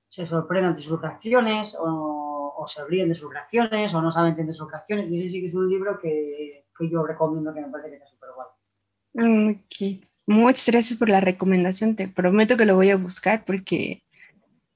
se 0.07 0.25
sorprende 0.25 0.69
ante 0.69 0.82
sus 0.82 1.01
reacciones 1.01 1.77
o, 1.80 2.65
se 2.67 2.86
ríen 2.86 3.09
de 3.09 3.15
sus 3.15 3.34
reacciones 3.34 3.93
o 3.93 4.01
no 4.01 4.11
saben 4.11 4.32
entender 4.32 4.53
sus 4.53 4.69
reacciones. 4.69 5.09
Y 5.09 5.19
ese 5.19 5.30
sí 5.30 5.41
que 5.41 5.47
es 5.47 5.53
un 5.55 5.69
libro 5.69 5.97
que, 5.97 6.65
que 6.77 6.89
yo 6.89 7.03
recomiendo 7.03 7.53
que 7.53 7.61
me 7.61 7.69
parece 7.69 7.89
que 7.89 7.95
está 7.95 8.07
súper 8.07 8.30
guay. 8.36 9.55
Ok. 9.55 10.05
Muchas 10.27 10.67
gracias 10.67 10.99
por 10.99 11.09
la 11.09 11.21
recomendación. 11.21 11.95
Te 11.95 12.07
prometo 12.07 12.57
que 12.57 12.65
lo 12.65 12.75
voy 12.75 12.91
a 12.91 12.97
buscar 12.97 13.45
porque 13.45 14.03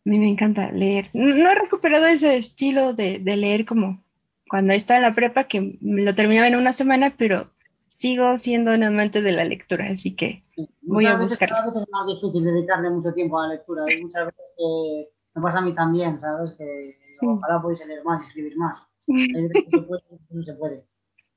a 0.05 0.09
mí 0.09 0.17
me 0.17 0.29
encanta 0.29 0.71
leer. 0.71 1.09
No, 1.13 1.51
he 1.51 1.55
recuperado 1.55 2.07
ese 2.07 2.35
estilo 2.35 2.93
de, 2.93 3.19
de 3.19 3.37
leer 3.37 3.65
como 3.65 4.03
cuando 4.49 4.73
estaba 4.73 4.97
en 4.97 5.03
la 5.03 5.13
prepa, 5.13 5.43
que 5.45 5.77
lo 5.81 6.13
terminaba 6.13 6.47
en 6.47 6.55
una 6.55 6.73
semana, 6.73 7.13
pero 7.17 7.51
sigo 7.93 8.37
siendo 8.37 8.73
un 8.73 8.83
amante 8.83 9.21
de 9.21 9.31
la 9.31 9.45
lectura, 9.45 9.85
así 9.85 10.15
que 10.15 10.43
voy 10.81 11.05
a 11.05 11.17
buscar. 11.17 11.53
A 11.53 11.65
veces 11.65 11.83
es 11.83 11.89
más 11.91 12.07
difícil 12.07 12.43
dedicarle 12.43 12.89
mucho 12.89 13.13
tiempo 13.13 13.39
a 13.39 13.47
la 13.47 13.53
lectura. 13.53 13.83
Hay 13.87 14.01
muchas 14.01 14.25
veces 14.25 15.11
me 15.35 15.41
pasa 15.41 15.59
a 15.59 15.61
mí 15.61 15.73
también, 15.73 16.19
¿sabes? 16.19 16.53
Que 16.57 16.97
ojalá 17.21 17.61
pudiese 17.61 17.87
leer 17.87 18.03
más, 18.03 18.25
escribir 18.27 18.57
más. 18.57 18.77
Hay 19.07 19.47
veces 19.47 19.63
que 19.63 19.77
se 19.77 19.83
puede, 19.83 20.03
no 20.29 20.43
se 20.43 20.53
puede. 20.53 20.83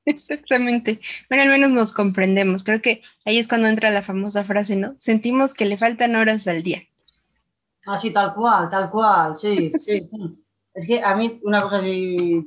Exactamente. 0.04 1.00
Bueno, 1.28 1.44
al 1.44 1.48
menos 1.48 1.70
nos 1.70 1.92
comprendemos. 1.92 2.62
Creo 2.62 2.80
que 2.80 3.00
ahí 3.24 3.38
es 3.38 3.48
cuando 3.48 3.68
entra 3.68 3.90
la 3.90 4.02
famosa 4.02 4.44
frase, 4.44 4.76
¿no? 4.76 4.94
Sentimos 4.98 5.52
que 5.52 5.66
le 5.66 5.76
faltan 5.76 6.14
horas 6.14 6.46
al 6.46 6.62
día. 6.62 6.82
Ah, 7.86 7.98
sí, 7.98 8.12
tal 8.12 8.34
cual, 8.34 8.68
tal 8.68 8.90
cual, 8.90 9.36
sí, 9.36 9.72
sí. 9.78 10.08
Es 10.74 10.86
que 10.86 11.02
a 11.02 11.16
mí 11.16 11.40
una 11.42 11.62
cosa 11.62 11.80
sí 11.80 12.44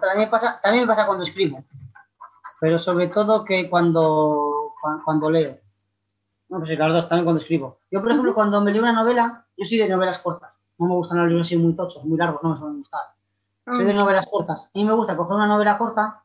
también 0.00 0.30
pasa, 0.30 0.60
también 0.62 0.84
me 0.84 0.88
pasa 0.88 1.06
cuando 1.06 1.24
escribo 1.24 1.64
pero 2.62 2.78
sobre 2.78 3.08
todo 3.08 3.44
que 3.44 3.68
cuando, 3.68 4.74
cuando, 5.04 5.28
leo. 5.28 5.58
No, 6.48 6.58
pues 6.58 6.78
dos, 6.78 7.08
también 7.08 7.24
cuando 7.24 7.40
escribo. 7.40 7.80
Yo, 7.90 8.00
por 8.00 8.12
ejemplo, 8.12 8.32
cuando 8.34 8.60
me 8.60 8.70
leo 8.70 8.82
una 8.82 8.92
novela, 8.92 9.44
yo 9.56 9.64
soy 9.64 9.78
de 9.78 9.88
novelas 9.88 10.20
cortas. 10.20 10.52
No 10.78 10.86
me 10.86 10.94
gustan 10.94 11.18
los 11.18 11.26
libros 11.26 11.48
así 11.48 11.56
muy 11.56 11.74
tochos, 11.74 12.04
muy 12.04 12.16
largos, 12.16 12.40
no 12.44 12.50
me 12.50 12.56
suelen 12.56 12.78
gustar. 12.78 13.00
Soy 13.66 13.84
de 13.84 13.90
ah. 13.90 13.94
novelas 13.94 14.28
cortas. 14.30 14.70
A 14.72 14.78
mí 14.78 14.84
me 14.84 14.92
gusta 14.92 15.16
coger 15.16 15.34
una 15.34 15.48
novela 15.48 15.76
corta 15.76 16.22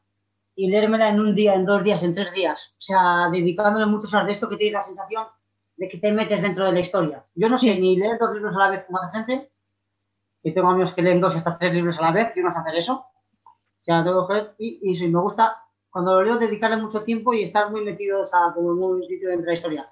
y 0.55 0.69
leérmela 0.69 1.09
en 1.09 1.19
un 1.19 1.33
día, 1.33 1.55
en 1.55 1.65
dos 1.65 1.83
días, 1.83 2.03
en 2.03 2.13
tres 2.13 2.31
días. 2.33 2.75
O 2.77 2.81
sea, 2.81 3.29
dedicándole 3.31 3.87
muchas 3.87 4.13
horas 4.13 4.27
de 4.27 4.33
esto 4.33 4.47
que 4.47 4.57
tienes 4.57 4.73
la 4.73 4.83
sensación 4.83 5.25
de 5.75 5.87
que 5.87 5.97
te 5.97 6.11
metes 6.11 6.39
dentro 6.43 6.67
de 6.67 6.71
la 6.71 6.81
historia. 6.81 7.25
Yo 7.33 7.49
no 7.49 7.57
sé 7.57 7.79
ni 7.79 7.97
leer 7.97 8.19
dos 8.19 8.31
libros 8.35 8.55
a 8.55 8.59
la 8.59 8.69
vez 8.69 8.85
como 8.85 8.99
hace 8.99 9.17
gente, 9.17 9.51
y 10.43 10.53
tengo 10.53 10.69
amigos 10.69 10.93
que 10.93 11.01
leen 11.01 11.19
dos 11.19 11.33
y 11.33 11.39
hasta 11.39 11.57
tres 11.57 11.73
libros 11.73 11.97
a 11.97 12.03
la 12.03 12.11
vez, 12.11 12.31
yo 12.35 12.43
no 12.43 12.53
sé 12.53 12.59
hacer 12.59 12.75
eso. 12.75 13.07
O 13.43 13.83
sea, 13.83 14.03
tengo 14.03 14.27
que 14.27 14.51
y, 14.59 14.79
y, 14.83 15.03
y 15.03 15.07
me 15.07 15.19
gusta 15.19 15.63
cuando 15.97 16.13
lo 16.13 16.23
leo, 16.23 16.37
dedicarle 16.37 16.77
mucho 16.77 17.01
tiempo 17.01 17.33
y 17.33 17.41
estar 17.41 17.71
muy 17.71 17.83
metido, 17.83 18.21
o 18.21 18.25
sea, 18.27 18.51
como 18.53 18.75
muy 18.75 18.99
metido 18.99 19.31
dentro 19.31 19.45
de 19.45 19.47
la 19.47 19.53
historia. 19.55 19.91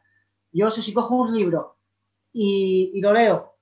Yo, 0.52 0.70
si 0.70 0.94
cojo 0.94 1.16
un 1.16 1.36
libro 1.36 1.78
y, 2.32 3.02
lo 3.02 3.12
leo, 3.12 3.56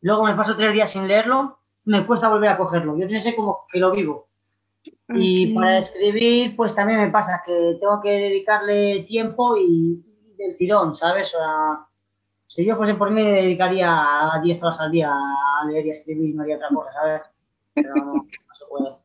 luego 0.00 0.24
me 0.24 0.34
paso 0.34 0.56
tres 0.56 0.72
días 0.72 0.90
sin 0.90 1.06
leerlo, 1.06 1.58
me 1.84 2.06
cuesta 2.06 2.30
volver 2.30 2.48
a 2.48 2.56
cogerlo. 2.56 2.96
Yo 2.96 3.06
que 3.06 3.36
como 3.36 3.66
que 3.70 3.78
lo 3.78 3.90
vivo. 3.90 4.28
Y 5.10 5.52
para 5.52 5.76
escribir, 5.76 6.56
pues 6.56 6.74
también 6.74 6.98
me 6.98 7.10
pasa 7.10 7.42
que 7.44 7.76
tengo 7.78 8.00
que 8.00 8.12
dedicarle 8.12 9.02
tiempo 9.02 9.58
y, 9.58 10.02
del 10.38 10.56
tirón, 10.56 10.96
¿sabes? 10.96 11.34
O 11.34 11.36
sea, 11.36 11.86
si 12.48 12.64
yo 12.64 12.74
fuese 12.76 12.94
por 12.94 13.10
mí, 13.10 13.22
me 13.22 13.34
dedicaría 13.34 14.30
10 14.42 14.62
horas 14.62 14.80
al 14.80 14.90
día 14.90 15.12
a 15.12 15.66
leer 15.66 15.84
y 15.84 15.88
a 15.90 15.92
escribir 15.92 16.30
y 16.30 16.32
no 16.32 16.42
haría 16.42 16.56
otra 16.56 16.70
cosa, 16.70 16.92
¿sabes? 16.94 17.22
Pero 17.74 17.96
no, 17.96 18.14
no 18.14 18.54
se 18.54 18.64
puede. 18.70 19.01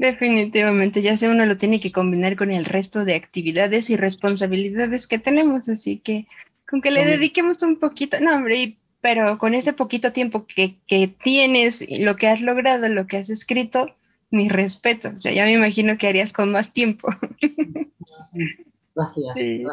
Definitivamente, 0.00 1.02
ya 1.02 1.14
sea 1.14 1.28
uno 1.28 1.44
lo 1.44 1.58
tiene 1.58 1.78
que 1.78 1.92
combinar 1.92 2.34
con 2.34 2.50
el 2.50 2.64
resto 2.64 3.04
de 3.04 3.14
actividades 3.14 3.90
y 3.90 3.96
responsabilidades 3.96 5.06
que 5.06 5.18
tenemos, 5.18 5.68
así 5.68 5.98
que 5.98 6.26
con 6.66 6.80
que 6.80 6.90
le 6.90 7.04
dediquemos 7.04 7.62
un 7.62 7.78
poquito, 7.78 8.18
no 8.18 8.34
hombre, 8.34 8.78
pero 9.02 9.36
con 9.36 9.52
ese 9.52 9.74
poquito 9.74 10.10
tiempo 10.10 10.46
que, 10.46 10.76
que 10.86 11.06
tienes, 11.06 11.84
lo 11.90 12.16
que 12.16 12.28
has 12.28 12.40
logrado, 12.40 12.88
lo 12.88 13.06
que 13.06 13.18
has 13.18 13.28
escrito, 13.28 13.94
mi 14.30 14.48
respeto, 14.48 15.10
o 15.10 15.16
sea, 15.16 15.32
ya 15.32 15.44
me 15.44 15.52
imagino 15.52 15.98
que 15.98 16.08
harías 16.08 16.32
con 16.32 16.50
más 16.50 16.72
tiempo. 16.72 17.08
Gracias. 18.94 19.70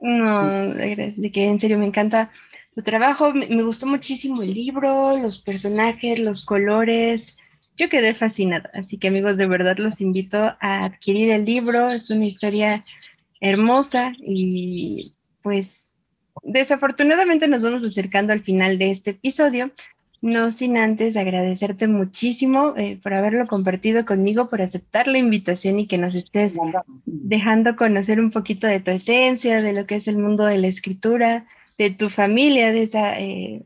No, 0.00 0.72
gracias, 0.74 1.16
que 1.30 1.44
en 1.44 1.58
serio 1.58 1.76
me 1.76 1.86
encanta 1.86 2.30
tu 2.74 2.80
trabajo, 2.80 3.34
me 3.34 3.62
gustó 3.62 3.86
muchísimo 3.86 4.42
el 4.42 4.54
libro, 4.54 5.18
los 5.18 5.38
personajes, 5.38 6.20
los 6.20 6.46
colores, 6.46 7.36
yo 7.76 7.88
quedé 7.88 8.14
fascinada. 8.14 8.70
Así 8.74 8.98
que 8.98 9.08
amigos, 9.08 9.36
de 9.36 9.46
verdad 9.46 9.78
los 9.78 10.00
invito 10.00 10.38
a 10.38 10.84
adquirir 10.84 11.30
el 11.30 11.44
libro. 11.44 11.90
Es 11.90 12.10
una 12.10 12.24
historia 12.24 12.82
hermosa 13.40 14.12
y 14.18 15.14
pues 15.42 15.92
desafortunadamente 16.42 17.48
nos 17.48 17.62
vamos 17.62 17.84
acercando 17.84 18.32
al 18.32 18.42
final 18.42 18.78
de 18.78 18.90
este 18.90 19.10
episodio. 19.10 19.70
No 20.22 20.50
sin 20.50 20.76
antes 20.76 21.16
agradecerte 21.16 21.86
muchísimo 21.86 22.74
eh, 22.76 22.98
por 23.02 23.12
haberlo 23.12 23.46
compartido 23.46 24.04
conmigo, 24.06 24.48
por 24.48 24.62
aceptar 24.62 25.06
la 25.06 25.18
invitación 25.18 25.78
y 25.78 25.86
que 25.86 25.98
nos 25.98 26.14
estés 26.14 26.56
dejando 27.04 27.76
conocer 27.76 28.18
un 28.18 28.30
poquito 28.30 28.66
de 28.66 28.80
tu 28.80 28.90
esencia, 28.90 29.60
de 29.60 29.72
lo 29.74 29.86
que 29.86 29.96
es 29.96 30.08
el 30.08 30.16
mundo 30.16 30.44
de 30.46 30.58
la 30.58 30.68
escritura, 30.68 31.46
de 31.78 31.90
tu 31.90 32.08
familia, 32.08 32.72
de 32.72 32.82
esa, 32.82 33.20
eh, 33.20 33.62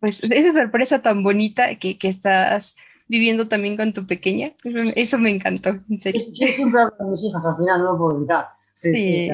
pues, 0.00 0.22
esa 0.22 0.52
sorpresa 0.54 1.02
tan 1.02 1.22
bonita 1.22 1.76
que, 1.76 1.98
estás 2.00 2.74
viviendo 3.08 3.48
también 3.48 3.76
con 3.76 3.92
tu 3.92 4.06
pequeña. 4.06 4.52
Eso, 4.96 5.18
me 5.18 5.30
encantó, 5.30 5.70
en 5.88 6.00
serio. 6.00 6.20
Yo 6.32 6.46
siempre 6.48 6.80
hablo 6.80 6.96
con 6.96 7.10
mis 7.10 7.24
hijas, 7.24 7.46
al 7.46 7.56
final 7.56 7.80
no 7.80 7.92
lo 7.92 7.98
puedo 7.98 8.16
evitar. 8.18 8.48
Sí, 8.74 8.90
sí. 8.96 9.30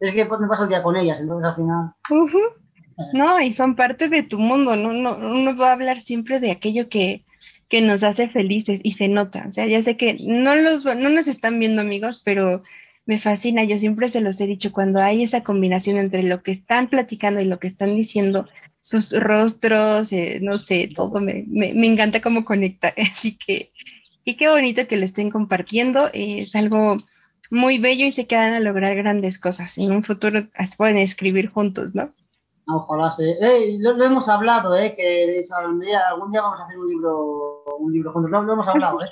es 0.00 0.12
que 0.12 0.24
me 0.24 0.48
paso 0.48 0.64
el 0.64 0.68
día 0.68 0.82
con 0.82 0.96
ellas, 0.96 1.20
entonces 1.20 1.48
al 1.48 1.56
final... 1.56 1.94
No, 3.12 3.40
y 3.40 3.52
son 3.52 3.76
parte 3.76 4.08
de 4.08 4.22
tu 4.22 4.38
mundo, 4.38 4.74
¿no? 4.74 4.92
no 4.92 5.16
uno 5.16 5.56
va 5.56 5.68
a 5.68 5.72
hablar 5.74 6.00
siempre 6.00 6.40
de 6.40 6.50
aquello 6.50 6.88
que, 6.88 7.26
que 7.68 7.82
nos 7.82 8.02
hace 8.02 8.28
felices 8.28 8.80
y 8.82 8.92
se 8.92 9.08
nota. 9.08 9.44
O 9.48 9.52
sea, 9.52 9.66
ya 9.66 9.82
sé 9.82 9.96
que 9.96 10.16
no, 10.20 10.56
los, 10.56 10.84
no 10.84 11.08
nos 11.10 11.28
están 11.28 11.58
viendo 11.58 11.82
amigos, 11.82 12.22
pero 12.24 12.62
me 13.04 13.18
fascina. 13.18 13.64
Yo 13.64 13.76
siempre 13.76 14.08
se 14.08 14.20
los 14.20 14.40
he 14.40 14.46
dicho, 14.46 14.72
cuando 14.72 15.00
hay 15.00 15.22
esa 15.22 15.42
combinación 15.42 15.98
entre 15.98 16.22
lo 16.22 16.42
que 16.42 16.52
están 16.52 16.88
platicando 16.88 17.40
y 17.40 17.44
lo 17.44 17.58
que 17.58 17.66
están 17.66 17.94
diciendo, 17.96 18.48
sus 18.86 19.10
rostros, 19.18 20.12
eh, 20.12 20.38
no 20.40 20.58
sé, 20.58 20.88
todo 20.94 21.20
me, 21.20 21.44
me, 21.48 21.74
me, 21.74 21.88
encanta 21.88 22.20
cómo 22.20 22.44
conecta. 22.44 22.94
Así 23.10 23.36
que, 23.36 23.72
y 24.24 24.36
qué 24.36 24.48
bonito 24.48 24.86
que 24.86 24.96
lo 24.96 25.04
estén 25.04 25.28
compartiendo. 25.28 26.08
es 26.12 26.54
algo 26.54 26.96
muy 27.50 27.78
bello 27.78 28.06
y 28.06 28.12
sé 28.12 28.28
que 28.28 28.36
van 28.36 28.54
a 28.54 28.60
lograr 28.60 28.94
grandes 28.94 29.40
cosas. 29.40 29.76
En 29.76 29.90
un 29.90 30.04
futuro 30.04 30.38
hasta 30.54 30.76
pueden 30.76 30.98
escribir 30.98 31.50
juntos, 31.50 31.96
¿no? 31.96 32.12
Ojalá 32.68 33.10
sí. 33.10 33.24
lo, 33.80 34.00
hemos 34.04 34.28
hablado, 34.28 34.76
¿eh? 34.76 34.94
Que 34.96 35.42
algún 35.56 35.80
día, 35.80 36.08
algún 36.08 36.30
día 36.30 36.42
vamos 36.42 36.60
a 36.60 36.62
hacer 36.62 36.78
un 36.78 36.88
libro, 36.88 37.64
un 37.80 37.92
libro 37.92 38.12
juntos. 38.12 38.30
Lo, 38.30 38.42
lo 38.42 38.52
hemos 38.52 38.68
hablado, 38.68 38.98
¿eh? 39.04 39.08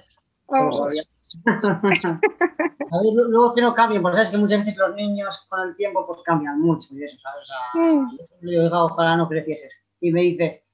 a 1.46 1.80
ver, 1.82 3.12
luego 3.28 3.54
que 3.54 3.62
no 3.62 3.74
cambien, 3.74 4.02
porque 4.02 4.16
sabes 4.16 4.30
que 4.30 4.38
muchas 4.38 4.60
veces 4.60 4.76
los 4.76 4.94
niños 4.94 5.46
con 5.48 5.68
el 5.68 5.76
tiempo 5.76 6.06
pues 6.06 6.20
cambian 6.24 6.60
mucho 6.60 6.94
y 6.94 7.02
eso, 7.02 7.16
¿sabes? 7.20 7.42
O 7.42 7.46
sea, 7.46 8.28
le 8.40 8.62
digo, 8.62 8.84
ojalá 8.84 9.16
no 9.16 9.28
crecieses. 9.28 9.72
Y 10.00 10.12
me 10.12 10.20
dice, 10.22 10.64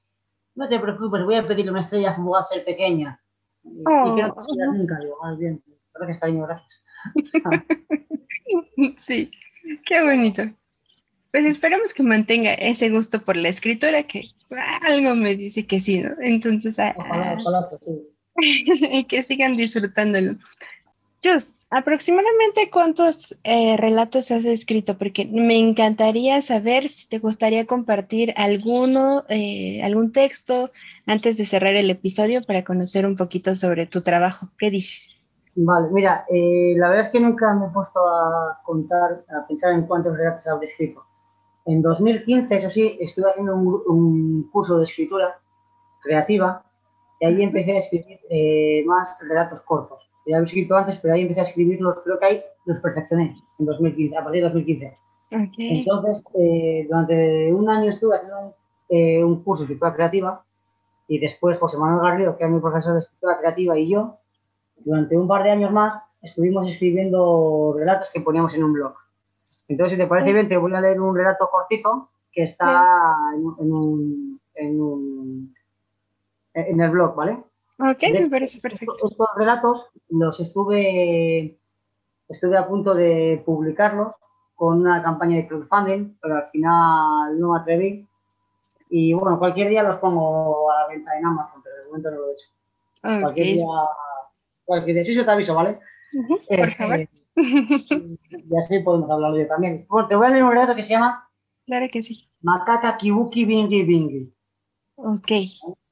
no 0.55 0.67
te 0.67 0.79
preocupes, 0.79 1.23
voy 1.23 1.35
a 1.35 1.47
pedirle 1.47 1.71
una 1.71 1.79
estrella 1.79 2.15
a 2.37 2.43
ser 2.43 2.65
pequeña. 2.65 3.19
Y, 3.63 3.83
oh. 3.85 4.15
que 4.15 4.23
no 4.23 4.33
te 4.33 4.77
nunca, 4.77 4.99
digo, 4.99 5.17
más 5.21 5.37
bien. 5.37 5.63
Gracias, 5.93 6.19
cariño, 6.19 6.45
gracias. 6.45 6.83
sí, 8.97 9.31
qué 9.85 10.03
bonito. 10.03 10.43
Pues 11.31 11.45
esperamos 11.45 11.93
que 11.93 12.03
mantenga 12.03 12.53
ese 12.53 12.89
gusto 12.89 13.21
por 13.21 13.37
la 13.37 13.49
escritura, 13.49 14.03
que 14.03 14.31
algo 14.87 15.15
me 15.15 15.35
dice 15.35 15.65
que 15.65 15.79
sí, 15.79 16.01
¿no? 16.01 16.11
Entonces, 16.19 16.77
ah, 16.79 16.93
ojalá, 16.97 17.37
ojalá 17.39 17.69
que 17.69 17.85
sí. 17.85 18.07
y 18.37 19.03
que 19.05 19.23
sigan 19.23 19.57
disfrutándolo. 19.57 20.35
Just, 21.23 21.55
aproximadamente 21.69 22.71
cuántos 22.71 23.37
eh, 23.43 23.77
relatos 23.77 24.31
has 24.31 24.43
escrito, 24.43 24.97
porque 24.97 25.29
me 25.31 25.59
encantaría 25.59 26.41
saber 26.41 26.87
si 26.87 27.07
te 27.07 27.19
gustaría 27.19 27.65
compartir 27.65 28.33
alguno, 28.37 29.23
eh, 29.29 29.83
algún 29.83 30.11
texto 30.11 30.71
antes 31.05 31.37
de 31.37 31.45
cerrar 31.45 31.75
el 31.75 31.91
episodio 31.91 32.43
para 32.43 32.63
conocer 32.63 33.05
un 33.05 33.15
poquito 33.15 33.55
sobre 33.55 33.85
tu 33.85 34.01
trabajo. 34.01 34.47
¿Qué 34.57 34.71
dices? 34.71 35.11
Vale, 35.55 35.89
mira, 35.91 36.25
eh, 36.29 36.73
la 36.77 36.89
verdad 36.89 37.05
es 37.05 37.11
que 37.11 37.19
nunca 37.19 37.53
me 37.53 37.67
he 37.67 37.69
puesto 37.69 37.99
a 37.99 38.61
contar, 38.63 39.25
a 39.29 39.45
pensar 39.47 39.73
en 39.73 39.85
cuántos 39.85 40.17
relatos 40.17 40.47
habré 40.47 40.67
escrito. 40.69 41.03
En 41.65 41.81
2015, 41.81 42.55
eso 42.55 42.69
sí, 42.69 42.97
estuve 42.99 43.29
haciendo 43.29 43.55
un, 43.55 44.49
curso 44.51 44.77
de 44.77 44.83
escritura 44.83 45.39
creativa 46.01 46.63
y 47.21 47.25
ahí 47.25 47.43
empecé 47.43 47.73
a 47.73 47.77
escribir 47.77 48.19
eh, 48.29 48.83
más 48.85 49.17
relatos 49.21 49.61
cortos. 49.61 50.09
Ya 50.25 50.37
había 50.37 50.45
escrito 50.45 50.75
antes, 50.75 50.97
pero 50.97 51.13
ahí 51.13 51.21
empecé 51.21 51.39
a 51.39 51.43
escribirlos, 51.43 51.99
creo 52.03 52.19
que 52.19 52.25
ahí 52.25 52.41
los 52.65 52.79
perfeccioné 52.79 53.35
en 53.59 53.65
2015, 53.65 54.17
a 54.17 54.23
partir 54.23 54.41
de 54.41 54.49
2015. 54.49 54.97
Entonces, 55.57 56.23
eh, 56.37 56.85
durante 56.89 57.53
un 57.53 57.69
año 57.69 57.89
estuve 57.89 58.17
haciendo 58.17 58.55
un, 58.89 59.43
curso 59.43 59.61
de 59.61 59.65
escritura 59.67 59.93
creativa 59.93 60.43
y 61.07 61.19
después 61.19 61.57
José 61.57 61.77
Manuel 61.77 62.01
Garrido, 62.01 62.37
que 62.37 62.43
es 62.43 62.49
mi 62.49 62.59
profesor 62.59 62.93
de 62.93 62.99
escritura 62.99 63.39
creativa, 63.39 63.77
y 63.77 63.89
yo, 63.89 64.17
durante 64.77 65.15
un 65.17 65.27
par 65.27 65.43
de 65.43 65.51
años 65.51 65.71
más, 65.71 66.03
estuvimos 66.21 66.67
escribiendo 66.67 67.75
relatos 67.77 68.09
que 68.11 68.21
poníamos 68.21 68.55
en 68.55 68.63
un 68.63 68.73
blog. 68.73 68.95
Entonces, 69.67 69.93
si 69.93 70.03
te 70.03 70.07
parece 70.07 70.33
bien, 70.33 70.49
te 70.49 70.57
voy 70.57 70.73
a 70.73 70.81
leer 70.81 70.99
un 70.99 71.15
relato 71.15 71.49
cortito 71.49 72.09
que 72.31 72.43
está 72.43 73.05
en, 73.35 73.45
un, 73.45 74.39
en, 74.55 74.81
un, 74.81 75.53
en 76.53 76.81
el 76.81 76.89
blog, 76.89 77.15
¿vale? 77.15 77.43
Ok, 77.79 78.03
me 78.13 78.29
parece 78.29 78.59
perfecto. 78.59 78.95
Estos, 79.03 79.27
relatos 79.35 79.87
los 80.09 80.39
estuve, 80.39 81.57
estuve 82.29 82.57
a 82.57 82.67
punto 82.67 82.93
de 82.93 83.41
publicarlos 83.45 84.13
con 84.55 84.81
una 84.81 85.01
campaña 85.01 85.37
de 85.37 85.47
crowdfunding, 85.47 86.17
pero 86.21 86.35
al 86.35 86.49
final 86.51 87.39
no 87.39 87.53
me 87.53 87.59
atreví. 87.59 88.07
Y 88.91 89.13
bueno, 89.13 89.39
cualquier 89.39 89.69
día 89.69 89.81
los 89.83 89.97
pongo 89.97 90.69
a 90.69 90.81
la 90.81 90.87
venta 90.87 91.17
en 91.17 91.25
Amazon, 91.25 91.63
pero 91.63 91.75
de 91.77 91.85
momento 91.85 92.11
no 92.11 92.17
lo 92.17 92.29
he 92.29 92.33
hecho. 92.33 92.49
Cualquier 93.01 93.47
día, 93.47 93.65
cualquier 94.65 94.95
día, 94.95 95.03
sí, 95.03 95.11
eso 95.13 95.25
te 95.25 95.31
aviso, 95.31 95.55
¿vale? 95.55 95.79
por 96.47 96.71
favor. 96.71 96.99
Eh, 96.99 97.09
y 97.35 98.57
así 98.57 98.79
podemos 98.79 99.09
hablarlo 99.09 99.39
yo 99.39 99.47
también. 99.47 99.85
Bueno, 99.89 100.07
te 100.07 100.15
voy 100.15 100.27
a 100.27 100.29
leer 100.29 100.43
un 100.43 100.51
relato 100.51 100.75
que 100.75 100.83
se 100.83 100.93
llama. 100.93 101.27
Claro 101.65 101.87
que 101.91 102.01
sí. 102.01 102.29
Macaca 102.41 102.97
Kibuki 102.97 103.45
Bingi 103.45 103.83
Bingi. 103.83 104.33
Ok. 104.97 105.31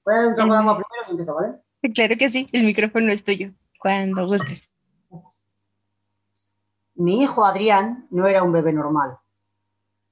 Primero 0.10 1.24
y 1.24 1.26
¿vale? 1.26 1.62
Claro 1.94 2.16
que 2.18 2.30
sí, 2.30 2.50
el 2.52 2.66
micrófono 2.66 3.12
es 3.12 3.24
tuyo, 3.24 3.52
cuando 3.80 4.28
gustes. 4.28 4.70
Mi 6.96 7.22
hijo 7.22 7.46
Adrián 7.46 8.08
no 8.10 8.28
era 8.28 8.44
un 8.44 8.52
bebé 8.52 8.74
normal. 8.74 9.18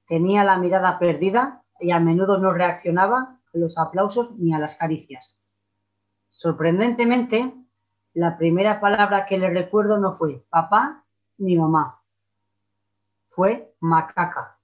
Tenía 0.06 0.44
la 0.44 0.56
mirada 0.56 0.98
perdida 0.98 1.62
y 1.80 1.90
a 1.90 2.00
menudo 2.00 2.38
no 2.38 2.52
reaccionaba 2.52 3.38
a 3.54 3.58
los 3.58 3.76
aplausos 3.76 4.34
ni 4.36 4.54
a 4.54 4.58
las 4.58 4.76
caricias. 4.76 5.38
Sorprendentemente, 6.30 7.52
la 8.14 8.38
primera 8.38 8.80
palabra 8.80 9.26
que 9.26 9.36
le 9.36 9.50
recuerdo 9.50 9.98
no 9.98 10.12
fue 10.12 10.44
papá, 10.48 11.04
ni 11.36 11.56
mamá. 11.56 12.02
Fue 13.26 13.74
macaca. 13.80 14.58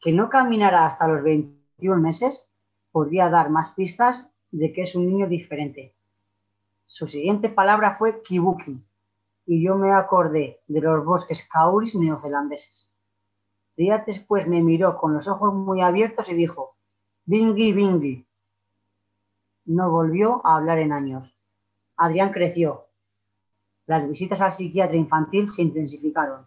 Que 0.00 0.12
no 0.12 0.28
caminara 0.28 0.86
hasta 0.86 1.06
los 1.06 1.22
21 1.22 2.00
meses 2.00 2.50
podría 2.92 3.28
dar 3.28 3.50
más 3.50 3.70
pistas 3.70 4.32
de 4.50 4.72
que 4.72 4.82
es 4.82 4.94
un 4.94 5.06
niño 5.06 5.28
diferente. 5.28 5.94
Su 6.84 7.06
siguiente 7.06 7.48
palabra 7.48 7.94
fue 7.94 8.22
kibuki 8.22 8.82
y 9.46 9.62
yo 9.64 9.76
me 9.76 9.92
acordé 9.92 10.60
de 10.66 10.80
los 10.80 11.04
bosques 11.04 11.48
kauris 11.48 11.94
neozelandeses. 11.94 12.90
Días 13.76 14.04
después 14.06 14.46
me 14.46 14.62
miró 14.62 14.98
con 14.98 15.14
los 15.14 15.28
ojos 15.28 15.54
muy 15.54 15.80
abiertos 15.80 16.30
y 16.30 16.34
dijo, 16.34 16.76
Bingi, 17.24 17.72
Bingi. 17.72 18.26
No 19.66 19.90
volvió 19.90 20.44
a 20.44 20.56
hablar 20.56 20.78
en 20.78 20.92
años. 20.92 21.36
Adrián 21.96 22.32
creció, 22.32 22.86
las 23.86 24.08
visitas 24.08 24.40
al 24.40 24.52
psiquiatra 24.52 24.96
infantil 24.96 25.48
se 25.48 25.62
intensificaron. 25.62 26.46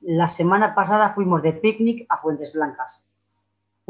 La 0.00 0.26
semana 0.26 0.74
pasada 0.74 1.14
fuimos 1.14 1.42
de 1.42 1.52
picnic 1.52 2.06
a 2.08 2.18
Fuentes 2.18 2.52
Blancas. 2.52 3.09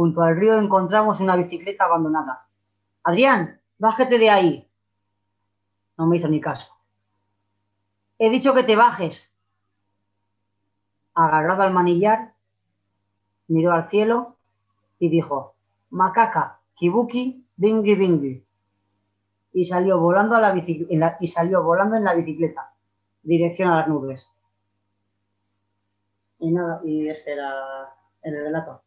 Junto 0.01 0.23
al 0.23 0.35
río 0.35 0.59
encontramos 0.59 1.21
una 1.21 1.37
bicicleta 1.37 1.85
abandonada. 1.85 2.47
Adrián, 3.05 3.61
bájate 3.77 4.19
de 4.19 4.31
ahí. 4.31 4.67
No 5.99 6.07
me 6.07 6.17
hizo 6.17 6.27
ni 6.27 6.41
caso. 6.41 6.73
He 8.19 8.31
dicho 8.31 8.55
que 8.55 8.63
te 8.63 8.77
bajes. 8.77 9.31
Agarrado 11.13 11.65
al 11.65 11.75
manillar, 11.75 12.33
miró 13.49 13.73
al 13.73 13.91
cielo 13.91 14.37
y 14.99 15.11
dijo, 15.11 15.55
macaca, 15.91 16.61
kibuki, 16.77 17.45
bingi 17.57 17.95
bingi 17.95 18.47
y 19.53 19.65
salió 19.65 20.01
volando, 20.01 20.35
a 20.35 20.41
la, 20.41 20.53
en 20.53 20.99
la 20.99 21.19
y 21.21 21.27
salió 21.27 21.63
volando 21.63 21.97
en 21.97 22.05
la 22.05 22.15
bicicleta, 22.15 22.73
dirección 23.23 23.69
a 23.69 23.77
las 23.77 23.89
nubes. 23.89 24.31
Y 26.39 26.53
nada, 26.53 26.81
y 26.87 27.07
ese 27.07 27.33
era 27.33 27.95
el 28.23 28.33
relato. 28.45 28.81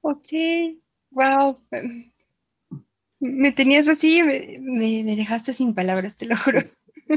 Ok, 0.00 0.28
wow. 1.10 1.58
Me 3.20 3.52
tenías 3.52 3.88
así, 3.88 4.22
me, 4.22 4.58
me, 4.60 5.16
dejaste 5.16 5.52
sin 5.52 5.74
palabras, 5.74 6.16
te 6.16 6.26
lo 6.26 6.36
juro. 6.36 6.60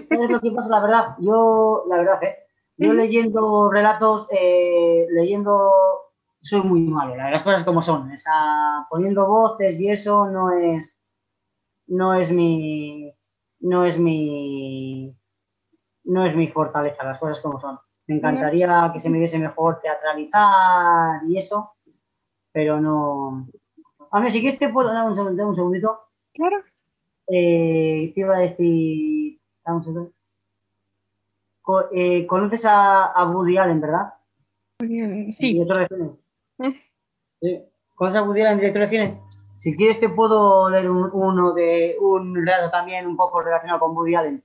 ¿Sabes 0.03 0.29
lo 0.29 0.39
que 0.39 0.51
pasa? 0.51 0.69
La 0.69 0.81
verdad, 0.81 1.15
yo, 1.19 1.85
la 1.89 1.97
verdad, 1.97 2.23
¿eh? 2.23 2.37
yo 2.77 2.93
leyendo 2.93 3.69
relatos, 3.69 4.27
eh, 4.31 5.05
leyendo, 5.11 5.71
soy 6.39 6.61
muy 6.61 6.81
malo, 6.81 7.15
las 7.15 7.43
cosas 7.43 7.63
como 7.63 7.81
son. 7.81 8.11
O 8.11 8.17
sea, 8.17 8.87
poniendo 8.89 9.27
voces 9.27 9.79
y 9.79 9.89
eso 9.89 10.27
no 10.27 10.51
es, 10.51 10.99
no 11.87 12.13
es 12.15 12.31
mi 12.31 13.13
no 13.59 13.85
es 13.85 13.99
mi 13.99 15.15
no 16.03 16.25
es 16.25 16.35
mi 16.35 16.47
fortaleza, 16.47 17.03
las 17.03 17.19
cosas 17.19 17.41
como 17.41 17.59
son. 17.59 17.79
Me 18.07 18.15
encantaría 18.15 18.89
que 18.91 18.99
se 18.99 19.09
me 19.09 19.19
diese 19.19 19.37
mejor 19.37 19.79
teatralizar 19.79 21.21
y 21.27 21.37
eso, 21.37 21.75
pero 22.51 22.79
no. 22.79 23.47
A 24.11 24.19
ver, 24.19 24.31
si 24.31 24.41
quieres 24.41 24.59
te 24.59 24.69
puedo 24.69 24.93
dar 24.93 25.07
un, 25.07 25.15
segundo, 25.15 25.47
un 25.47 25.55
segundito. 25.55 25.99
Claro. 26.33 26.57
Eh, 27.27 28.11
te 28.13 28.19
iba 28.21 28.35
a 28.35 28.39
decir. 28.39 29.39
un 29.65 29.83
segundo. 29.83 30.13
eh, 31.93 32.25
conoces 32.27 32.65
a, 32.65 33.05
a, 33.05 33.29
Woody 33.29 33.57
Allen, 33.57 33.81
¿verdad? 33.81 34.13
Sí. 34.79 35.53
Director 35.53 35.79
de 35.79 35.87
cine. 35.87 36.09
Mm. 36.57 36.79
sí. 37.41 37.63
¿Conoces 37.95 38.19
a 38.19 38.23
Woody 38.23 38.41
Allen, 38.41 38.57
director 38.57 38.81
de 38.81 38.89
cine? 38.89 39.21
Si 39.57 39.75
quieres 39.75 39.99
te 39.99 40.09
puedo 40.09 40.69
leer 40.69 40.89
uno 40.89 41.53
de 41.53 41.95
un 42.01 42.35
relato 42.35 42.71
también 42.71 43.05
un 43.05 43.15
poco 43.15 43.41
relacionado 43.41 43.79
con 43.79 43.95
Woody 43.95 44.15
Allen. 44.15 44.43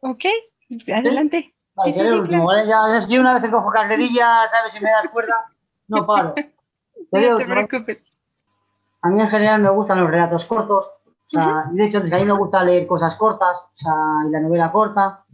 Ok, 0.00 0.24
adelante. 0.94 1.52
sí, 1.84 1.92
sí, 1.92 2.08
sí, 2.08 2.34
Ya, 2.68 2.96
es 2.96 3.06
que 3.08 3.18
una 3.18 3.34
vez 3.34 3.42
que 3.42 3.50
cojo 3.50 3.70
carrerilla, 3.70 4.46
¿sabes? 4.48 4.72
Si 4.72 4.80
me 4.80 4.90
das 4.90 5.08
cuerda, 5.08 5.52
no 5.88 6.06
paro. 6.06 6.34
no 7.12 7.36
te 7.36 7.44
preocupes. 7.44 8.04
A 9.02 9.08
mí 9.08 9.20
en 9.20 9.28
general 9.28 9.62
me 9.62 9.70
gustan 9.70 10.00
los 10.00 10.10
relatos 10.10 10.44
cortos. 10.44 10.90
O 11.28 11.30
sea, 11.30 11.64
de 11.70 11.84
hecho, 11.84 11.98
a 11.98 12.18
mí 12.18 12.24
me 12.24 12.38
gusta 12.38 12.62
leer 12.62 12.86
cosas 12.86 13.16
cortas, 13.16 13.58
o 13.58 13.76
sea, 13.76 13.94
y 14.28 14.30
la 14.30 14.40
novela 14.40 14.70
corta. 14.70 15.24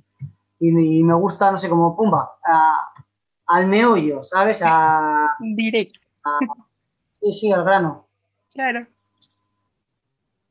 Y, 0.59 0.71
me 0.71 1.15
gusta, 1.15 1.51
no 1.51 1.59
sé, 1.59 1.69
como 1.69 1.97
pumba, 1.97 2.37
al 3.47 3.67
meollo, 3.67 4.23
¿sabes? 4.23 4.63
A, 4.65 5.37
Directo. 5.41 6.01
sí, 7.21 7.33
sí, 7.33 7.53
al 7.53 7.65
grano. 7.65 8.07
Claro. 8.53 8.87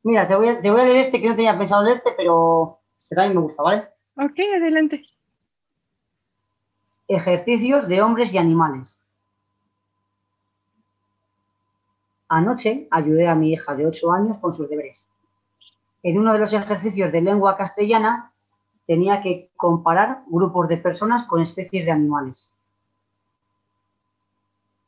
Mira, 0.04 0.26
te 0.26 0.34
voy, 0.34 0.48
a, 0.48 0.60
te 0.60 0.70
voy 0.70 0.80
a 0.80 0.84
leer 0.84 0.96
este 0.96 1.20
que 1.20 1.28
no 1.28 1.34
tenía 1.34 1.56
pensado 1.56 1.82
leerte, 1.82 2.12
pero 2.16 2.80
que 3.08 3.14
también 3.14 3.36
me 3.36 3.42
gusta, 3.42 3.62
¿vale? 3.62 3.88
Ok, 4.16 4.38
adelante. 4.56 5.04
Ejercicios 7.08 7.88
de 7.88 8.02
hombres 8.02 8.32
y 8.32 8.38
animales. 8.38 9.01
Anoche 12.34 12.88
ayudé 12.90 13.28
a 13.28 13.34
mi 13.34 13.52
hija 13.52 13.74
de 13.74 13.86
8 13.86 14.10
años 14.10 14.38
con 14.38 14.54
sus 14.54 14.66
deberes. 14.66 15.06
En 16.02 16.18
uno 16.18 16.32
de 16.32 16.38
los 16.38 16.54
ejercicios 16.54 17.12
de 17.12 17.20
lengua 17.20 17.58
castellana 17.58 18.32
tenía 18.86 19.20
que 19.20 19.50
comparar 19.54 20.22
grupos 20.28 20.66
de 20.70 20.78
personas 20.78 21.24
con 21.24 21.42
especies 21.42 21.84
de 21.84 21.90
animales. 21.90 22.50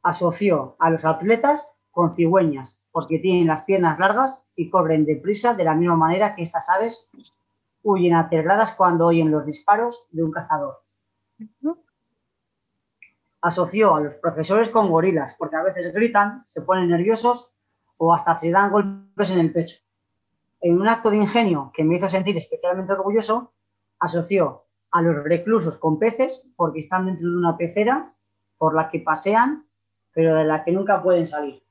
Asoció 0.02 0.74
a 0.78 0.88
los 0.88 1.04
atletas 1.04 1.70
con 1.90 2.08
cigüeñas, 2.08 2.80
porque 2.92 3.18
tienen 3.18 3.48
las 3.48 3.64
piernas 3.64 3.98
largas 3.98 4.46
y 4.56 4.70
corren 4.70 5.04
deprisa 5.04 5.52
de 5.52 5.64
la 5.64 5.74
misma 5.74 5.96
manera 5.96 6.34
que 6.34 6.40
estas 6.40 6.70
aves 6.70 7.10
huyen 7.82 8.14
aterradas 8.14 8.72
cuando 8.72 9.04
oyen 9.04 9.30
los 9.30 9.44
disparos 9.44 10.06
de 10.12 10.24
un 10.24 10.32
cazador. 10.32 10.80
Asoció 13.44 13.94
a 13.94 14.00
los 14.00 14.14
profesores 14.14 14.70
con 14.70 14.90
gorilas, 14.90 15.34
porque 15.38 15.56
a 15.56 15.62
veces 15.62 15.92
gritan, 15.92 16.44
se 16.46 16.62
ponen 16.62 16.88
nerviosos 16.88 17.52
o 17.98 18.14
hasta 18.14 18.36
se 18.38 18.50
dan 18.50 18.70
golpes 18.72 19.30
en 19.30 19.38
el 19.38 19.52
pecho. 19.52 19.76
En 20.62 20.80
un 20.80 20.88
acto 20.88 21.10
de 21.10 21.18
ingenio 21.18 21.70
que 21.74 21.84
me 21.84 21.96
hizo 21.96 22.08
sentir 22.08 22.36
especialmente 22.38 22.94
orgulloso, 22.94 23.52
asoció 23.98 24.64
a 24.90 25.02
los 25.02 25.22
reclusos 25.22 25.76
con 25.76 25.98
peces 25.98 26.48
porque 26.56 26.78
están 26.78 27.04
dentro 27.04 27.28
de 27.28 27.36
una 27.36 27.58
pecera 27.58 28.14
por 28.56 28.74
la 28.74 28.88
que 28.88 29.00
pasean, 29.00 29.66
pero 30.14 30.36
de 30.36 30.44
la 30.44 30.64
que 30.64 30.72
nunca 30.72 31.02
pueden 31.02 31.26
salir. 31.26 31.62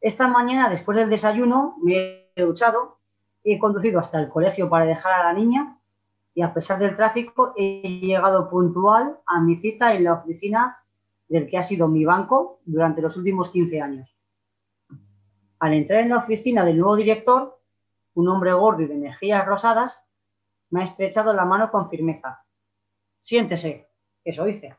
Esta 0.00 0.28
mañana, 0.28 0.70
después 0.70 0.96
del 0.96 1.10
desayuno, 1.10 1.76
me 1.82 2.30
he 2.36 2.42
duchado 2.44 2.96
he 3.46 3.58
conducido 3.58 4.00
hasta 4.00 4.20
el 4.20 4.28
colegio 4.28 4.68
para 4.68 4.84
dejar 4.84 5.20
a 5.20 5.24
la 5.24 5.32
niña 5.32 5.75
y 6.36 6.42
a 6.42 6.52
pesar 6.52 6.78
del 6.78 6.94
tráfico 6.94 7.54
he 7.56 7.80
llegado 7.80 8.50
puntual 8.50 9.18
a 9.24 9.40
mi 9.40 9.56
cita 9.56 9.94
en 9.94 10.04
la 10.04 10.12
oficina 10.12 10.84
del 11.28 11.48
que 11.48 11.56
ha 11.56 11.62
sido 11.62 11.88
mi 11.88 12.04
banco 12.04 12.60
durante 12.66 13.00
los 13.00 13.16
últimos 13.16 13.48
15 13.48 13.80
años. 13.80 14.18
Al 15.58 15.72
entrar 15.72 16.00
en 16.00 16.10
la 16.10 16.18
oficina 16.18 16.62
del 16.62 16.76
nuevo 16.76 16.94
director, 16.94 17.58
un 18.12 18.28
hombre 18.28 18.52
gordo 18.52 18.82
y 18.82 18.86
de 18.86 18.96
mejillas 18.96 19.46
rosadas 19.46 20.06
me 20.68 20.80
ha 20.80 20.84
estrechado 20.84 21.32
la 21.32 21.46
mano 21.46 21.70
con 21.70 21.88
firmeza. 21.88 22.44
Siéntese, 23.18 23.88
eso 24.22 24.44
dice. 24.44 24.76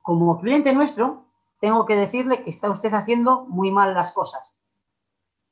Como 0.00 0.40
cliente 0.40 0.72
nuestro, 0.72 1.26
tengo 1.60 1.84
que 1.84 1.96
decirle 1.96 2.42
que 2.44 2.50
está 2.50 2.70
usted 2.70 2.94
haciendo 2.94 3.44
muy 3.44 3.70
mal 3.70 3.92
las 3.92 4.10
cosas. 4.12 4.56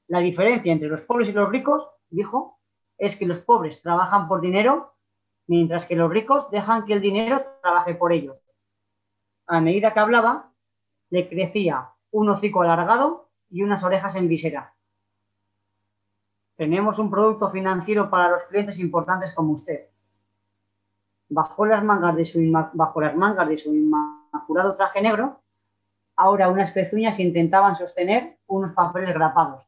La 0.06 0.20
diferencia 0.20 0.72
entre 0.72 0.88
los 0.88 1.02
pobres 1.02 1.28
y 1.28 1.32
los 1.32 1.50
ricos 1.50 1.86
dijo, 2.08 2.58
es 2.96 3.16
que 3.16 3.26
los 3.26 3.40
pobres 3.40 3.82
trabajan 3.82 4.28
por 4.28 4.40
dinero, 4.40 4.91
mientras 5.46 5.86
que 5.86 5.96
los 5.96 6.10
ricos 6.10 6.50
dejan 6.50 6.84
que 6.84 6.94
el 6.94 7.00
dinero 7.00 7.44
trabaje 7.62 7.94
por 7.94 8.12
ellos. 8.12 8.36
A 9.46 9.60
medida 9.60 9.92
que 9.92 10.00
hablaba, 10.00 10.52
le 11.10 11.28
crecía 11.28 11.90
un 12.10 12.28
hocico 12.30 12.62
alargado 12.62 13.28
y 13.50 13.62
unas 13.62 13.84
orejas 13.84 14.16
en 14.16 14.28
visera. 14.28 14.74
Tenemos 16.56 16.98
un 16.98 17.10
producto 17.10 17.50
financiero 17.50 18.10
para 18.10 18.30
los 18.30 18.44
clientes 18.44 18.78
importantes 18.78 19.32
como 19.34 19.52
usted. 19.52 19.88
Bajo 21.28 21.66
las 21.66 21.82
mangas 21.82 22.14
de 22.16 22.24
su, 22.24 22.40
las 22.40 23.16
mangas 23.16 23.48
de 23.48 23.56
su 23.56 23.74
inmaculado 23.74 24.76
traje 24.76 25.00
negro, 25.00 25.40
ahora 26.16 26.48
unas 26.48 26.70
pezuñas 26.70 27.18
intentaban 27.18 27.74
sostener 27.74 28.38
unos 28.46 28.72
papeles 28.72 29.14
grapados. 29.14 29.62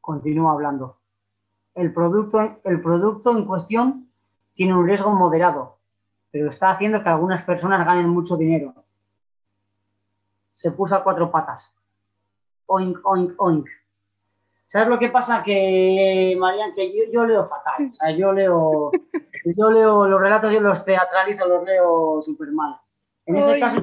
Continúa 0.00 0.52
hablando. 0.52 0.98
El 1.74 1.92
producto, 1.92 2.60
el 2.62 2.80
producto 2.80 3.36
en 3.36 3.46
cuestión 3.46 4.03
tiene 4.54 4.74
un 4.74 4.86
riesgo 4.86 5.12
moderado, 5.12 5.78
pero 6.30 6.50
está 6.50 6.70
haciendo 6.70 7.02
que 7.02 7.08
algunas 7.08 7.42
personas 7.44 7.84
ganen 7.84 8.08
mucho 8.08 8.36
dinero. 8.36 8.74
Se 10.52 10.70
puso 10.70 10.96
a 10.96 11.04
cuatro 11.04 11.30
patas. 11.30 11.74
Oink, 12.66 12.98
oink, 13.04 13.34
oink. 13.38 13.68
¿Sabes 14.66 14.88
lo 14.88 14.98
que 14.98 15.10
pasa? 15.10 15.42
Que, 15.42 16.34
Marian, 16.38 16.74
que 16.74 16.92
yo, 17.12 17.24
leo 17.26 17.44
fatal. 17.44 17.90
O 17.92 17.94
sea, 17.94 18.10
yo 18.10 18.32
leo, 18.32 18.90
yo 19.56 19.70
leo 19.70 20.06
los 20.06 20.20
relatos, 20.20 20.52
yo 20.52 20.60
los 20.60 20.84
teatralizo, 20.84 21.46
los 21.46 21.64
leo 21.64 22.22
súper 22.22 22.50
mal. 22.52 22.80
En 23.26 23.36
ese 23.36 23.58
caso, 23.58 23.82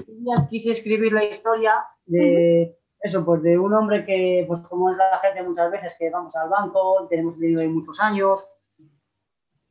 quise 0.49 0.71
escribir 0.71 1.13
la 1.13 1.23
historia 1.23 1.85
de, 2.05 2.77
eso, 3.01 3.25
pues 3.25 3.41
de 3.41 3.57
un 3.57 3.73
hombre 3.73 4.05
que, 4.05 4.45
pues 4.47 4.59
como 4.61 4.91
es 4.91 4.97
la 4.97 5.19
gente 5.19 5.41
muchas 5.43 5.71
veces 5.71 5.95
que 5.97 6.09
vamos 6.09 6.35
al 6.35 6.49
banco, 6.49 7.07
tenemos 7.09 7.39
dinero 7.39 7.61
de 7.61 7.67
muchos 7.67 7.99
años, 7.99 8.39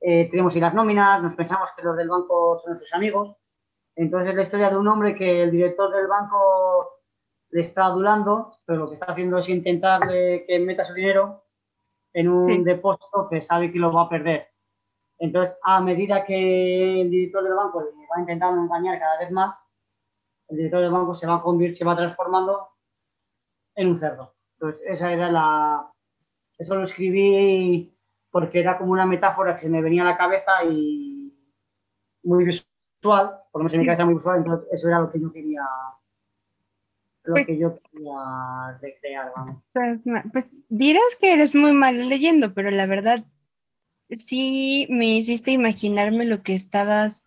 eh, 0.01 0.29
tenemos 0.31 0.57
y 0.57 0.61
las 0.61 0.75
nóminas, 0.75 1.23
nos 1.23 1.35
pensamos 1.35 1.71
que 1.77 1.83
los 1.83 1.97
del 1.97 2.09
banco 2.09 2.59
son 2.59 2.73
nuestros 2.73 2.93
amigos. 2.95 3.37
Entonces 3.97 4.31
es 4.31 4.35
la 4.35 4.43
historia 4.43 4.71
de 4.71 4.77
un 4.79 4.89
hombre 4.89 5.15
que 5.15 5.43
el 5.43 5.51
director 5.51 5.93
del 5.93 6.07
banco 6.07 7.01
le 7.51 7.61
está 7.61 7.87
adulando, 7.87 8.53
pero 8.65 8.81
lo 8.81 8.89
que 8.89 8.95
está 8.95 9.07
haciendo 9.07 9.39
es 9.39 9.49
intentar 9.49 10.09
que 10.09 10.63
meta 10.65 10.85
su 10.85 10.95
dinero 10.95 11.45
en 12.13 12.29
un 12.29 12.65
depósito 12.65 13.29
que 13.29 13.41
sabe 13.41 13.71
que 13.71 13.79
lo 13.79 13.93
va 13.93 14.03
a 14.03 14.09
perder. 14.09 14.49
Entonces, 15.19 15.57
a 15.63 15.81
medida 15.81 16.25
que 16.25 17.03
el 17.03 17.11
director 17.11 17.45
del 17.45 17.55
banco 17.55 17.83
le 17.83 18.07
va 18.07 18.21
intentando 18.21 18.63
engañar 18.63 18.99
cada 18.99 19.19
vez 19.19 19.31
más, 19.31 19.63
el 20.49 20.57
director 20.57 20.81
del 20.81 20.91
banco 20.91 21.13
se 21.13 21.27
va, 21.27 21.37
a 21.37 21.73
se 21.73 21.85
va 21.85 21.97
transformando 21.97 22.69
en 23.75 23.89
un 23.89 23.99
cerdo. 23.99 24.35
Entonces, 24.55 24.83
esa 24.87 25.13
era 25.13 25.31
la... 25.31 25.93
Eso 26.59 26.77
lo 26.77 26.85
escribí 26.85 27.95
porque 28.31 28.61
era 28.61 28.79
como 28.79 28.93
una 28.93 29.07
metáfora 29.07 29.55
que 29.55 29.63
se 29.63 29.71
me 29.71 29.83
venía 29.83 30.03
a 30.03 30.07
la 30.07 30.17
cabeza 30.17 30.65
y 30.65 31.33
muy 32.23 32.45
visual, 32.45 32.67
por 33.51 33.61
lo 33.61 33.61
menos 33.61 33.75
en 33.75 33.81
mi 33.81 33.87
cabeza 33.87 34.05
muy 34.05 34.15
visual, 34.15 34.39
entonces 34.39 34.69
eso 34.73 34.89
era 34.89 35.01
lo 35.01 35.11
que 35.11 35.21
yo 35.21 35.33
quería 35.33 35.63
lo 37.25 37.35
pues 37.35 37.47
que 37.47 37.59
yo 37.59 37.75
quería 37.75 38.79
recrear, 38.81 39.33
Pues, 39.73 40.01
pues 40.33 40.47
dirás 40.69 41.17
que 41.21 41.33
eres 41.33 41.55
muy 41.55 41.73
mal 41.73 42.09
leyendo, 42.09 42.55
pero 42.55 42.71
la 42.71 42.87
verdad 42.87 43.25
sí 44.11 44.87
me 44.91 45.07
hiciste 45.07 45.51
imaginarme 45.51 46.25
lo 46.25 46.43
que 46.43 46.55
estabas 46.55 47.27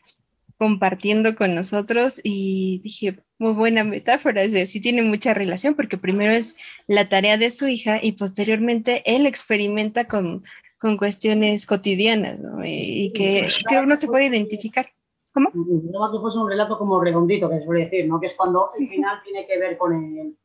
compartiendo 0.57 1.35
con 1.35 1.55
nosotros 1.55 2.21
y 2.23 2.79
dije, 2.83 3.17
muy 3.37 3.53
buena 3.53 3.83
metáfora, 3.83 4.43
es 4.43 4.53
decir, 4.53 4.67
sí 4.67 4.81
tiene 4.81 5.01
mucha 5.01 5.33
relación 5.33 5.75
porque 5.75 5.97
primero 5.97 6.31
es 6.31 6.55
la 6.87 7.09
tarea 7.09 7.37
de 7.37 7.51
su 7.51 7.67
hija 7.67 7.99
y 8.01 8.13
posteriormente 8.13 9.03
él 9.05 9.25
experimenta 9.25 10.05
con, 10.05 10.43
con 10.83 10.97
cuestiones 10.97 11.65
cotidianas 11.65 12.41
¿no? 12.41 12.59
y, 12.61 13.13
que, 13.13 13.47
que, 13.69 13.79
uno 13.79 13.95
se 13.95 14.07
puede 14.07 14.25
identificar. 14.25 14.91
¿Cómo? 15.33 15.49
Pensaba 15.49 16.11
que 16.11 16.19
fuese 16.19 16.39
un 16.39 16.49
relato 16.49 16.77
como 16.77 16.99
redondito, 16.99 17.49
que 17.49 17.59
se 17.59 17.63
suele 17.63 17.85
decir, 17.85 18.05
¿no? 18.05 18.19
Que 18.19 18.27
es 18.27 18.33
cuando 18.33 18.69
el 18.77 18.89
final 18.89 19.21
tiene 19.23 19.47
que 19.47 19.57
ver 19.57 19.77
con 19.77 19.93
el, 19.93 20.37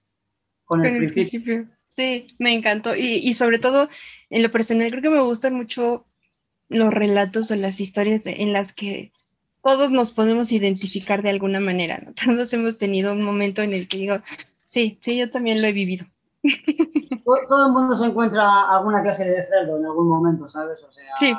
con 0.65 0.85
el, 0.85 1.11
principio. 1.11 1.67
Sí, 1.89 2.29
me 2.39 2.55
encantó. 2.55 2.95
Y, 2.95 3.17
y 3.17 3.35
sobre 3.35 3.59
todo, 3.59 3.89
en 4.31 4.45
lo 4.45 4.51
personal, 4.53 4.89
creo 4.91 5.03
que 5.03 5.11
me 5.11 5.21
gustan 5.23 5.55
mucho 5.55 6.07
los 6.69 6.95
relatos 6.95 7.51
o 7.51 7.57
las 7.57 7.81
historias 7.81 8.25
en 8.25 8.53
las 8.53 8.73
que 8.73 9.11
todos 9.65 9.91
nos 9.91 10.13
podemos 10.13 10.53
identificar 10.53 11.21
de 11.23 11.31
alguna 11.31 11.59
manera, 11.59 11.99
¿no? 11.99 12.15
Todos 12.25 12.53
hemos 12.53 12.79
tenido 12.79 13.13
un 13.13 13.25
momento 13.25 13.63
en 13.63 13.73
el 13.73 13.89
que 13.89 13.99
digo, 13.99 14.23
sí, 14.65 14.99
sí, 15.01 15.19
yo 15.19 15.31
también 15.31 15.61
lo 15.61 15.67
he 15.67 15.73
vivido. 15.73 16.07
Todo, 17.49 17.67
el 17.67 17.73
mundo 17.73 17.97
se 17.97 18.07
encuentra 18.07 18.71
alguna 18.71 19.03
clase 19.03 19.29
de 19.29 19.45
cerdo 19.45 19.79
en 19.79 19.87
algún 19.87 20.09
momento, 20.09 20.49
¿sabes? 20.49 20.79
O 20.83 20.93
sea, 20.93 21.17
sí. 21.17 21.35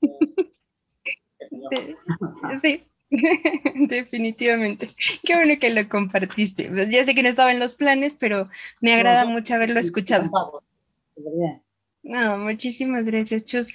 sí, 2.60 2.84
definitivamente. 3.88 4.90
Qué 5.24 5.34
bueno 5.34 5.54
que 5.60 5.70
lo 5.70 5.88
compartiste. 5.88 6.70
Pues 6.70 6.90
ya 6.90 7.04
sé 7.04 7.14
que 7.14 7.22
no 7.22 7.28
estaba 7.28 7.52
en 7.52 7.60
los 7.60 7.74
planes, 7.74 8.14
pero 8.14 8.48
me 8.80 8.94
agrada 8.94 9.26
mucho 9.26 9.54
haberlo 9.54 9.80
escuchado. 9.80 10.30
No, 12.02 12.38
muchísimas 12.38 13.04
gracias, 13.04 13.44
Chus. 13.44 13.68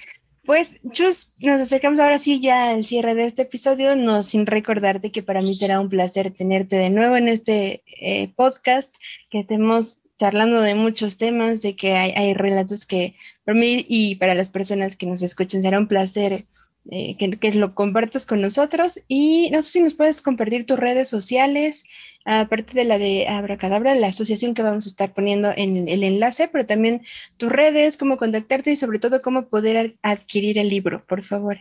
Pues, 0.44 0.80
Chus, 0.92 1.34
nos 1.38 1.60
acercamos 1.60 1.98
ahora 1.98 2.18
sí 2.18 2.40
ya 2.40 2.70
al 2.70 2.84
cierre 2.84 3.16
de 3.16 3.24
este 3.24 3.42
episodio, 3.42 3.96
no 3.96 4.22
sin 4.22 4.46
recordarte 4.46 5.10
que 5.10 5.22
para 5.22 5.42
mí 5.42 5.56
será 5.56 5.80
un 5.80 5.88
placer 5.88 6.32
tenerte 6.32 6.76
de 6.76 6.90
nuevo 6.90 7.16
en 7.16 7.28
este 7.28 7.82
eh, 8.00 8.32
podcast, 8.36 8.94
que 9.28 9.40
estemos 9.40 10.02
charlando 10.18 10.60
de 10.60 10.74
muchos 10.74 11.16
temas, 11.16 11.62
de 11.62 11.76
que 11.76 11.92
hay, 11.92 12.12
hay, 12.12 12.34
relatos 12.34 12.84
que 12.84 13.16
para 13.44 13.58
mí 13.58 13.84
y 13.88 14.16
para 14.16 14.34
las 14.34 14.50
personas 14.50 14.96
que 14.96 15.06
nos 15.06 15.22
escuchen 15.22 15.62
será 15.62 15.78
un 15.78 15.88
placer 15.88 16.46
eh, 16.90 17.16
que, 17.18 17.52
lo 17.52 17.74
compartas 17.74 18.26
con 18.26 18.40
nosotros. 18.40 19.00
Y 19.08 19.50
no 19.50 19.62
sé 19.62 19.72
si 19.72 19.80
nos 19.80 19.94
puedes 19.94 20.22
compartir 20.22 20.66
tus 20.66 20.78
redes 20.78 21.08
sociales, 21.08 21.84
aparte 22.24 22.74
de 22.74 22.84
la 22.84 22.98
de 22.98 23.26
Abracadabra, 23.28 23.94
la 23.94 24.08
asociación 24.08 24.54
que 24.54 24.62
vamos 24.62 24.86
a 24.86 24.88
estar 24.88 25.12
poniendo 25.12 25.50
en 25.56 25.88
el 25.88 26.04
enlace, 26.04 26.48
pero 26.48 26.66
también 26.66 27.02
tus 27.36 27.50
redes, 27.50 27.96
cómo 27.96 28.16
contactarte 28.16 28.70
y 28.70 28.76
sobre 28.76 28.98
todo 28.98 29.20
cómo 29.20 29.48
poder 29.48 29.96
adquirir 30.02 30.58
el 30.58 30.68
libro, 30.68 31.04
por 31.06 31.24
favor. 31.24 31.58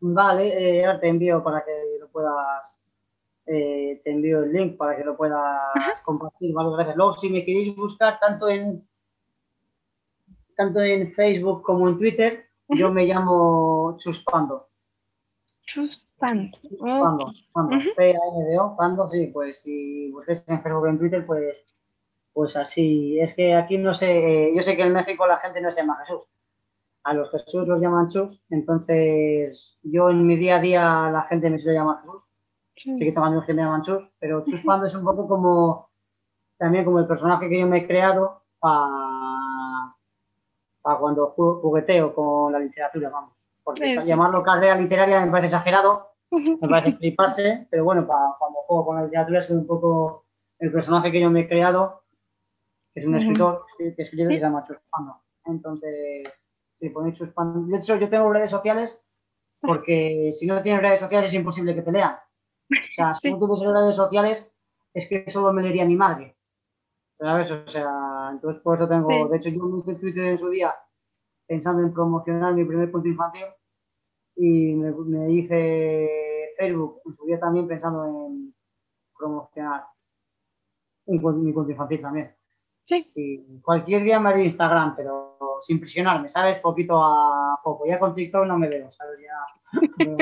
Vale, 0.00 0.78
eh, 0.78 0.84
ahora 0.84 1.00
te 1.00 1.08
envío 1.08 1.42
para 1.42 1.64
que 1.64 1.72
lo 1.98 2.08
puedas, 2.08 2.78
eh, 3.46 4.00
te 4.02 4.10
envío 4.10 4.44
el 4.44 4.52
link 4.52 4.76
para 4.76 4.96
que 4.96 5.04
lo 5.04 5.16
puedas 5.16 5.40
compartir. 6.04 6.54
Vale, 6.54 6.70
gracias. 6.74 6.96
Luego, 6.96 7.12
si 7.12 7.30
me 7.30 7.44
queréis 7.44 7.74
buscar 7.76 8.18
tanto 8.18 8.48
en 8.48 8.86
tanto 10.56 10.80
en 10.80 11.12
Facebook 11.12 11.62
como 11.62 11.88
en 11.88 11.98
Twitter, 11.98 12.46
yo 12.68 12.92
me 12.92 13.04
llamo 13.04 13.96
Chuspando. 13.98 14.68
Chuspando. 15.62 16.56
Chuspando. 16.62 17.32
Pando. 17.52 17.76
P-A-N-D-O. 17.96 18.76
Pando, 18.76 19.10
sí, 19.10 19.26
pues 19.28 19.60
si 19.60 20.10
busquéis 20.10 20.44
en 20.48 20.62
Facebook 20.62 20.82
o 20.82 20.86
en 20.86 20.98
Twitter, 20.98 21.26
pues, 21.26 21.64
pues 22.32 22.56
así. 22.56 23.18
Es 23.18 23.34
que 23.34 23.54
aquí 23.54 23.78
no 23.78 23.92
sé, 23.92 24.52
yo 24.54 24.62
sé 24.62 24.76
que 24.76 24.82
en 24.82 24.92
México 24.92 25.26
la 25.26 25.38
gente 25.38 25.60
no 25.60 25.70
se 25.70 25.80
llama 25.80 25.98
Jesús. 26.04 26.22
A 27.02 27.12
los 27.12 27.30
Jesús 27.30 27.66
los 27.68 27.80
llaman 27.80 28.08
Chus. 28.08 28.42
Entonces, 28.48 29.78
yo 29.82 30.08
en 30.10 30.26
mi 30.26 30.36
día 30.36 30.56
a 30.56 30.60
día 30.60 31.10
la 31.12 31.22
gente 31.22 31.50
me 31.50 31.58
suele 31.58 31.78
llamar 31.78 32.00
Jesús. 32.00 32.22
Sí 32.76 32.94
que 32.96 33.12
tengo 33.12 33.26
amigos 33.26 33.46
que 33.46 33.54
me 33.54 33.62
llaman 33.62 33.82
Chus, 33.82 34.02
pero 34.18 34.44
Chuspando 34.44 34.86
es 34.86 34.94
un 34.94 35.04
poco 35.04 35.28
como 35.28 35.90
también 36.58 36.84
como 36.84 36.98
el 36.98 37.06
personaje 37.06 37.48
que 37.48 37.60
yo 37.60 37.66
me 37.66 37.78
he 37.78 37.86
creado 37.86 38.42
para 38.58 39.14
para 40.84 40.98
cuando 40.98 41.28
jugueteo 41.28 42.14
con 42.14 42.52
la 42.52 42.58
literatura, 42.58 43.08
vamos. 43.08 43.32
Porque 43.62 43.98
llamarlo 44.04 44.42
carrera 44.42 44.76
literaria 44.76 45.24
me 45.24 45.30
parece 45.30 45.56
exagerado, 45.56 46.10
me 46.30 46.68
parece 46.68 46.92
fliparse, 46.98 47.66
pero 47.70 47.84
bueno, 47.84 48.06
para, 48.06 48.34
cuando 48.38 48.58
juego 48.66 48.84
con 48.84 48.96
la 48.96 49.04
literatura 49.04 49.38
es 49.38 49.48
un 49.48 49.66
poco 49.66 50.26
el 50.58 50.70
personaje 50.70 51.10
que 51.10 51.22
yo 51.22 51.30
me 51.30 51.40
he 51.40 51.48
creado, 51.48 52.02
que 52.92 53.00
es 53.00 53.06
un 53.06 53.14
escritor 53.14 53.64
que 53.78 53.94
escribe 53.96 54.34
y 54.34 54.36
se 54.36 54.40
llama 54.40 54.62
Chuspando. 54.64 55.22
Entonces, 55.46 56.28
si 56.74 56.90
ponéis 56.90 57.16
Chuspando. 57.16 57.66
De 57.66 57.78
hecho, 57.78 57.96
yo 57.96 58.10
tengo 58.10 58.30
redes 58.30 58.50
sociales 58.50 58.98
porque 59.62 60.32
si 60.32 60.46
no 60.46 60.62
tienes 60.62 60.82
redes 60.82 61.00
sociales 61.00 61.30
es 61.30 61.34
imposible 61.34 61.74
que 61.74 61.80
te 61.80 61.92
lean. 61.92 62.14
O 62.70 62.92
sea, 62.92 63.14
si 63.14 63.30
no 63.32 63.38
tuviese 63.38 63.70
redes 63.70 63.96
sociales, 63.96 64.50
es 64.92 65.08
que 65.08 65.28
solo 65.28 65.52
me 65.52 65.62
leería 65.62 65.84
mi 65.84 65.96
madre. 65.96 66.36
¿Sabes? 67.14 67.50
O 67.50 67.66
sea, 67.68 68.30
entonces 68.32 68.62
por 68.62 68.76
eso 68.76 68.88
tengo. 68.88 69.28
De 69.28 69.36
hecho, 69.36 69.50
yo 69.50 69.64
me 69.64 69.80
hice 69.80 69.94
Twitter 69.94 70.26
en 70.26 70.38
su 70.38 70.48
día 70.48 70.74
pensando 71.46 71.82
en 71.82 71.92
promocionar 71.92 72.54
mi 72.54 72.64
primer 72.64 72.90
cuento 72.90 73.08
infantil 73.08 73.44
y 74.36 74.74
me, 74.74 74.90
me 74.92 75.32
hice 75.32 76.08
Facebook 76.58 77.02
en 77.04 77.16
su 77.16 77.24
día 77.26 77.38
también 77.38 77.68
pensando 77.68 78.04
en 78.04 78.54
promocionar 79.16 79.84
mi 81.06 81.20
cuento 81.20 81.70
infantil 81.70 82.00
también. 82.00 82.34
Sí. 82.82 83.10
Y 83.14 83.60
cualquier 83.60 84.02
día 84.02 84.20
me 84.20 84.30
haré 84.30 84.42
Instagram, 84.42 84.94
pero 84.96 85.38
sin 85.60 85.78
presionarme, 85.78 86.28
¿sabes? 86.28 86.58
Poquito 86.60 87.02
a 87.02 87.58
poco. 87.62 87.86
Ya 87.86 87.98
con 87.98 88.14
TikTok 88.14 88.46
no 88.46 88.58
me 88.58 88.68
veo, 88.68 88.90
¿sabes? 88.90 89.18
Ya. 89.20 90.16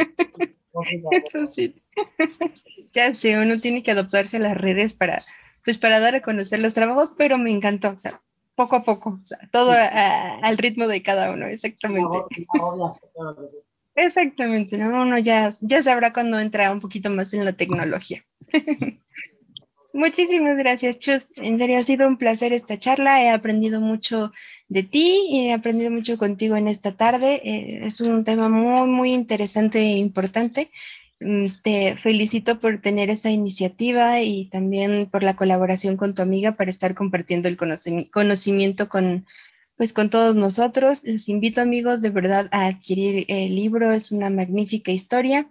Eso 1.11 1.51
sí. 1.51 1.75
ya 2.93 3.15
sé, 3.15 3.39
uno 3.39 3.59
tiene 3.59 3.83
que 3.83 3.91
adaptarse 3.91 4.39
a 4.39 4.41
las 4.41 4.57
redes 4.57 4.93
para 4.93 5.23
pues 5.65 5.79
para 5.79 6.01
dar 6.01 6.15
a 6.15 6.23
conocer 6.23 6.59
los 6.59 6.75
trabajos, 6.75 7.13
pero 7.17 7.39
me 7.39 7.51
encantó, 7.51 7.91
o 7.91 7.99
sea, 7.99 8.21
poco 8.55 8.77
a 8.77 8.83
poco, 8.83 9.21
o 9.23 9.27
sea, 9.27 9.39
todo 9.51 9.73
al 9.73 10.57
ritmo 10.59 10.87
de 10.87 11.03
cada 11.03 11.31
uno, 11.33 11.47
exactamente. 11.47 12.19
Exactamente, 13.95 14.79
¿no? 14.79 15.03
uno 15.03 15.19
ya, 15.19 15.53
ya 15.61 15.83
sabrá 15.83 16.13
cuando 16.13 16.41
entra 16.41 16.73
un 16.73 16.81
poquito 16.81 17.11
más 17.11 17.33
en 17.35 17.45
la 17.45 17.53
tecnología. 17.53 18.25
Muchísimas 19.93 20.57
gracias, 20.57 20.99
Chus. 20.99 21.27
En 21.37 21.59
serio, 21.59 21.79
ha 21.79 21.83
sido 21.83 22.09
un 22.09 22.17
placer 22.17 22.55
esta 22.55 22.79
charla. 22.79 23.23
He 23.23 23.29
aprendido 23.29 23.81
mucho 23.81 24.33
de 24.69 24.83
ti 24.85 25.27
y 25.29 25.49
he 25.49 25.53
aprendido 25.53 25.91
mucho 25.91 26.17
contigo 26.17 26.57
en 26.57 26.67
esta 26.67 26.93
tarde. 26.93 27.43
Eh, 27.45 27.81
es 27.85 28.01
un 28.01 28.25
tema 28.25 28.49
muy, 28.49 28.89
muy 28.89 29.13
interesante 29.13 29.81
e 29.81 29.99
importante. 29.99 30.71
Mm, 31.21 31.47
te 31.63 31.97
felicito 31.99 32.59
por 32.59 32.81
tener 32.81 33.11
esa 33.11 33.31
iniciativa 33.31 34.23
y 34.23 34.47
también 34.47 35.09
por 35.11 35.23
la 35.23 35.37
colaboración 35.37 35.97
con 35.99 36.15
tu 36.15 36.23
amiga 36.23 36.53
para 36.53 36.71
estar 36.71 36.95
compartiendo 36.95 37.49
el 37.49 37.59
conocimiento 38.11 38.89
con, 38.89 39.27
pues, 39.77 39.93
con 39.93 40.09
todos 40.09 40.35
nosotros. 40.37 41.05
Les 41.05 41.29
invito 41.29 41.61
amigos 41.61 42.01
de 42.01 42.11
verdad 42.11 42.49
a 42.51 42.67
adquirir 42.67 43.27
el 43.29 43.55
libro, 43.55 43.93
es 43.93 44.11
una 44.11 44.31
magnífica 44.31 44.91
historia. 44.91 45.47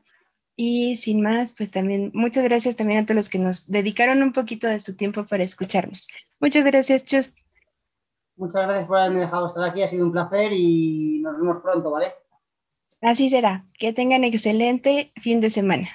Y 0.55 0.95
sin 0.97 1.21
más, 1.21 1.53
pues 1.53 1.71
también 1.71 2.11
muchas 2.13 2.43
gracias 2.43 2.75
también 2.75 2.99
a 2.99 3.05
todos 3.05 3.15
los 3.15 3.29
que 3.29 3.39
nos 3.39 3.67
dedicaron 3.71 4.21
un 4.21 4.33
poquito 4.33 4.67
de 4.67 4.79
su 4.79 4.95
tiempo 4.95 5.25
para 5.25 5.43
escucharnos. 5.43 6.07
Muchas 6.39 6.65
gracias, 6.65 7.03
Chus. 7.05 7.33
Muchas 8.35 8.63
gracias 8.63 8.87
por 8.87 8.97
haberme 8.97 9.21
dejado 9.21 9.47
estar 9.47 9.63
aquí, 9.63 9.81
ha 9.81 9.87
sido 9.87 10.05
un 10.05 10.11
placer 10.11 10.51
y 10.53 11.19
nos 11.21 11.37
vemos 11.37 11.61
pronto, 11.61 11.91
¿vale? 11.91 12.13
Así 13.01 13.29
será. 13.29 13.65
Que 13.77 13.93
tengan 13.93 14.23
excelente 14.23 15.11
fin 15.17 15.41
de 15.41 15.49
semana. 15.49 15.87